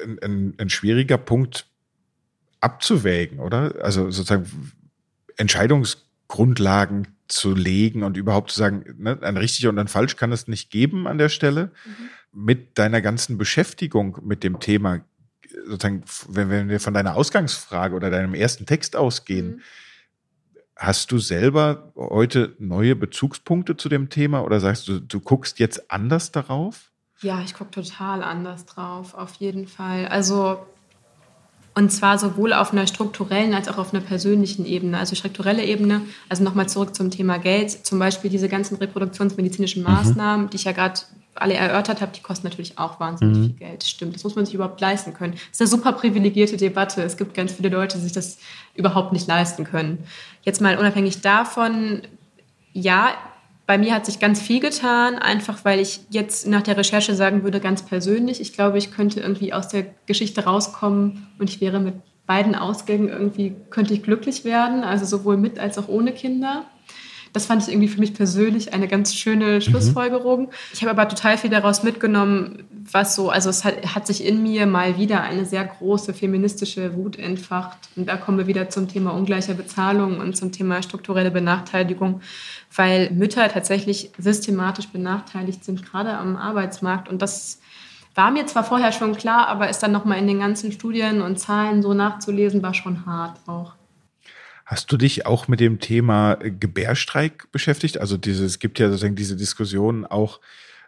ein, 0.05 0.19
ein, 0.21 0.53
ein 0.57 0.69
schwieriger 0.69 1.17
Punkt 1.17 1.67
abzuwägen, 2.61 3.39
oder? 3.39 3.75
Also 3.81 4.09
sozusagen 4.11 4.71
Entscheidungsgrundlagen 5.37 7.07
zu 7.27 7.55
legen 7.55 8.03
und 8.03 8.17
überhaupt 8.17 8.51
zu 8.51 8.59
sagen, 8.59 8.95
ne, 8.97 9.17
ein 9.21 9.37
richtig 9.37 9.67
und 9.67 9.79
ein 9.79 9.87
falsch 9.87 10.15
kann 10.15 10.31
es 10.31 10.47
nicht 10.47 10.69
geben 10.69 11.07
an 11.07 11.17
der 11.17 11.29
Stelle. 11.29 11.71
Mhm. 11.85 12.45
Mit 12.45 12.77
deiner 12.77 13.01
ganzen 13.01 13.37
Beschäftigung 13.37 14.19
mit 14.23 14.43
dem 14.43 14.59
Thema, 14.59 15.01
sozusagen, 15.65 16.03
wenn, 16.27 16.49
wenn 16.49 16.69
wir 16.69 16.79
von 16.79 16.93
deiner 16.93 17.15
Ausgangsfrage 17.15 17.95
oder 17.95 18.09
deinem 18.09 18.33
ersten 18.33 18.65
Text 18.65 18.95
ausgehen, 18.95 19.47
mhm. 19.47 19.61
hast 20.75 21.11
du 21.11 21.17
selber 21.17 21.91
heute 21.95 22.55
neue 22.59 22.95
Bezugspunkte 22.95 23.77
zu 23.77 23.89
dem 23.89 24.09
Thema 24.09 24.43
oder 24.43 24.59
sagst 24.59 24.87
du, 24.87 24.99
du 24.99 25.19
guckst 25.19 25.59
jetzt 25.59 25.89
anders 25.91 26.31
darauf? 26.31 26.91
Ja, 27.21 27.41
ich 27.41 27.53
gucke 27.53 27.71
total 27.71 28.23
anders 28.23 28.65
drauf, 28.65 29.13
auf 29.13 29.33
jeden 29.35 29.67
Fall. 29.67 30.07
Also 30.07 30.59
und 31.77 31.91
zwar 31.91 32.17
sowohl 32.17 32.53
auf 32.53 32.71
einer 32.71 32.87
strukturellen 32.87 33.53
als 33.53 33.67
auch 33.67 33.77
auf 33.77 33.93
einer 33.93 34.01
persönlichen 34.01 34.65
Ebene. 34.65 34.97
Also 34.97 35.13
strukturelle 35.13 35.63
Ebene, 35.63 36.01
also 36.29 36.41
nochmal 36.41 36.69
zurück 36.69 36.95
zum 36.95 37.11
Thema 37.11 37.37
Geld. 37.37 37.85
Zum 37.85 37.99
Beispiel 37.99 38.31
diese 38.31 38.47
ganzen 38.47 38.77
reproduktionsmedizinischen 38.77 39.83
mhm. 39.83 39.89
Maßnahmen, 39.89 40.45
mhm. 40.45 40.49
die 40.49 40.55
ich 40.55 40.63
ja 40.63 40.71
gerade 40.71 41.01
alle 41.35 41.55
erörtert 41.55 41.99
habe, 41.99 42.13
die 42.15 42.21
kosten 42.21 42.47
natürlich 42.47 42.79
auch 42.79 43.01
wahnsinnig 43.01 43.37
mhm. 43.37 43.43
viel 43.43 43.55
Geld. 43.55 43.83
Stimmt, 43.83 44.15
das 44.15 44.23
muss 44.23 44.35
man 44.37 44.45
sich 44.45 44.55
überhaupt 44.55 44.79
leisten 44.79 45.13
können. 45.13 45.33
Das 45.33 45.41
ist 45.51 45.61
eine 45.61 45.67
super 45.67 45.91
privilegierte 45.91 46.55
Debatte. 46.55 47.03
Es 47.03 47.17
gibt 47.17 47.33
ganz 47.33 47.51
viele 47.51 47.67
Leute, 47.67 47.97
die 47.97 48.03
sich 48.03 48.13
das 48.13 48.37
überhaupt 48.73 49.11
nicht 49.11 49.27
leisten 49.27 49.65
können. 49.65 50.05
Jetzt 50.43 50.61
mal 50.61 50.77
unabhängig 50.77 51.19
davon, 51.19 52.03
ja, 52.71 53.09
bei 53.67 53.77
mir 53.77 53.93
hat 53.93 54.05
sich 54.05 54.19
ganz 54.19 54.41
viel 54.41 54.59
getan, 54.59 55.15
einfach 55.15 55.65
weil 55.65 55.79
ich 55.79 56.01
jetzt 56.09 56.47
nach 56.47 56.61
der 56.61 56.77
Recherche 56.77 57.15
sagen 57.15 57.43
würde, 57.43 57.59
ganz 57.59 57.83
persönlich, 57.83 58.39
ich 58.39 58.53
glaube, 58.53 58.77
ich 58.77 58.91
könnte 58.91 59.19
irgendwie 59.19 59.53
aus 59.53 59.69
der 59.69 59.85
Geschichte 60.05 60.43
rauskommen 60.43 61.27
und 61.39 61.49
ich 61.49 61.61
wäre 61.61 61.79
mit 61.79 61.95
beiden 62.27 62.55
Ausgängen 62.55 63.09
irgendwie, 63.09 63.55
könnte 63.69 63.93
ich 63.93 64.03
glücklich 64.03 64.45
werden, 64.45 64.83
also 64.83 65.05
sowohl 65.05 65.37
mit 65.37 65.59
als 65.59 65.77
auch 65.77 65.87
ohne 65.87 66.11
Kinder. 66.11 66.65
Das 67.35 67.47
fand 67.47 67.61
ich 67.61 67.67
irgendwie 67.67 67.89
für 67.89 67.99
mich 67.99 68.13
persönlich 68.13 68.73
eine 68.73 68.87
ganz 68.87 69.13
schöne 69.13 69.55
mhm. 69.55 69.61
Schlussfolgerung. 69.61 70.43
Mhm. 70.43 70.49
Ich 70.73 70.81
habe 70.81 70.91
aber 70.91 71.09
total 71.09 71.37
viel 71.37 71.49
daraus 71.49 71.83
mitgenommen, 71.83 72.63
was 72.89 73.13
so, 73.13 73.29
also 73.29 73.49
es 73.49 73.65
hat, 73.65 73.93
hat, 73.93 74.07
sich 74.07 74.23
in 74.23 74.41
mir 74.41 74.65
mal 74.65 74.97
wieder 74.97 75.21
eine 75.21 75.45
sehr 75.45 75.65
große 75.65 76.13
feministische 76.13 76.95
Wut 76.95 77.19
entfacht. 77.19 77.77
Und 77.97 78.07
da 78.07 78.15
kommen 78.15 78.37
wir 78.37 78.47
wieder 78.47 78.69
zum 78.69 78.87
Thema 78.87 79.11
ungleicher 79.11 79.53
Bezahlung 79.53 80.19
und 80.19 80.37
zum 80.37 80.53
Thema 80.53 80.81
strukturelle 80.81 81.29
Benachteiligung, 81.29 82.21
weil 82.73 83.11
Mütter 83.11 83.49
tatsächlich 83.49 84.11
systematisch 84.17 84.87
benachteiligt 84.87 85.65
sind, 85.65 85.85
gerade 85.85 86.13
am 86.13 86.37
Arbeitsmarkt. 86.37 87.09
Und 87.09 87.21
das 87.21 87.59
war 88.13 88.31
mir 88.31 88.45
zwar 88.45 88.63
vorher 88.63 88.93
schon 88.93 89.13
klar, 89.17 89.47
aber 89.47 89.69
ist 89.69 89.83
dann 89.83 89.91
nochmal 89.91 90.19
in 90.19 90.27
den 90.27 90.39
ganzen 90.39 90.71
Studien 90.71 91.21
und 91.21 91.37
Zahlen 91.37 91.81
so 91.81 91.93
nachzulesen, 91.93 92.63
war 92.63 92.73
schon 92.73 93.05
hart 93.05 93.41
auch. 93.45 93.73
Hast 94.65 94.91
du 94.91 94.97
dich 94.97 95.27
auch 95.27 95.47
mit 95.47 95.59
dem 95.59 95.79
Thema 95.79 96.39
äh, 96.41 96.49
Gebärstreik 96.49 97.51
beschäftigt? 97.51 97.99
Also 97.99 98.17
dieses, 98.17 98.53
es 98.53 98.59
gibt 98.59 98.79
ja 98.79 98.87
sozusagen 98.87 99.15
diese 99.15 99.35
Diskussion 99.35 100.05
auch, 100.05 100.41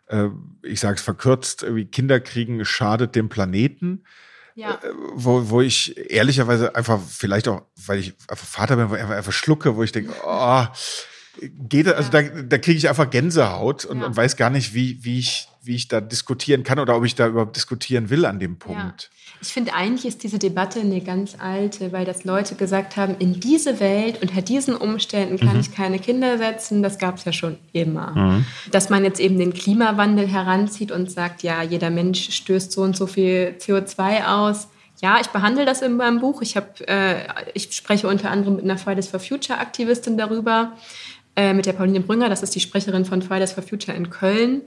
äh, 0.08 0.28
ich 0.64 0.80
sage 0.80 0.96
es 0.96 1.02
verkürzt, 1.02 1.66
wie 1.70 1.86
Kinder 1.86 2.20
kriegen 2.20 2.66
schadet 2.66 3.16
dem 3.16 3.30
Planeten. 3.30 4.04
Ja. 4.56 4.72
Äh, 4.72 4.94
wo, 5.14 5.50
wo 5.52 5.62
ich 5.62 5.96
ehrlicherweise 6.10 6.76
einfach, 6.76 7.00
vielleicht 7.08 7.48
auch, 7.48 7.62
weil 7.86 8.00
ich 8.00 8.16
einfach 8.28 8.48
Vater 8.48 8.76
bin, 8.76 8.86
einfach, 8.86 9.16
einfach 9.16 9.32
schlucke, 9.32 9.76
wo 9.76 9.84
ich 9.84 9.92
denke, 9.92 10.12
oh, 10.26 10.66
geht, 11.40 11.88
also 11.88 12.12
ja. 12.12 12.24
da, 12.24 12.42
da 12.42 12.58
kriege 12.58 12.80
ich 12.80 12.90
einfach 12.90 13.12
Gänsehaut 13.12 13.86
und, 13.86 14.00
ja. 14.00 14.08
und 14.08 14.18
weiß 14.18 14.38
gar 14.38 14.50
nicht, 14.50 14.74
wie, 14.74 15.04
wie 15.04 15.20
ich 15.20 15.48
wie 15.68 15.76
ich 15.76 15.88
da 15.88 16.02
diskutieren 16.02 16.64
kann 16.64 16.80
oder 16.80 16.96
ob 16.96 17.06
ich 17.06 17.16
da 17.16 17.28
überhaupt 17.28 17.56
diskutieren 17.56 18.10
will 18.10 18.26
an 18.26 18.40
dem 18.40 18.58
Punkt. 18.58 19.04
Ja. 19.04 19.18
Ich 19.42 19.50
finde, 19.50 19.74
eigentlich 19.74 20.06
ist 20.06 20.24
diese 20.24 20.40
Debatte 20.40 20.80
eine 20.80 21.02
ganz 21.02 21.36
alte, 21.40 21.92
weil 21.92 22.06
das 22.06 22.24
Leute 22.24 22.56
gesagt 22.56 22.98
haben, 22.98 23.16
in 23.20 23.40
diese 23.40 23.80
Welt, 23.80 24.22
unter 24.22 24.42
diesen 24.42 24.76
Umständen 24.76 25.38
kann 25.38 25.54
mhm. 25.54 25.60
ich 25.60 25.76
keine 25.76 26.00
Kinder 26.00 26.38
setzen. 26.40 26.82
Das 26.82 26.98
gab 26.98 27.18
es 27.18 27.26
ja 27.26 27.32
schon 27.32 27.58
immer. 27.72 28.16
Mhm. 28.16 28.46
Dass 28.72 28.90
man 28.90 29.04
jetzt 29.04 29.20
eben 29.20 29.38
den 29.38 29.54
Klimawandel 29.54 30.28
heranzieht 30.28 30.92
und 30.92 31.12
sagt, 31.12 31.44
ja, 31.44 31.62
jeder 31.62 31.92
Mensch 31.92 32.32
stößt 32.32 32.72
so 32.72 32.82
und 32.82 32.98
so 32.98 33.06
viel 33.06 33.56
CO2 33.60 34.26
aus. 34.26 34.70
Ja, 35.02 35.20
ich 35.22 35.28
behandle 35.28 35.66
das 35.66 35.84
in 35.84 35.98
meinem 35.98 36.20
Buch. 36.20 36.42
Ich, 36.42 36.58
hab, 36.58 36.82
äh, 36.90 37.18
ich 37.54 37.72
spreche 37.74 38.08
unter 38.08 38.32
anderem 38.32 38.56
mit 38.56 38.64
einer 38.64 38.80
Fridays 38.80 39.08
for 39.08 39.20
Future 39.20 39.60
Aktivistin 39.60 40.18
darüber, 40.18 40.74
äh, 41.36 41.54
mit 41.54 41.68
der 41.68 41.74
Pauline 41.74 42.00
Brünger. 42.00 42.30
Das 42.30 42.42
ist 42.42 42.56
die 42.56 42.60
Sprecherin 42.60 43.06
von 43.06 43.22
Fridays 43.22 43.52
for 43.52 43.62
Future 43.62 43.96
in 43.96 44.10
Köln. 44.10 44.62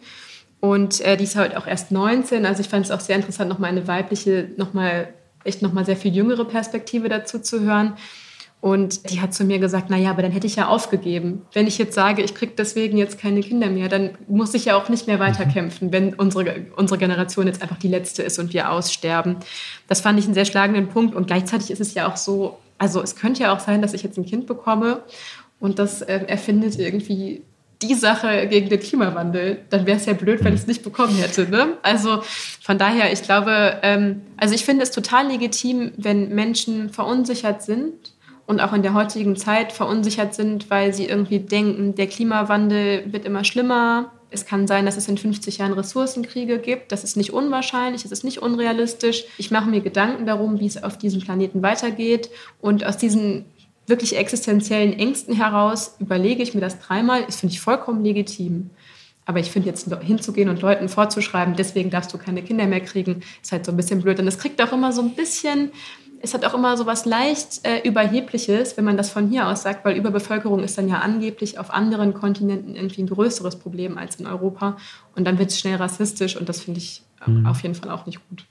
Und 0.60 1.00
äh, 1.00 1.16
die 1.16 1.24
ist 1.24 1.36
heute 1.36 1.58
auch 1.58 1.66
erst 1.66 1.90
19. 1.90 2.44
Also 2.44 2.60
ich 2.60 2.68
fand 2.68 2.84
es 2.84 2.90
auch 2.90 3.00
sehr 3.00 3.16
interessant, 3.16 3.48
nochmal 3.48 3.70
eine 3.70 3.88
weibliche, 3.88 4.48
nochmal 4.56 5.08
echt 5.44 5.62
nochmal 5.62 5.86
sehr 5.86 5.96
viel 5.96 6.14
jüngere 6.14 6.44
Perspektive 6.44 7.08
dazu 7.08 7.38
zu 7.38 7.60
hören. 7.60 7.94
Und 8.60 9.10
die 9.10 9.22
hat 9.22 9.32
zu 9.32 9.44
mir 9.44 9.58
gesagt, 9.58 9.86
na 9.88 9.96
ja, 9.96 10.10
aber 10.10 10.20
dann 10.20 10.32
hätte 10.32 10.46
ich 10.46 10.56
ja 10.56 10.68
aufgegeben. 10.68 11.46
Wenn 11.54 11.66
ich 11.66 11.78
jetzt 11.78 11.94
sage, 11.94 12.22
ich 12.22 12.34
kriege 12.34 12.52
deswegen 12.56 12.98
jetzt 12.98 13.18
keine 13.18 13.40
Kinder 13.40 13.70
mehr, 13.70 13.88
dann 13.88 14.10
muss 14.28 14.52
ich 14.52 14.66
ja 14.66 14.76
auch 14.76 14.90
nicht 14.90 15.06
mehr 15.06 15.18
weiterkämpfen, 15.18 15.92
wenn 15.92 16.12
unsere, 16.12 16.66
unsere 16.76 16.98
Generation 16.98 17.46
jetzt 17.46 17.62
einfach 17.62 17.78
die 17.78 17.88
letzte 17.88 18.22
ist 18.22 18.38
und 18.38 18.52
wir 18.52 18.70
aussterben. 18.70 19.36
Das 19.88 20.02
fand 20.02 20.18
ich 20.18 20.26
einen 20.26 20.34
sehr 20.34 20.44
schlagenden 20.44 20.88
Punkt. 20.88 21.14
Und 21.14 21.26
gleichzeitig 21.26 21.70
ist 21.70 21.80
es 21.80 21.94
ja 21.94 22.06
auch 22.06 22.18
so, 22.18 22.58
also 22.76 23.02
es 23.02 23.16
könnte 23.16 23.44
ja 23.44 23.54
auch 23.54 23.60
sein, 23.60 23.80
dass 23.80 23.94
ich 23.94 24.02
jetzt 24.02 24.18
ein 24.18 24.26
Kind 24.26 24.46
bekomme 24.46 25.04
und 25.58 25.78
das 25.78 26.02
äh, 26.02 26.20
erfindet 26.26 26.78
irgendwie 26.78 27.42
die 27.82 27.94
Sache 27.94 28.46
gegen 28.48 28.68
den 28.68 28.80
Klimawandel, 28.80 29.62
dann 29.70 29.86
wäre 29.86 29.96
es 29.96 30.06
ja 30.06 30.12
blöd, 30.12 30.44
wenn 30.44 30.52
ich 30.52 30.60
es 30.60 30.66
nicht 30.66 30.82
bekommen 30.82 31.16
hätte. 31.16 31.48
Ne? 31.48 31.78
Also 31.82 32.22
von 32.60 32.76
daher, 32.76 33.12
ich 33.12 33.22
glaube, 33.22 33.78
ähm, 33.82 34.22
also 34.36 34.54
ich 34.54 34.64
finde 34.64 34.82
es 34.82 34.90
total 34.90 35.28
legitim, 35.28 35.92
wenn 35.96 36.34
Menschen 36.34 36.90
verunsichert 36.90 37.62
sind 37.62 37.94
und 38.46 38.60
auch 38.60 38.72
in 38.74 38.82
der 38.82 38.94
heutigen 38.94 39.36
Zeit 39.36 39.72
verunsichert 39.72 40.34
sind, 40.34 40.68
weil 40.70 40.92
sie 40.92 41.06
irgendwie 41.06 41.38
denken, 41.38 41.94
der 41.94 42.06
Klimawandel 42.06 43.04
wird 43.12 43.24
immer 43.24 43.44
schlimmer. 43.44 44.12
Es 44.30 44.44
kann 44.44 44.66
sein, 44.66 44.84
dass 44.84 44.96
es 44.96 45.08
in 45.08 45.16
50 45.16 45.58
Jahren 45.58 45.72
Ressourcenkriege 45.72 46.58
gibt. 46.58 46.92
Das 46.92 47.02
ist 47.02 47.16
nicht 47.16 47.32
unwahrscheinlich, 47.32 48.04
es 48.04 48.12
ist 48.12 48.24
nicht 48.24 48.42
unrealistisch. 48.42 49.24
Ich 49.38 49.50
mache 49.50 49.70
mir 49.70 49.80
Gedanken 49.80 50.26
darum, 50.26 50.60
wie 50.60 50.66
es 50.66 50.82
auf 50.82 50.98
diesem 50.98 51.20
Planeten 51.20 51.62
weitergeht. 51.62 52.28
Und 52.60 52.84
aus 52.84 52.96
diesen 52.96 53.46
wirklich 53.90 54.16
existenziellen 54.16 54.94
Ängsten 54.94 55.34
heraus 55.34 55.96
überlege 55.98 56.42
ich 56.42 56.54
mir 56.54 56.60
das 56.60 56.78
dreimal. 56.78 57.24
Das 57.26 57.40
finde 57.40 57.54
ich 57.54 57.60
vollkommen 57.60 58.02
legitim. 58.04 58.70
Aber 59.26 59.38
ich 59.38 59.50
finde 59.50 59.68
jetzt 59.68 59.88
hinzugehen 60.02 60.48
und 60.48 60.62
Leuten 60.62 60.88
vorzuschreiben, 60.88 61.54
deswegen 61.54 61.90
darfst 61.90 62.12
du 62.12 62.18
keine 62.18 62.42
Kinder 62.42 62.66
mehr 62.66 62.80
kriegen, 62.80 63.22
ist 63.42 63.52
halt 63.52 63.64
so 63.64 63.70
ein 63.70 63.76
bisschen 63.76 64.00
blöd. 64.02 64.18
Und 64.18 64.26
es 64.26 64.38
kriegt 64.38 64.60
auch 64.62 64.72
immer 64.72 64.92
so 64.92 65.02
ein 65.02 65.14
bisschen, 65.14 65.70
es 66.20 66.34
hat 66.34 66.44
auch 66.44 66.54
immer 66.54 66.76
so 66.76 66.86
was 66.86 67.04
leicht 67.04 67.60
äh, 67.62 67.86
Überhebliches, 67.86 68.76
wenn 68.76 68.84
man 68.84 68.96
das 68.96 69.10
von 69.10 69.28
hier 69.28 69.46
aus 69.46 69.62
sagt, 69.62 69.84
weil 69.84 69.96
Überbevölkerung 69.96 70.64
ist 70.64 70.78
dann 70.78 70.88
ja 70.88 70.98
angeblich 70.98 71.58
auf 71.58 71.70
anderen 71.70 72.14
Kontinenten 72.14 72.74
irgendwie 72.74 73.02
ein 73.02 73.08
größeres 73.08 73.58
Problem 73.58 73.98
als 73.98 74.16
in 74.16 74.26
Europa. 74.26 74.76
Und 75.14 75.26
dann 75.26 75.38
wird 75.38 75.50
es 75.50 75.60
schnell 75.60 75.76
rassistisch 75.76 76.36
und 76.36 76.48
das 76.48 76.62
finde 76.62 76.78
ich 76.78 77.02
mhm. 77.24 77.46
auf 77.46 77.62
jeden 77.62 77.74
Fall 77.74 77.90
auch 77.90 78.06
nicht 78.06 78.20
gut. 78.28 78.46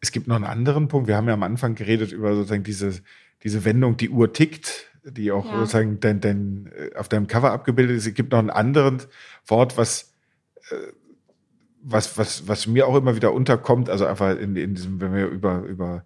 Es 0.00 0.12
gibt 0.12 0.26
noch 0.26 0.36
einen 0.36 0.44
anderen 0.44 0.88
Punkt. 0.88 1.08
Wir 1.08 1.16
haben 1.16 1.28
ja 1.28 1.34
am 1.34 1.42
Anfang 1.42 1.74
geredet 1.74 2.12
über 2.12 2.34
sozusagen 2.34 2.64
diese 2.64 3.00
diese 3.46 3.64
Wendung, 3.64 3.96
die 3.96 4.10
Uhr 4.10 4.32
tickt, 4.32 4.90
die 5.04 5.30
auch 5.30 5.46
ja. 5.46 5.58
sozusagen 5.58 6.00
dein, 6.00 6.20
dein, 6.20 6.68
äh, 6.76 6.96
auf 6.96 7.08
deinem 7.08 7.28
Cover 7.28 7.52
abgebildet 7.52 7.96
ist. 7.96 8.06
Es 8.08 8.14
gibt 8.14 8.32
noch 8.32 8.40
ein 8.40 8.50
anderes 8.50 9.08
Wort, 9.46 9.78
was, 9.78 10.12
äh, 10.70 10.74
was, 11.80 12.18
was, 12.18 12.48
was 12.48 12.66
mir 12.66 12.88
auch 12.88 12.96
immer 12.96 13.14
wieder 13.14 13.32
unterkommt, 13.32 13.88
also 13.88 14.04
einfach 14.04 14.36
in, 14.36 14.56
in 14.56 14.74
diesem, 14.74 15.00
wenn 15.00 15.14
wir 15.14 15.26
über, 15.28 15.60
über 15.60 16.04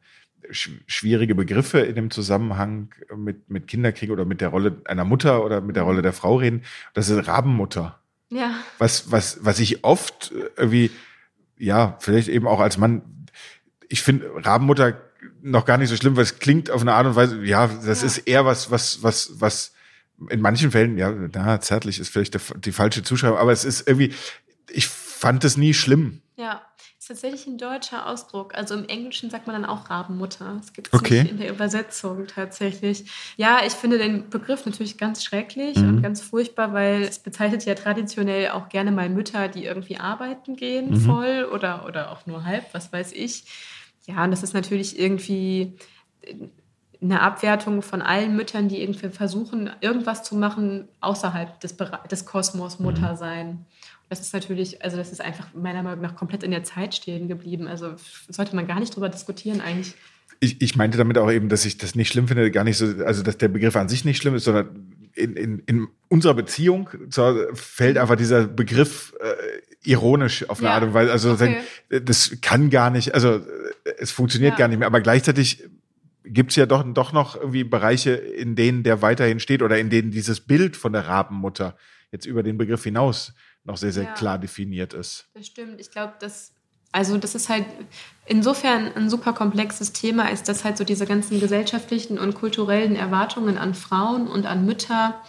schwierige 0.51 1.35
Begriffe 1.35 1.81
in 1.81 1.95
dem 1.95 2.11
Zusammenhang 2.11 2.91
mit, 3.17 3.49
mit 3.49 3.69
Kinderkrieg 3.69 4.11
oder 4.11 4.27
mit 4.27 4.43
der 4.43 4.49
Rolle 4.49 4.83
einer 4.85 5.05
Mutter 5.05 5.43
oder 5.43 5.63
mit 5.63 5.77
der 5.77 5.85
Rolle 5.85 6.03
der 6.03 6.13
Frau 6.13 6.37
reden. 6.37 6.63
Das 6.93 7.09
ist 7.09 7.27
Rabenmutter. 7.27 8.01
Ja. 8.29 8.53
Was, 8.77 9.11
was, 9.11 9.39
was 9.47 9.61
ich 9.61 9.83
oft 9.83 10.31
irgendwie, 10.57 10.91
ja, 11.57 11.97
vielleicht 12.01 12.29
eben 12.29 12.47
auch 12.47 12.61
als 12.61 12.77
Mann, 12.77 13.20
ich 13.91 14.03
finde, 14.03 14.31
Rabenmutter 14.37 14.99
noch 15.43 15.67
gar 15.67 15.77
nicht 15.77 15.91
so 15.91 15.97
schlimm, 15.97 16.17
weil 16.17 16.23
es 16.23 16.39
klingt 16.39 16.71
auf 16.71 16.81
eine 16.81 16.95
Art 16.95 17.07
und 17.07 17.17
Weise, 17.17 17.45
ja, 17.45 17.67
das 17.67 18.01
ja. 18.01 18.07
ist 18.07 18.19
eher 18.19 18.47
was, 18.47 18.71
was, 18.71 19.03
was, 19.03 19.33
was 19.41 19.75
in 20.31 20.41
manchen 20.41 20.71
Fällen, 20.71 20.97
ja, 20.97 21.11
na, 21.11 21.61
zärtlich 21.61 21.99
ist 21.99 22.11
vielleicht 22.11 22.35
die, 22.35 22.61
die 22.61 22.73
falsche 22.73 23.03
Zuschreibung, 23.03 23.39
aber 23.39 23.53
es 23.53 23.65
ist 23.65 23.87
irgendwie, 23.87 24.15
ich 24.71 24.87
fand 24.87 25.45
es 25.45 25.57
nie 25.57 25.75
schlimm. 25.75 26.23
Ja, 26.37 26.63
ist 26.99 27.09
tatsächlich 27.09 27.47
ein 27.47 27.59
deutscher 27.59 28.07
Ausdruck. 28.07 28.55
Also 28.55 28.75
im 28.75 28.87
Englischen 28.87 29.31
sagt 29.31 29.47
man 29.47 29.61
dann 29.61 29.65
auch 29.69 29.89
Rabenmutter. 29.89 30.57
Das 30.59 30.75
gibt 30.75 30.89
es 30.89 30.95
okay. 30.95 31.23
nicht 31.23 31.33
in 31.33 31.39
der 31.39 31.51
Übersetzung 31.51 32.27
tatsächlich. 32.27 33.11
Ja, 33.37 33.61
ich 33.67 33.73
finde 33.73 33.97
den 33.97 34.29
Begriff 34.29 34.67
natürlich 34.67 34.99
ganz 34.99 35.25
schrecklich 35.25 35.77
mhm. 35.77 35.89
und 35.89 36.03
ganz 36.03 36.21
furchtbar, 36.21 36.75
weil 36.75 37.03
es 37.03 37.19
bezeichnet 37.19 37.65
ja 37.65 37.75
traditionell 37.75 38.51
auch 38.51 38.69
gerne 38.69 38.93
mal 38.93 39.09
Mütter, 39.09 39.49
die 39.49 39.65
irgendwie 39.65 39.97
arbeiten 39.97 40.57
gehen, 40.57 40.91
mhm. 40.91 41.01
voll 41.01 41.49
oder, 41.51 41.87
oder 41.87 42.13
auch 42.13 42.27
nur 42.27 42.45
halb, 42.45 42.67
was 42.73 42.93
weiß 42.93 43.13
ich. 43.13 43.45
Ja, 44.11 44.25
und 44.25 44.31
das 44.31 44.43
ist 44.43 44.55
natürlich 44.55 44.99
irgendwie 44.99 45.75
eine 47.03 47.21
Abwertung 47.21 47.83
von 47.83 48.03
allen 48.03 48.37
Müttern, 48.37 48.69
die 48.69 48.83
irgendwie 48.83 49.09
versuchen, 49.09 49.71
irgendwas 49.81 50.23
zu 50.23 50.37
machen 50.37 50.89
außerhalb 51.01 51.59
des, 51.61 51.77
des 52.11 52.27
Kosmos 52.27 52.79
Mutter 52.79 53.17
sein. 53.17 53.47
Mhm. 53.49 53.65
Das 54.11 54.21
ist 54.21 54.35
natürlich, 54.35 54.83
also 54.83 54.97
das 54.97 55.13
ist 55.13 55.21
einfach 55.21 55.55
meiner 55.55 55.83
Meinung 55.83 56.03
nach 56.03 56.17
komplett 56.17 56.43
in 56.43 56.51
der 56.51 56.65
Zeit 56.65 56.95
stehen 56.95 57.29
geblieben. 57.29 57.69
Also 57.69 57.95
sollte 58.29 58.57
man 58.57 58.67
gar 58.67 58.81
nicht 58.81 58.95
drüber 58.95 59.09
diskutieren 59.09 59.61
eigentlich. 59.61 59.95
Ich, 60.41 60.61
ich 60.61 60.77
meinte 60.77 60.99
damit 60.99 61.17
auch 61.17 61.31
eben, 61.31 61.49
dass 61.49 61.65
ich 61.65 61.79
das 61.79 61.95
nicht 61.95 62.09
schlimm 62.09 62.27
finde, 62.27 62.51
gar 62.51 62.65
nicht 62.65 62.77
so, 62.77 62.87
also 63.05 63.23
dass 63.23 63.39
der 63.39 63.49
Begriff 63.49 63.77
an 63.77 63.89
sich 63.89 64.05
nicht 64.05 64.19
schlimm 64.19 64.35
ist, 64.35 64.45
sondern 64.45 64.91
in, 65.15 65.37
in, 65.37 65.59
in 65.67 65.89
unserer 66.09 66.35
Beziehung 66.35 66.91
fällt 67.55 67.99
einfach 67.99 68.17
dieser 68.17 68.47
Begriff 68.47 69.15
äh, 69.21 69.40
ironisch 69.83 70.49
auf 70.49 70.59
eine 70.59 70.69
ja. 70.69 70.75
Art 70.75 70.83
und 70.85 70.95
Weise. 70.95 71.13
Also 71.13 71.33
okay. 71.33 71.63
das 71.89 72.39
kann 72.43 72.71
gar 72.71 72.91
nicht, 72.91 73.15
also 73.15 73.41
es 73.99 74.11
funktioniert 74.11 74.53
ja. 74.53 74.59
gar 74.59 74.69
nicht 74.69 74.79
mehr. 74.79 74.87
Aber 74.87 75.01
gleichzeitig 75.01 75.65
gibt 76.25 76.51
es 76.51 76.57
ja 76.57 76.67
doch, 76.67 76.85
doch 76.93 77.13
noch 77.13 77.37
irgendwie 77.37 77.65
Bereiche, 77.65 78.13
in 78.13 78.57
denen 78.57 78.83
der 78.83 79.03
weiterhin 79.03 79.41
steht 79.41 79.63
oder 79.63 79.79
in 79.79 79.91
denen 79.91 80.11
dieses 80.11 80.41
Bild 80.41 80.77
von 80.77 80.93
der 80.93 81.09
Rabenmutter 81.09 81.77
jetzt 82.13 82.27
über 82.27 82.43
den 82.43 82.59
Begriff 82.59 82.85
hinaus 82.85 83.33
noch 83.65 83.77
sehr, 83.77 83.93
sehr 83.93 84.05
ja. 84.05 84.15
klar 84.15 84.39
definiert 84.39 84.95
ist. 84.95 85.29
Das 85.35 85.47
stimmt. 85.47 85.81
Ich 85.81 85.91
glaube, 85.91 86.15
dass 86.21 86.53
also 86.93 87.17
das 87.19 87.37
ist 87.37 87.49
halt 87.49 87.67
insofern 88.27 88.93
ein 88.97 89.09
super 89.09 89.33
komplexes 89.33 89.93
Thema, 89.93 90.29
ist, 90.31 90.49
dass 90.49 90.65
halt 90.65 90.77
so 90.77 90.83
diese 90.83 91.07
ganzen 91.07 91.39
gesellschaftlichen 91.39 92.19
und 92.19 92.35
kulturellen 92.35 92.97
Erwartungen 92.97 93.59
an 93.59 93.75
Frauen 93.75 94.27
und 94.27 94.45
an 94.45 94.67
Mütter, 94.67 95.21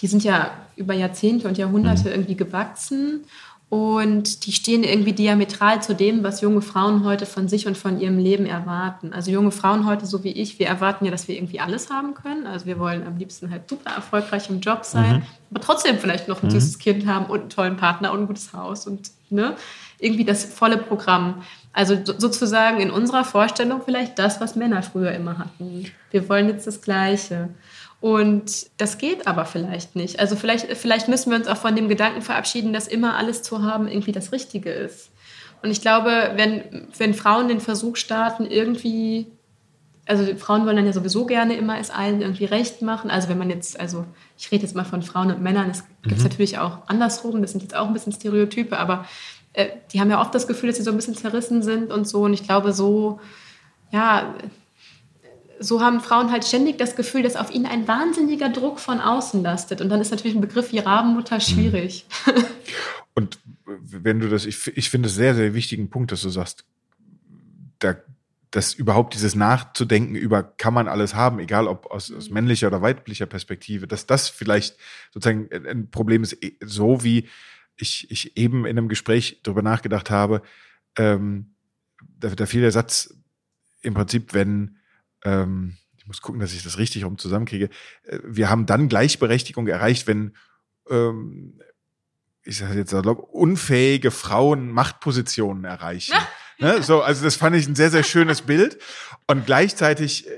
die 0.00 0.06
sind 0.06 0.22
ja 0.22 0.52
über 0.76 0.94
Jahrzehnte 0.94 1.48
und 1.48 1.58
Jahrhunderte 1.58 2.04
mhm. 2.04 2.14
irgendwie 2.14 2.36
gewachsen 2.36 3.24
und 3.72 4.44
die 4.44 4.52
stehen 4.52 4.84
irgendwie 4.84 5.14
diametral 5.14 5.82
zu 5.82 5.94
dem, 5.94 6.22
was 6.22 6.42
junge 6.42 6.60
Frauen 6.60 7.04
heute 7.04 7.24
von 7.24 7.48
sich 7.48 7.66
und 7.66 7.78
von 7.78 7.98
ihrem 7.98 8.18
Leben 8.18 8.44
erwarten. 8.44 9.14
Also 9.14 9.30
junge 9.30 9.50
Frauen 9.50 9.86
heute, 9.86 10.04
so 10.04 10.22
wie 10.24 10.32
ich, 10.32 10.58
wir 10.58 10.66
erwarten 10.66 11.06
ja, 11.06 11.10
dass 11.10 11.26
wir 11.26 11.36
irgendwie 11.36 11.58
alles 11.58 11.88
haben 11.88 12.12
können. 12.12 12.46
Also 12.46 12.66
wir 12.66 12.78
wollen 12.78 13.06
am 13.06 13.16
liebsten 13.16 13.50
halt 13.50 13.70
super 13.70 13.92
erfolgreich 13.92 14.50
im 14.50 14.60
Job 14.60 14.84
sein, 14.84 15.20
mhm. 15.20 15.22
aber 15.52 15.60
trotzdem 15.62 15.96
vielleicht 15.96 16.28
noch 16.28 16.42
ein 16.42 16.48
mhm. 16.48 16.50
süßes 16.50 16.80
Kind 16.80 17.06
haben 17.06 17.24
und 17.24 17.40
einen 17.40 17.48
tollen 17.48 17.76
Partner 17.78 18.12
und 18.12 18.20
ein 18.20 18.26
gutes 18.26 18.52
Haus 18.52 18.86
und 18.86 19.10
ne, 19.30 19.56
irgendwie 19.98 20.26
das 20.26 20.44
volle 20.44 20.76
Programm. 20.76 21.42
Also 21.72 21.96
sozusagen 22.04 22.78
in 22.78 22.90
unserer 22.90 23.24
Vorstellung 23.24 23.80
vielleicht 23.82 24.18
das, 24.18 24.38
was 24.38 24.54
Männer 24.54 24.82
früher 24.82 25.12
immer 25.12 25.38
hatten. 25.38 25.86
Wir 26.10 26.28
wollen 26.28 26.48
jetzt 26.48 26.66
das 26.66 26.82
Gleiche. 26.82 27.48
Und 28.02 28.66
das 28.78 28.98
geht 28.98 29.28
aber 29.28 29.44
vielleicht 29.44 29.94
nicht. 29.94 30.18
Also 30.18 30.34
vielleicht, 30.34 30.76
vielleicht 30.76 31.06
müssen 31.06 31.30
wir 31.30 31.38
uns 31.38 31.46
auch 31.46 31.56
von 31.56 31.76
dem 31.76 31.88
Gedanken 31.88 32.20
verabschieden, 32.20 32.72
dass 32.72 32.88
immer 32.88 33.16
alles 33.16 33.44
zu 33.44 33.62
haben 33.62 33.86
irgendwie 33.86 34.10
das 34.10 34.32
Richtige 34.32 34.70
ist. 34.70 35.10
Und 35.62 35.70
ich 35.70 35.80
glaube, 35.80 36.32
wenn, 36.34 36.88
wenn 36.98 37.14
Frauen 37.14 37.46
den 37.46 37.60
Versuch 37.60 37.94
starten, 37.94 38.44
irgendwie, 38.44 39.28
also 40.04 40.34
Frauen 40.34 40.66
wollen 40.66 40.74
dann 40.74 40.86
ja 40.86 40.92
sowieso 40.92 41.26
gerne 41.26 41.54
immer 41.54 41.78
es 41.78 41.90
allen 41.90 42.22
irgendwie 42.22 42.44
recht 42.44 42.82
machen. 42.82 43.08
Also 43.08 43.28
wenn 43.28 43.38
man 43.38 43.50
jetzt, 43.50 43.78
also 43.78 44.04
ich 44.36 44.50
rede 44.50 44.64
jetzt 44.64 44.74
mal 44.74 44.84
von 44.84 45.02
Frauen 45.02 45.30
und 45.30 45.40
Männern, 45.40 45.70
es 45.70 45.84
gibt 46.02 46.16
es 46.16 46.24
mhm. 46.24 46.30
natürlich 46.30 46.58
auch 46.58 46.78
andersrum, 46.88 47.40
das 47.40 47.52
sind 47.52 47.62
jetzt 47.62 47.76
auch 47.76 47.86
ein 47.86 47.92
bisschen 47.92 48.12
Stereotype, 48.12 48.76
aber 48.76 49.06
äh, 49.52 49.68
die 49.92 50.00
haben 50.00 50.10
ja 50.10 50.20
oft 50.20 50.34
das 50.34 50.48
Gefühl, 50.48 50.70
dass 50.70 50.76
sie 50.76 50.82
so 50.82 50.90
ein 50.90 50.96
bisschen 50.96 51.14
zerrissen 51.14 51.62
sind 51.62 51.92
und 51.92 52.08
so. 52.08 52.22
Und 52.24 52.32
ich 52.32 52.42
glaube, 52.42 52.72
so, 52.72 53.20
ja, 53.92 54.34
so 55.58 55.80
haben 55.80 56.00
Frauen 56.00 56.30
halt 56.30 56.44
ständig 56.44 56.78
das 56.78 56.96
Gefühl, 56.96 57.22
dass 57.22 57.36
auf 57.36 57.52
ihnen 57.52 57.66
ein 57.66 57.86
wahnsinniger 57.88 58.48
Druck 58.48 58.80
von 58.80 59.00
außen 59.00 59.42
lastet. 59.42 59.80
Und 59.80 59.88
dann 59.88 60.00
ist 60.00 60.10
natürlich 60.10 60.36
ein 60.36 60.40
Begriff 60.40 60.72
wie 60.72 60.78
Rabenmutter 60.78 61.36
mhm. 61.36 61.40
schwierig. 61.40 62.06
Und 63.14 63.38
wenn 63.66 64.20
du 64.20 64.28
das, 64.28 64.46
ich, 64.46 64.76
ich 64.76 64.90
finde 64.90 65.08
es 65.08 65.14
sehr, 65.14 65.34
sehr 65.34 65.54
wichtigen 65.54 65.90
Punkt, 65.90 66.12
dass 66.12 66.22
du 66.22 66.30
sagst, 66.30 66.64
da, 67.78 67.96
dass 68.50 68.74
überhaupt 68.74 69.14
dieses 69.14 69.34
Nachzudenken 69.34 70.14
über, 70.14 70.42
kann 70.42 70.74
man 70.74 70.88
alles 70.88 71.14
haben, 71.14 71.38
egal 71.38 71.68
ob 71.68 71.86
aus, 71.90 72.12
aus 72.12 72.28
mhm. 72.28 72.34
männlicher 72.34 72.68
oder 72.68 72.82
weiblicher 72.82 73.26
Perspektive, 73.26 73.86
dass 73.86 74.06
das 74.06 74.28
vielleicht 74.28 74.76
sozusagen 75.12 75.48
ein 75.52 75.90
Problem 75.90 76.22
ist, 76.22 76.36
so 76.60 77.02
wie 77.02 77.28
ich, 77.76 78.10
ich 78.10 78.36
eben 78.36 78.64
in 78.66 78.78
einem 78.78 78.88
Gespräch 78.88 79.40
darüber 79.42 79.62
nachgedacht 79.62 80.10
habe, 80.10 80.42
ähm, 80.96 81.54
da, 82.18 82.28
da 82.28 82.46
fiel 82.46 82.60
der 82.60 82.72
Satz 82.72 83.14
im 83.80 83.94
Prinzip, 83.94 84.34
wenn, 84.34 84.76
ähm, 85.24 85.76
ich 85.96 86.06
muss 86.06 86.20
gucken, 86.20 86.40
dass 86.40 86.52
ich 86.52 86.64
das 86.64 86.78
richtig 86.78 87.04
rum 87.04 87.18
zusammenkriege, 87.18 87.68
äh, 88.04 88.18
wir 88.24 88.50
haben 88.50 88.66
dann 88.66 88.88
Gleichberechtigung 88.88 89.68
erreicht, 89.68 90.06
wenn, 90.06 90.34
ähm, 90.90 91.60
ich 92.44 92.58
sage 92.58 92.74
jetzt, 92.74 92.90
glaube, 92.90 93.22
unfähige 93.22 94.10
Frauen 94.10 94.70
Machtpositionen 94.70 95.64
erreichen. 95.64 96.14
ne? 96.58 96.82
So, 96.82 97.02
also 97.02 97.24
das 97.24 97.36
fand 97.36 97.54
ich 97.54 97.68
ein 97.68 97.76
sehr, 97.76 97.90
sehr 97.90 98.02
schönes 98.02 98.42
Bild. 98.42 98.78
Und 99.28 99.46
gleichzeitig 99.46 100.26
äh, 100.26 100.30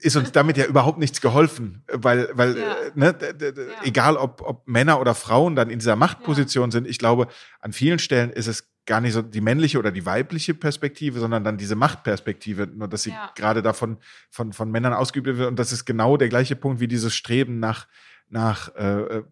ist 0.00 0.16
uns 0.16 0.32
damit 0.32 0.56
ja 0.56 0.64
überhaupt 0.66 0.98
nichts 0.98 1.20
geholfen, 1.20 1.84
weil, 1.92 2.28
weil 2.32 2.58
ja. 2.58 2.74
Äh, 2.74 2.90
ne, 2.94 3.16
ja. 3.20 3.84
egal 3.84 4.16
ob, 4.16 4.42
ob 4.42 4.66
Männer 4.66 5.00
oder 5.00 5.14
Frauen 5.14 5.54
dann 5.54 5.70
in 5.70 5.78
dieser 5.78 5.96
Machtposition 5.96 6.70
ja. 6.70 6.72
sind, 6.72 6.88
ich 6.88 6.98
glaube, 6.98 7.28
an 7.60 7.72
vielen 7.72 8.00
Stellen 8.00 8.30
ist 8.30 8.48
es 8.48 8.73
gar 8.86 9.00
nicht 9.00 9.14
so 9.14 9.22
die 9.22 9.40
männliche 9.40 9.78
oder 9.78 9.90
die 9.90 10.04
weibliche 10.04 10.54
Perspektive, 10.54 11.18
sondern 11.18 11.44
dann 11.44 11.56
diese 11.56 11.74
Machtperspektive, 11.74 12.66
nur 12.66 12.88
dass 12.88 13.02
sie 13.02 13.14
gerade 13.34 13.62
davon 13.62 13.98
von, 14.30 14.52
von 14.52 14.70
Männern 14.70 14.92
ausgeübt 14.92 15.38
wird. 15.38 15.48
Und 15.48 15.58
das 15.58 15.72
ist 15.72 15.84
genau 15.84 16.16
der 16.16 16.28
gleiche 16.28 16.56
Punkt 16.56 16.80
wie 16.80 16.88
dieses 16.88 17.14
Streben 17.14 17.60
nach, 17.60 17.86
nach 18.28 18.74
äh, 18.74 19.22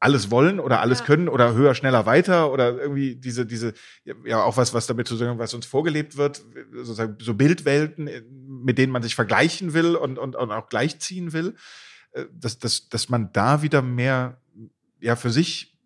alles 0.00 0.30
wollen 0.30 0.60
oder 0.60 0.80
alles 0.80 1.00
ja. 1.00 1.04
können 1.06 1.28
oder 1.28 1.54
höher, 1.54 1.74
schneller, 1.74 2.06
weiter 2.06 2.52
oder 2.52 2.78
irgendwie 2.78 3.16
diese, 3.16 3.46
diese, 3.46 3.74
ja, 4.24 4.42
auch 4.42 4.56
was, 4.56 4.72
was 4.72 4.86
damit 4.86 5.08
zu 5.08 5.16
sagen, 5.16 5.38
was 5.38 5.54
uns 5.54 5.66
vorgelebt 5.66 6.16
wird, 6.16 6.44
sozusagen 6.72 7.16
so 7.20 7.34
Bildwelten, 7.34 8.06
äh, 8.06 8.22
mit 8.28 8.78
denen 8.78 8.92
man 8.92 9.02
sich 9.02 9.14
vergleichen 9.14 9.74
will 9.74 9.96
und, 9.96 10.18
und, 10.18 10.36
und 10.36 10.50
auch 10.50 10.68
gleichziehen 10.68 11.32
will, 11.32 11.56
äh, 12.12 12.24
dass, 12.32 12.58
dass, 12.58 12.88
dass 12.88 13.08
man 13.08 13.32
da 13.32 13.62
wieder 13.62 13.82
mehr, 13.82 14.40
ja, 15.00 15.16
für 15.16 15.30
sich, 15.30 15.76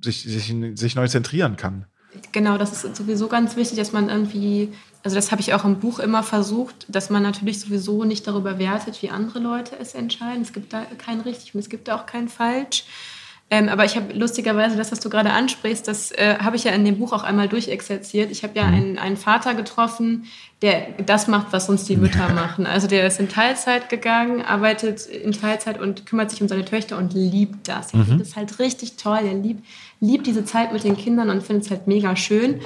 sich, 0.00 0.22
sich, 0.22 0.54
sich 0.74 0.94
neu 0.94 1.08
zentrieren 1.08 1.56
kann. 1.56 1.86
Genau, 2.32 2.56
das 2.58 2.72
ist 2.72 2.96
sowieso 2.96 3.28
ganz 3.28 3.56
wichtig, 3.56 3.78
dass 3.78 3.92
man 3.92 4.08
irgendwie, 4.08 4.72
also 5.02 5.14
das 5.14 5.30
habe 5.30 5.40
ich 5.40 5.52
auch 5.54 5.64
im 5.64 5.78
Buch 5.78 5.98
immer 5.98 6.22
versucht, 6.22 6.86
dass 6.88 7.10
man 7.10 7.22
natürlich 7.22 7.60
sowieso 7.60 8.04
nicht 8.04 8.26
darüber 8.26 8.58
wertet, 8.58 9.02
wie 9.02 9.10
andere 9.10 9.38
Leute 9.38 9.76
es 9.78 9.94
entscheiden. 9.94 10.42
Es 10.42 10.52
gibt 10.52 10.72
da 10.72 10.84
kein 10.96 11.20
richtig 11.20 11.54
und 11.54 11.60
es 11.60 11.68
gibt 11.68 11.88
da 11.88 11.96
auch 11.96 12.06
kein 12.06 12.28
falsch. 12.28 12.84
Ähm, 13.50 13.70
aber 13.70 13.86
ich 13.86 13.96
habe 13.96 14.12
lustigerweise 14.12 14.76
das, 14.76 14.92
was 14.92 15.00
du 15.00 15.08
gerade 15.08 15.30
ansprichst, 15.30 15.88
das 15.88 16.12
äh, 16.12 16.36
habe 16.38 16.56
ich 16.56 16.64
ja 16.64 16.72
in 16.72 16.84
dem 16.84 16.98
Buch 16.98 17.14
auch 17.14 17.22
einmal 17.22 17.48
durchexerziert. 17.48 18.30
Ich 18.30 18.42
habe 18.42 18.52
ja 18.54 18.64
mhm. 18.64 18.74
einen, 18.74 18.98
einen 18.98 19.16
Vater 19.16 19.54
getroffen, 19.54 20.24
der 20.60 20.88
das 21.06 21.28
macht, 21.28 21.46
was 21.50 21.70
uns 21.70 21.84
die 21.84 21.96
Mütter 21.96 22.28
machen. 22.34 22.66
Also 22.66 22.88
der 22.88 23.06
ist 23.06 23.18
in 23.18 23.30
Teilzeit 23.30 23.88
gegangen, 23.88 24.42
arbeitet 24.42 25.06
in 25.06 25.32
Teilzeit 25.32 25.80
und 25.80 26.04
kümmert 26.04 26.30
sich 26.30 26.42
um 26.42 26.48
seine 26.48 26.64
Töchter 26.66 26.98
und 26.98 27.14
liebt 27.14 27.68
das. 27.68 27.94
Er 27.94 28.00
mhm. 28.00 28.04
findet 28.04 28.26
es 28.26 28.36
halt 28.36 28.58
richtig 28.58 28.96
toll. 28.96 29.20
Er 29.24 29.34
liebt, 29.34 29.64
liebt 30.00 30.26
diese 30.26 30.44
Zeit 30.44 30.72
mit 30.72 30.84
den 30.84 30.96
Kindern 30.96 31.30
und 31.30 31.42
findet 31.42 31.64
es 31.64 31.70
halt 31.70 31.86
mega 31.86 32.16
schön. 32.16 32.60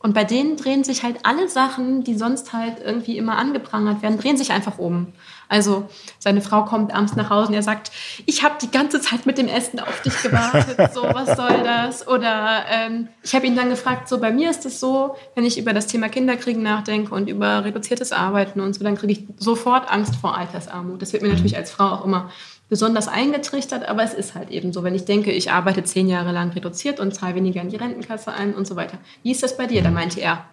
Und 0.00 0.14
bei 0.14 0.22
denen 0.22 0.56
drehen 0.56 0.84
sich 0.84 1.02
halt 1.02 1.16
alle 1.24 1.48
Sachen, 1.48 2.04
die 2.04 2.14
sonst 2.14 2.52
halt 2.52 2.76
irgendwie 2.84 3.18
immer 3.18 3.36
angeprangert 3.36 4.00
werden, 4.00 4.16
drehen 4.16 4.36
sich 4.36 4.52
einfach 4.52 4.78
um. 4.78 5.08
Also 5.48 5.88
seine 6.20 6.40
Frau 6.40 6.64
kommt 6.64 6.94
abends 6.94 7.16
nach 7.16 7.30
Hause 7.30 7.48
und 7.48 7.54
er 7.54 7.64
sagt, 7.64 7.90
ich 8.24 8.44
habe 8.44 8.54
die 8.62 8.70
ganze 8.70 9.00
Zeit 9.00 9.26
mit 9.26 9.38
dem 9.38 9.48
Essen 9.48 9.80
auf 9.80 10.00
dich 10.02 10.22
gewartet, 10.22 10.94
so 10.94 11.02
was 11.14 11.36
soll 11.36 11.64
das? 11.64 12.06
Oder 12.06 12.64
ähm, 12.70 13.08
ich 13.24 13.34
habe 13.34 13.48
ihn 13.48 13.56
dann 13.56 13.70
gefragt, 13.70 14.08
so 14.08 14.20
bei 14.20 14.30
mir 14.30 14.50
ist 14.50 14.64
es 14.66 14.78
so, 14.78 15.16
wenn 15.34 15.44
ich 15.44 15.58
über 15.58 15.72
das 15.72 15.88
Thema 15.88 16.08
Kinderkriegen 16.08 16.62
nachdenke 16.62 17.12
und 17.12 17.28
über 17.28 17.64
reduziertes 17.64 18.12
Arbeiten 18.12 18.60
und 18.60 18.74
so, 18.74 18.84
dann 18.84 18.94
kriege 18.94 19.12
ich 19.12 19.26
sofort 19.36 19.90
Angst 19.90 20.14
vor 20.14 20.38
Altersarmut. 20.38 21.02
Das 21.02 21.12
wird 21.12 21.24
mir 21.24 21.30
natürlich 21.30 21.56
als 21.56 21.72
Frau 21.72 21.86
auch 21.86 22.04
immer 22.04 22.30
besonders 22.68 23.08
eingetrichtert, 23.08 23.88
aber 23.88 24.02
es 24.02 24.14
ist 24.14 24.34
halt 24.34 24.50
eben 24.50 24.72
so. 24.72 24.82
Wenn 24.82 24.94
ich 24.94 25.04
denke, 25.04 25.32
ich 25.32 25.50
arbeite 25.50 25.82
zehn 25.84 26.08
Jahre 26.08 26.32
lang 26.32 26.50
reduziert 26.50 27.00
und 27.00 27.14
zahle 27.14 27.34
weniger 27.34 27.60
in 27.60 27.70
die 27.70 27.76
Rentenkasse 27.76 28.32
ein 28.32 28.54
und 28.54 28.66
so 28.66 28.76
weiter. 28.76 28.98
Wie 29.22 29.30
ist 29.30 29.42
das 29.42 29.56
bei 29.56 29.66
dir? 29.66 29.82
Da 29.82 29.90
meinte 29.90 30.20
er, 30.20 30.44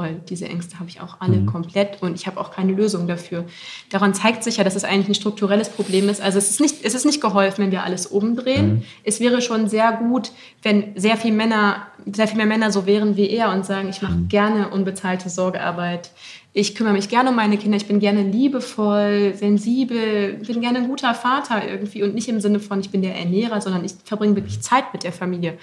voll, 0.00 0.20
diese 0.28 0.46
Ängste 0.48 0.78
habe 0.78 0.88
ich 0.88 1.00
auch 1.00 1.20
alle 1.20 1.36
mhm. 1.36 1.46
komplett 1.46 2.02
und 2.02 2.14
ich 2.14 2.26
habe 2.26 2.40
auch 2.40 2.50
keine 2.50 2.72
Lösung 2.72 3.06
dafür. 3.06 3.44
Daran 3.90 4.14
zeigt 4.14 4.42
sich 4.44 4.56
ja, 4.56 4.64
dass 4.64 4.74
es 4.74 4.84
eigentlich 4.84 5.08
ein 5.08 5.14
strukturelles 5.14 5.68
Problem 5.68 6.08
ist. 6.08 6.22
Also 6.22 6.38
es 6.38 6.48
ist 6.50 6.60
nicht, 6.60 6.76
es 6.84 6.94
ist 6.94 7.04
nicht 7.04 7.20
geholfen, 7.20 7.64
wenn 7.64 7.70
wir 7.70 7.84
alles 7.84 8.06
umdrehen. 8.06 8.68
Mhm. 8.72 8.82
Es 9.04 9.20
wäre 9.20 9.42
schon 9.42 9.68
sehr 9.68 9.92
gut, 9.92 10.32
wenn 10.62 10.92
sehr 10.96 11.16
viele 11.16 11.34
Männer, 11.34 11.86
sehr 12.10 12.28
viel 12.28 12.38
mehr 12.38 12.46
Männer 12.46 12.72
so 12.72 12.86
wären 12.86 13.16
wie 13.16 13.28
er 13.28 13.52
und 13.52 13.66
sagen, 13.66 13.90
ich 13.90 14.00
mache 14.00 14.14
mhm. 14.14 14.28
gerne 14.28 14.70
unbezahlte 14.70 15.28
Sorgearbeit. 15.28 16.10
Ich 16.52 16.74
kümmere 16.74 16.94
mich 16.94 17.08
gerne 17.08 17.30
um 17.30 17.36
meine 17.36 17.58
Kinder, 17.58 17.76
ich 17.76 17.86
bin 17.86 18.00
gerne 18.00 18.22
liebevoll, 18.22 19.34
sensibel, 19.36 20.32
bin 20.44 20.60
gerne 20.60 20.78
ein 20.78 20.88
guter 20.88 21.14
Vater 21.14 21.68
irgendwie 21.68 22.02
und 22.02 22.14
nicht 22.14 22.28
im 22.28 22.40
Sinne 22.40 22.58
von, 22.58 22.80
ich 22.80 22.90
bin 22.90 23.02
der 23.02 23.16
Ernährer, 23.16 23.60
sondern 23.60 23.84
ich 23.84 23.92
verbringe 24.04 24.34
wirklich 24.34 24.60
Zeit 24.60 24.92
mit 24.92 25.04
der 25.04 25.12
Familie. 25.12 25.58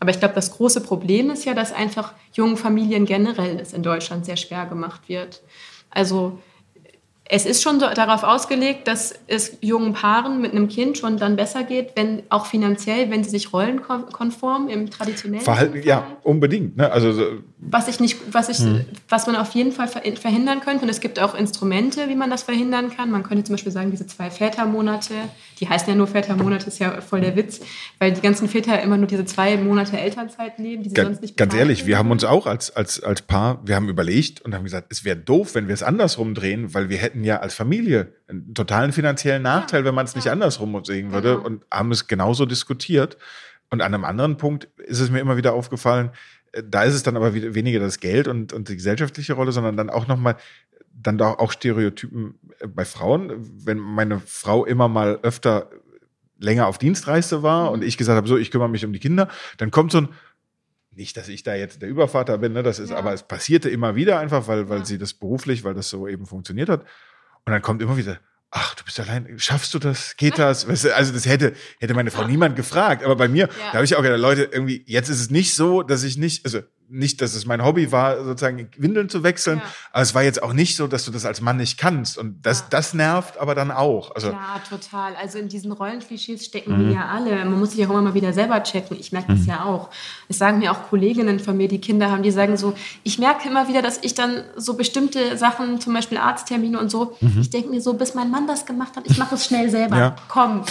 Aber 0.00 0.10
ich 0.10 0.18
glaube, 0.20 0.34
das 0.34 0.52
große 0.52 0.80
Problem 0.80 1.30
ist 1.30 1.44
ja, 1.44 1.54
dass 1.54 1.72
einfach 1.72 2.14
jungen 2.32 2.56
Familien 2.56 3.04
generell 3.04 3.58
es 3.60 3.72
in 3.72 3.82
Deutschland 3.82 4.26
sehr 4.26 4.36
schwer 4.36 4.66
gemacht 4.66 5.08
wird. 5.08 5.42
Also 5.90 6.38
es 7.30 7.44
ist 7.44 7.62
schon 7.62 7.78
darauf 7.78 8.22
ausgelegt, 8.22 8.88
dass 8.88 9.14
es 9.26 9.58
jungen 9.60 9.92
Paaren 9.92 10.40
mit 10.40 10.52
einem 10.52 10.68
Kind 10.68 10.96
schon 10.96 11.18
dann 11.18 11.36
besser 11.36 11.62
geht, 11.62 11.92
wenn 11.94 12.22
auch 12.30 12.46
finanziell, 12.46 13.10
wenn 13.10 13.22
sie 13.22 13.30
sich 13.30 13.52
rollenkonform 13.52 14.68
im 14.68 14.88
traditionellen 14.88 15.44
Verhalten. 15.44 15.82
Ja, 15.82 16.06
unbedingt. 16.22 16.78
Ne? 16.78 16.90
Also 16.90 17.40
was 17.60 17.88
ich 17.88 17.98
nicht, 17.98 18.16
was 18.32 18.48
ich, 18.48 18.58
hm. 18.58 18.84
was 19.08 19.26
man 19.26 19.34
auf 19.34 19.50
jeden 19.50 19.72
Fall 19.72 19.88
verhindern 19.88 20.60
könnte. 20.60 20.84
Und 20.84 20.88
es 20.88 21.00
gibt 21.00 21.18
auch 21.18 21.34
Instrumente, 21.34 22.08
wie 22.08 22.14
man 22.14 22.30
das 22.30 22.44
verhindern 22.44 22.90
kann. 22.94 23.10
Man 23.10 23.24
könnte 23.24 23.42
zum 23.42 23.54
Beispiel 23.54 23.72
sagen, 23.72 23.90
diese 23.90 24.06
zwei 24.06 24.30
Vätermonate, 24.30 25.14
die 25.58 25.68
heißen 25.68 25.88
ja 25.88 25.96
nur 25.96 26.06
Vätermonate, 26.06 26.68
ist 26.68 26.78
ja 26.78 27.00
voll 27.00 27.20
der 27.20 27.34
Witz, 27.34 27.60
weil 27.98 28.12
die 28.12 28.20
ganzen 28.20 28.48
Väter 28.48 28.80
immer 28.80 28.96
nur 28.96 29.08
diese 29.08 29.24
zwei 29.24 29.56
Monate 29.56 29.98
Elternzeit 29.98 30.60
nehmen, 30.60 30.84
die 30.84 30.90
sie 30.90 30.94
ganz, 30.94 31.08
sonst 31.08 31.22
nicht 31.22 31.36
Ganz 31.36 31.52
ehrlich, 31.52 31.84
wir 31.84 31.98
haben 31.98 32.12
uns 32.12 32.22
auch 32.22 32.46
als, 32.46 32.74
als, 32.74 33.02
als 33.02 33.22
Paar, 33.22 33.60
wir 33.66 33.74
haben 33.74 33.88
überlegt 33.88 34.40
und 34.40 34.54
haben 34.54 34.64
gesagt, 34.64 34.92
es 34.92 35.04
wäre 35.04 35.16
doof, 35.16 35.56
wenn 35.56 35.66
wir 35.66 35.74
es 35.74 35.82
andersrum 35.82 36.34
drehen, 36.34 36.74
weil 36.74 36.88
wir 36.88 36.98
hätten 36.98 37.24
ja 37.24 37.38
als 37.40 37.54
Familie 37.54 38.12
einen 38.28 38.54
totalen 38.54 38.92
finanziellen 38.92 39.42
Nachteil, 39.42 39.80
ja, 39.80 39.86
wenn 39.86 39.96
man 39.96 40.06
es 40.06 40.12
ja. 40.12 40.18
nicht 40.18 40.30
andersrum 40.30 40.84
sehen 40.84 41.12
würde 41.12 41.34
genau. 41.34 41.46
und 41.46 41.64
haben 41.72 41.90
es 41.90 42.06
genauso 42.06 42.46
diskutiert. 42.46 43.16
Und 43.70 43.82
an 43.82 43.92
einem 43.92 44.04
anderen 44.04 44.36
Punkt 44.38 44.68
ist 44.78 45.00
es 45.00 45.10
mir 45.10 45.18
immer 45.18 45.36
wieder 45.36 45.52
aufgefallen, 45.52 46.10
da 46.64 46.82
ist 46.84 46.94
es 46.94 47.02
dann 47.02 47.16
aber 47.16 47.34
weniger 47.34 47.80
das 47.80 48.00
Geld 48.00 48.28
und, 48.28 48.52
und 48.52 48.68
die 48.68 48.76
gesellschaftliche 48.76 49.34
Rolle, 49.34 49.52
sondern 49.52 49.76
dann 49.76 49.90
auch 49.90 50.06
nochmal, 50.06 50.36
dann 50.92 51.18
doch 51.18 51.38
auch 51.38 51.52
Stereotypen 51.52 52.38
äh, 52.60 52.66
bei 52.66 52.84
Frauen. 52.84 53.32
Wenn 53.64 53.78
meine 53.78 54.20
Frau 54.20 54.64
immer 54.64 54.88
mal 54.88 55.18
öfter 55.22 55.70
länger 56.38 56.66
auf 56.66 56.78
Dienstreise 56.78 57.42
war 57.42 57.70
und 57.70 57.82
ich 57.82 57.96
gesagt 57.98 58.16
habe, 58.16 58.28
so, 58.28 58.36
ich 58.36 58.50
kümmere 58.50 58.68
mich 58.68 58.84
um 58.84 58.92
die 58.92 59.00
Kinder, 59.00 59.28
dann 59.56 59.70
kommt 59.70 59.92
so 59.92 59.98
ein, 59.98 60.08
nicht, 60.92 61.16
dass 61.16 61.28
ich 61.28 61.42
da 61.42 61.54
jetzt 61.54 61.82
der 61.82 61.88
Übervater 61.88 62.38
bin, 62.38 62.52
ne, 62.52 62.62
das 62.62 62.78
ist, 62.78 62.90
ja. 62.90 62.96
aber 62.96 63.12
es 63.12 63.22
passierte 63.22 63.68
immer 63.68 63.94
wieder 63.94 64.18
einfach, 64.18 64.48
weil, 64.48 64.68
weil 64.68 64.80
ja. 64.80 64.84
sie 64.84 64.98
das 64.98 65.14
beruflich, 65.14 65.64
weil 65.64 65.74
das 65.74 65.88
so 65.88 66.08
eben 66.08 66.26
funktioniert 66.26 66.68
hat. 66.68 66.82
Und 67.44 67.52
dann 67.52 67.62
kommt 67.62 67.80
immer 67.82 67.96
wieder, 67.96 68.18
ach, 68.50 68.74
du 68.74 68.84
bist 68.84 68.98
allein, 69.00 69.38
schaffst 69.38 69.74
du 69.74 69.78
das? 69.78 70.16
Geht 70.16 70.38
das? 70.38 70.66
Also 70.66 71.12
das 71.12 71.26
hätte, 71.26 71.54
hätte 71.80 71.94
meine 71.94 72.10
Frau 72.10 72.24
niemand 72.24 72.56
gefragt. 72.56 73.04
Aber 73.04 73.16
bei 73.16 73.28
mir, 73.28 73.46
ja. 73.46 73.48
da 73.66 73.74
habe 73.74 73.84
ich 73.84 73.94
auch 73.96 74.02
gedacht, 74.02 74.20
Leute, 74.20 74.48
irgendwie, 74.50 74.82
jetzt 74.86 75.08
ist 75.08 75.20
es 75.20 75.30
nicht 75.30 75.54
so, 75.54 75.82
dass 75.82 76.02
ich 76.02 76.16
nicht, 76.16 76.44
also 76.44 76.60
nicht, 76.90 77.20
dass 77.20 77.34
es 77.34 77.44
mein 77.46 77.64
Hobby 77.64 77.92
war, 77.92 78.24
sozusagen 78.24 78.68
Windeln 78.76 79.08
zu 79.08 79.22
wechseln, 79.22 79.58
ja. 79.58 79.64
aber 79.92 80.02
es 80.02 80.14
war 80.14 80.22
jetzt 80.22 80.42
auch 80.42 80.52
nicht 80.52 80.76
so, 80.76 80.86
dass 80.86 81.04
du 81.04 81.10
das 81.10 81.26
als 81.26 81.40
Mann 81.40 81.58
nicht 81.58 81.78
kannst. 81.78 82.16
Und 82.16 82.44
das, 82.44 82.60
ja. 82.60 82.66
das 82.70 82.94
nervt 82.94 83.38
aber 83.38 83.54
dann 83.54 83.70
auch. 83.70 84.14
Also, 84.14 84.30
ja, 84.30 84.60
total. 84.68 85.14
Also 85.16 85.38
in 85.38 85.48
diesen 85.48 85.72
Rollenklischees 85.72 86.44
stecken 86.44 86.76
mhm. 86.76 86.88
wir 86.88 86.94
ja 86.94 87.08
alle. 87.08 87.30
Man 87.44 87.58
muss 87.58 87.72
sich 87.72 87.84
auch 87.86 87.90
immer 87.90 88.02
mal 88.02 88.14
wieder 88.14 88.32
selber 88.32 88.62
checken. 88.62 88.96
Ich 88.98 89.12
merke 89.12 89.32
das 89.32 89.42
mhm. 89.42 89.48
ja 89.48 89.64
auch. 89.64 89.90
Es 90.28 90.38
sagen 90.38 90.58
mir 90.58 90.72
auch 90.72 90.88
Kolleginnen 90.88 91.40
von 91.40 91.56
mir, 91.56 91.68
die 91.68 91.80
Kinder 91.80 92.10
haben, 92.10 92.22
die 92.22 92.30
sagen 92.30 92.56
so, 92.56 92.74
ich 93.02 93.18
merke 93.18 93.48
immer 93.48 93.68
wieder, 93.68 93.82
dass 93.82 93.98
ich 94.02 94.14
dann 94.14 94.44
so 94.56 94.74
bestimmte 94.74 95.36
Sachen, 95.36 95.80
zum 95.80 95.92
Beispiel 95.92 96.18
Arzttermine 96.18 96.78
und 96.78 96.90
so, 96.90 97.16
mhm. 97.20 97.40
ich 97.40 97.50
denke 97.50 97.68
mir 97.68 97.80
so, 97.80 97.94
bis 97.94 98.14
mein 98.14 98.30
Mann 98.30 98.46
das 98.46 98.64
gemacht 98.66 98.96
hat, 98.96 99.04
ich 99.06 99.18
mache 99.18 99.34
es 99.34 99.46
schnell 99.46 99.70
selber. 99.70 99.98
Ja. 99.98 100.16
Komm. 100.28 100.64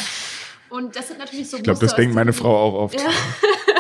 Und 0.70 0.96
das 0.96 1.08
sind 1.08 1.20
natürlich 1.20 1.50
so 1.50 1.58
Ich 1.58 1.64
glaube, 1.64 1.80
das 1.80 1.96
denkt 1.96 2.14
meine 2.14 2.34
Frau 2.34 2.56
auch 2.56 2.74
oft. 2.74 3.00
Ja. 3.00 3.08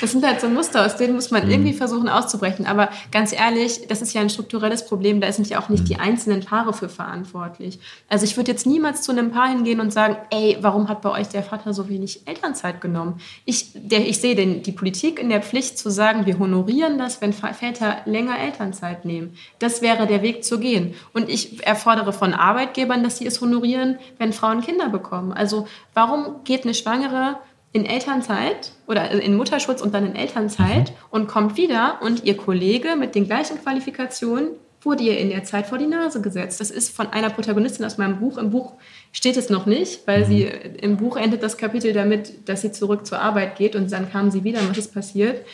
Das 0.00 0.12
sind 0.12 0.26
halt 0.26 0.40
so 0.40 0.48
Muster, 0.48 0.84
aus 0.84 0.96
denen 0.96 1.14
muss 1.14 1.30
man 1.30 1.44
mhm. 1.44 1.50
irgendwie 1.50 1.72
versuchen 1.72 2.08
auszubrechen. 2.08 2.66
Aber 2.66 2.90
ganz 3.10 3.32
ehrlich, 3.32 3.86
das 3.88 4.02
ist 4.02 4.14
ja 4.14 4.20
ein 4.20 4.30
strukturelles 4.30 4.86
Problem. 4.86 5.20
Da 5.20 5.30
sind 5.32 5.48
ja 5.48 5.60
auch 5.60 5.68
nicht 5.68 5.88
die 5.88 5.94
mhm. 5.94 6.00
einzelnen 6.00 6.44
Paare 6.44 6.72
für 6.72 6.88
verantwortlich. 6.88 7.78
Also 8.08 8.24
ich 8.24 8.36
würde 8.36 8.50
jetzt 8.50 8.66
niemals 8.66 9.02
zu 9.02 9.12
einem 9.12 9.30
Paar 9.30 9.48
hingehen 9.48 9.80
und 9.80 9.92
sagen, 9.92 10.16
ey, 10.30 10.58
warum 10.60 10.88
hat 10.88 11.02
bei 11.02 11.10
euch 11.10 11.28
der 11.28 11.42
Vater 11.42 11.72
so 11.72 11.88
wenig 11.88 12.26
Elternzeit 12.26 12.80
genommen? 12.80 13.20
Ich, 13.44 13.70
der, 13.74 14.06
ich 14.06 14.20
sehe 14.20 14.34
den, 14.34 14.62
die 14.62 14.72
Politik 14.72 15.18
in 15.18 15.28
der 15.28 15.42
Pflicht 15.42 15.78
zu 15.78 15.90
sagen, 15.90 16.26
wir 16.26 16.38
honorieren 16.38 16.98
das, 16.98 17.20
wenn 17.20 17.32
Väter 17.32 17.98
länger 18.04 18.38
Elternzeit 18.38 19.04
nehmen. 19.04 19.36
Das 19.58 19.82
wäre 19.82 20.06
der 20.06 20.22
Weg 20.22 20.44
zu 20.44 20.58
gehen. 20.58 20.94
Und 21.12 21.28
ich 21.28 21.66
erfordere 21.66 22.12
von 22.12 22.34
Arbeitgebern, 22.34 23.02
dass 23.02 23.18
sie 23.18 23.26
es 23.26 23.40
honorieren, 23.40 23.98
wenn 24.18 24.32
Frauen 24.32 24.60
Kinder 24.60 24.88
bekommen. 24.88 25.32
Also 25.32 25.66
warum 25.94 26.44
geht 26.44 26.64
eine 26.64 26.74
Schwangere 26.74 27.36
in 27.74 27.84
Elternzeit 27.84 28.70
oder 28.86 29.10
in 29.10 29.36
Mutterschutz 29.36 29.82
und 29.82 29.92
dann 29.92 30.06
in 30.06 30.14
Elternzeit 30.14 30.90
mhm. 30.90 30.96
und 31.10 31.26
kommt 31.26 31.56
wieder 31.56 31.98
und 32.02 32.24
ihr 32.24 32.36
Kollege 32.36 32.94
mit 32.96 33.16
den 33.16 33.26
gleichen 33.26 33.60
Qualifikationen 33.60 34.50
wurde 34.80 35.02
ihr 35.02 35.18
in 35.18 35.30
der 35.30 35.42
Zeit 35.42 35.66
vor 35.66 35.78
die 35.78 35.86
Nase 35.86 36.20
gesetzt. 36.20 36.60
Das 36.60 36.70
ist 36.70 36.94
von 36.94 37.08
einer 37.08 37.30
Protagonistin 37.30 37.84
aus 37.84 37.98
meinem 37.98 38.20
Buch. 38.20 38.38
Im 38.38 38.50
Buch 38.50 38.74
steht 39.10 39.36
es 39.36 39.50
noch 39.50 39.66
nicht, 39.66 40.06
weil 40.06 40.20
mhm. 40.20 40.24
sie 40.26 40.42
im 40.44 40.98
Buch 40.98 41.16
endet 41.16 41.42
das 41.42 41.56
Kapitel 41.56 41.92
damit, 41.92 42.48
dass 42.48 42.60
sie 42.60 42.70
zurück 42.70 43.06
zur 43.06 43.18
Arbeit 43.18 43.56
geht 43.56 43.74
und 43.74 43.90
dann 43.90 44.08
kam 44.08 44.30
sie 44.30 44.44
wieder 44.44 44.60
und 44.60 44.70
was 44.70 44.78
ist 44.78 44.94
passiert? 44.94 45.44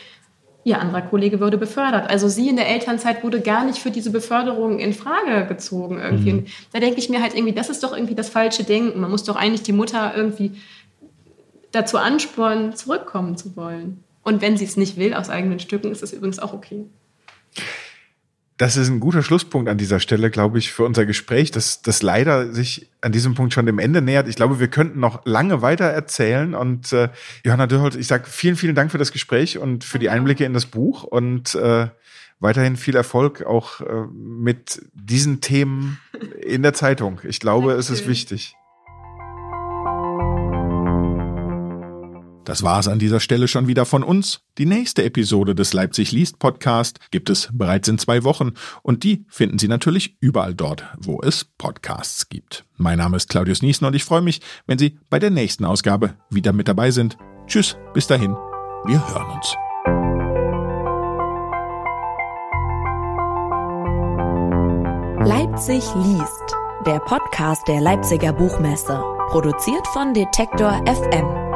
Ihr 0.63 0.79
anderer 0.79 1.01
Kollege 1.01 1.39
wurde 1.39 1.57
befördert. 1.57 2.07
Also 2.07 2.27
sie 2.27 2.49
in 2.49 2.55
der 2.55 2.69
Elternzeit 2.69 3.23
wurde 3.23 3.41
gar 3.41 3.65
nicht 3.65 3.79
für 3.79 3.89
diese 3.89 4.11
Beförderung 4.11 4.77
in 4.77 4.93
Frage 4.93 5.47
gezogen 5.47 5.99
irgendwie. 5.99 6.33
Mhm. 6.33 6.45
Da 6.71 6.79
denke 6.79 6.99
ich 6.99 7.09
mir 7.09 7.19
halt 7.19 7.33
irgendwie, 7.33 7.53
das 7.53 7.71
ist 7.71 7.81
doch 7.83 7.93
irgendwie 7.93 8.13
das 8.13 8.29
falsche 8.29 8.63
Denken. 8.63 8.99
Man 8.99 9.09
muss 9.09 9.23
doch 9.23 9.37
eigentlich 9.37 9.63
die 9.63 9.73
Mutter 9.73 10.13
irgendwie 10.15 10.51
dazu 11.71 11.97
anspornen, 11.97 12.75
zurückkommen 12.75 13.37
zu 13.37 13.55
wollen. 13.55 14.03
Und 14.23 14.41
wenn 14.41 14.57
sie 14.57 14.65
es 14.65 14.77
nicht 14.77 14.97
will 14.97 15.13
aus 15.13 15.29
eigenen 15.29 15.59
Stücken, 15.59 15.91
ist 15.91 16.03
das 16.03 16.13
übrigens 16.13 16.39
auch 16.39 16.53
okay. 16.53 16.85
Das 18.57 18.77
ist 18.77 18.89
ein 18.89 18.99
guter 18.99 19.23
Schlusspunkt 19.23 19.67
an 19.69 19.79
dieser 19.79 19.99
Stelle, 19.99 20.29
glaube 20.29 20.59
ich, 20.59 20.71
für 20.71 20.83
unser 20.83 21.07
Gespräch, 21.07 21.49
das, 21.49 21.81
das 21.81 22.03
leider 22.03 22.53
sich 22.53 22.91
an 23.01 23.11
diesem 23.11 23.33
Punkt 23.33 23.53
schon 23.53 23.65
dem 23.65 23.79
Ende 23.79 24.03
nähert. 24.03 24.27
Ich 24.27 24.35
glaube, 24.35 24.59
wir 24.59 24.67
könnten 24.67 24.99
noch 24.99 25.25
lange 25.25 25.63
weiter 25.63 25.85
erzählen. 25.85 26.53
Und 26.53 26.93
äh, 26.93 27.09
Johanna 27.43 27.65
Dürholt, 27.65 27.95
ich 27.95 28.05
sage 28.05 28.25
vielen, 28.27 28.55
vielen 28.55 28.75
Dank 28.75 28.91
für 28.91 28.99
das 28.99 29.11
Gespräch 29.11 29.57
und 29.57 29.83
für 29.83 29.97
die 29.97 30.09
Einblicke 30.09 30.45
in 30.45 30.53
das 30.53 30.67
Buch 30.67 31.01
und 31.03 31.55
äh, 31.55 31.87
weiterhin 32.39 32.77
viel 32.77 32.95
Erfolg 32.95 33.43
auch 33.43 33.81
äh, 33.81 34.05
mit 34.13 34.83
diesen 34.93 35.41
Themen 35.41 35.99
in 36.39 36.61
der 36.61 36.73
Zeitung. 36.73 37.19
Ich 37.23 37.39
glaube, 37.39 37.71
es 37.73 37.89
ist 37.89 38.07
wichtig. 38.07 38.55
Das 42.45 42.63
war's 42.63 42.87
an 42.87 42.99
dieser 42.99 43.19
Stelle 43.19 43.47
schon 43.47 43.67
wieder 43.67 43.85
von 43.85 44.03
uns. 44.03 44.41
Die 44.57 44.65
nächste 44.65 45.03
Episode 45.03 45.53
des 45.53 45.73
Leipzig 45.73 46.11
liest 46.11 46.39
Podcast 46.39 46.99
gibt 47.11 47.29
es 47.29 47.49
bereits 47.53 47.87
in 47.87 47.97
zwei 47.97 48.23
Wochen 48.23 48.53
und 48.81 49.03
die 49.03 49.25
finden 49.29 49.59
Sie 49.59 49.67
natürlich 49.67 50.17
überall 50.19 50.55
dort, 50.55 50.85
wo 50.97 51.21
es 51.21 51.45
Podcasts 51.57 52.29
gibt. 52.29 52.65
Mein 52.77 52.97
Name 52.97 53.17
ist 53.17 53.29
Claudius 53.29 53.61
Niesen 53.61 53.85
und 53.85 53.95
ich 53.95 54.03
freue 54.03 54.21
mich, 54.21 54.41
wenn 54.65 54.79
Sie 54.79 54.97
bei 55.09 55.19
der 55.19 55.29
nächsten 55.29 55.65
Ausgabe 55.65 56.15
wieder 56.29 56.51
mit 56.51 56.67
dabei 56.67 56.91
sind. 56.91 57.17
Tschüss, 57.45 57.77
bis 57.93 58.07
dahin, 58.07 58.31
wir 58.85 59.07
hören 59.13 59.29
uns. 59.29 59.55
Leipzig 65.23 65.83
liest, 65.95 66.55
der 66.87 66.99
Podcast 67.01 67.67
der 67.67 67.79
Leipziger 67.81 68.33
Buchmesse, 68.33 68.99
produziert 69.29 69.85
von 69.89 70.15
Detektor 70.15 70.83
FM 70.87 71.50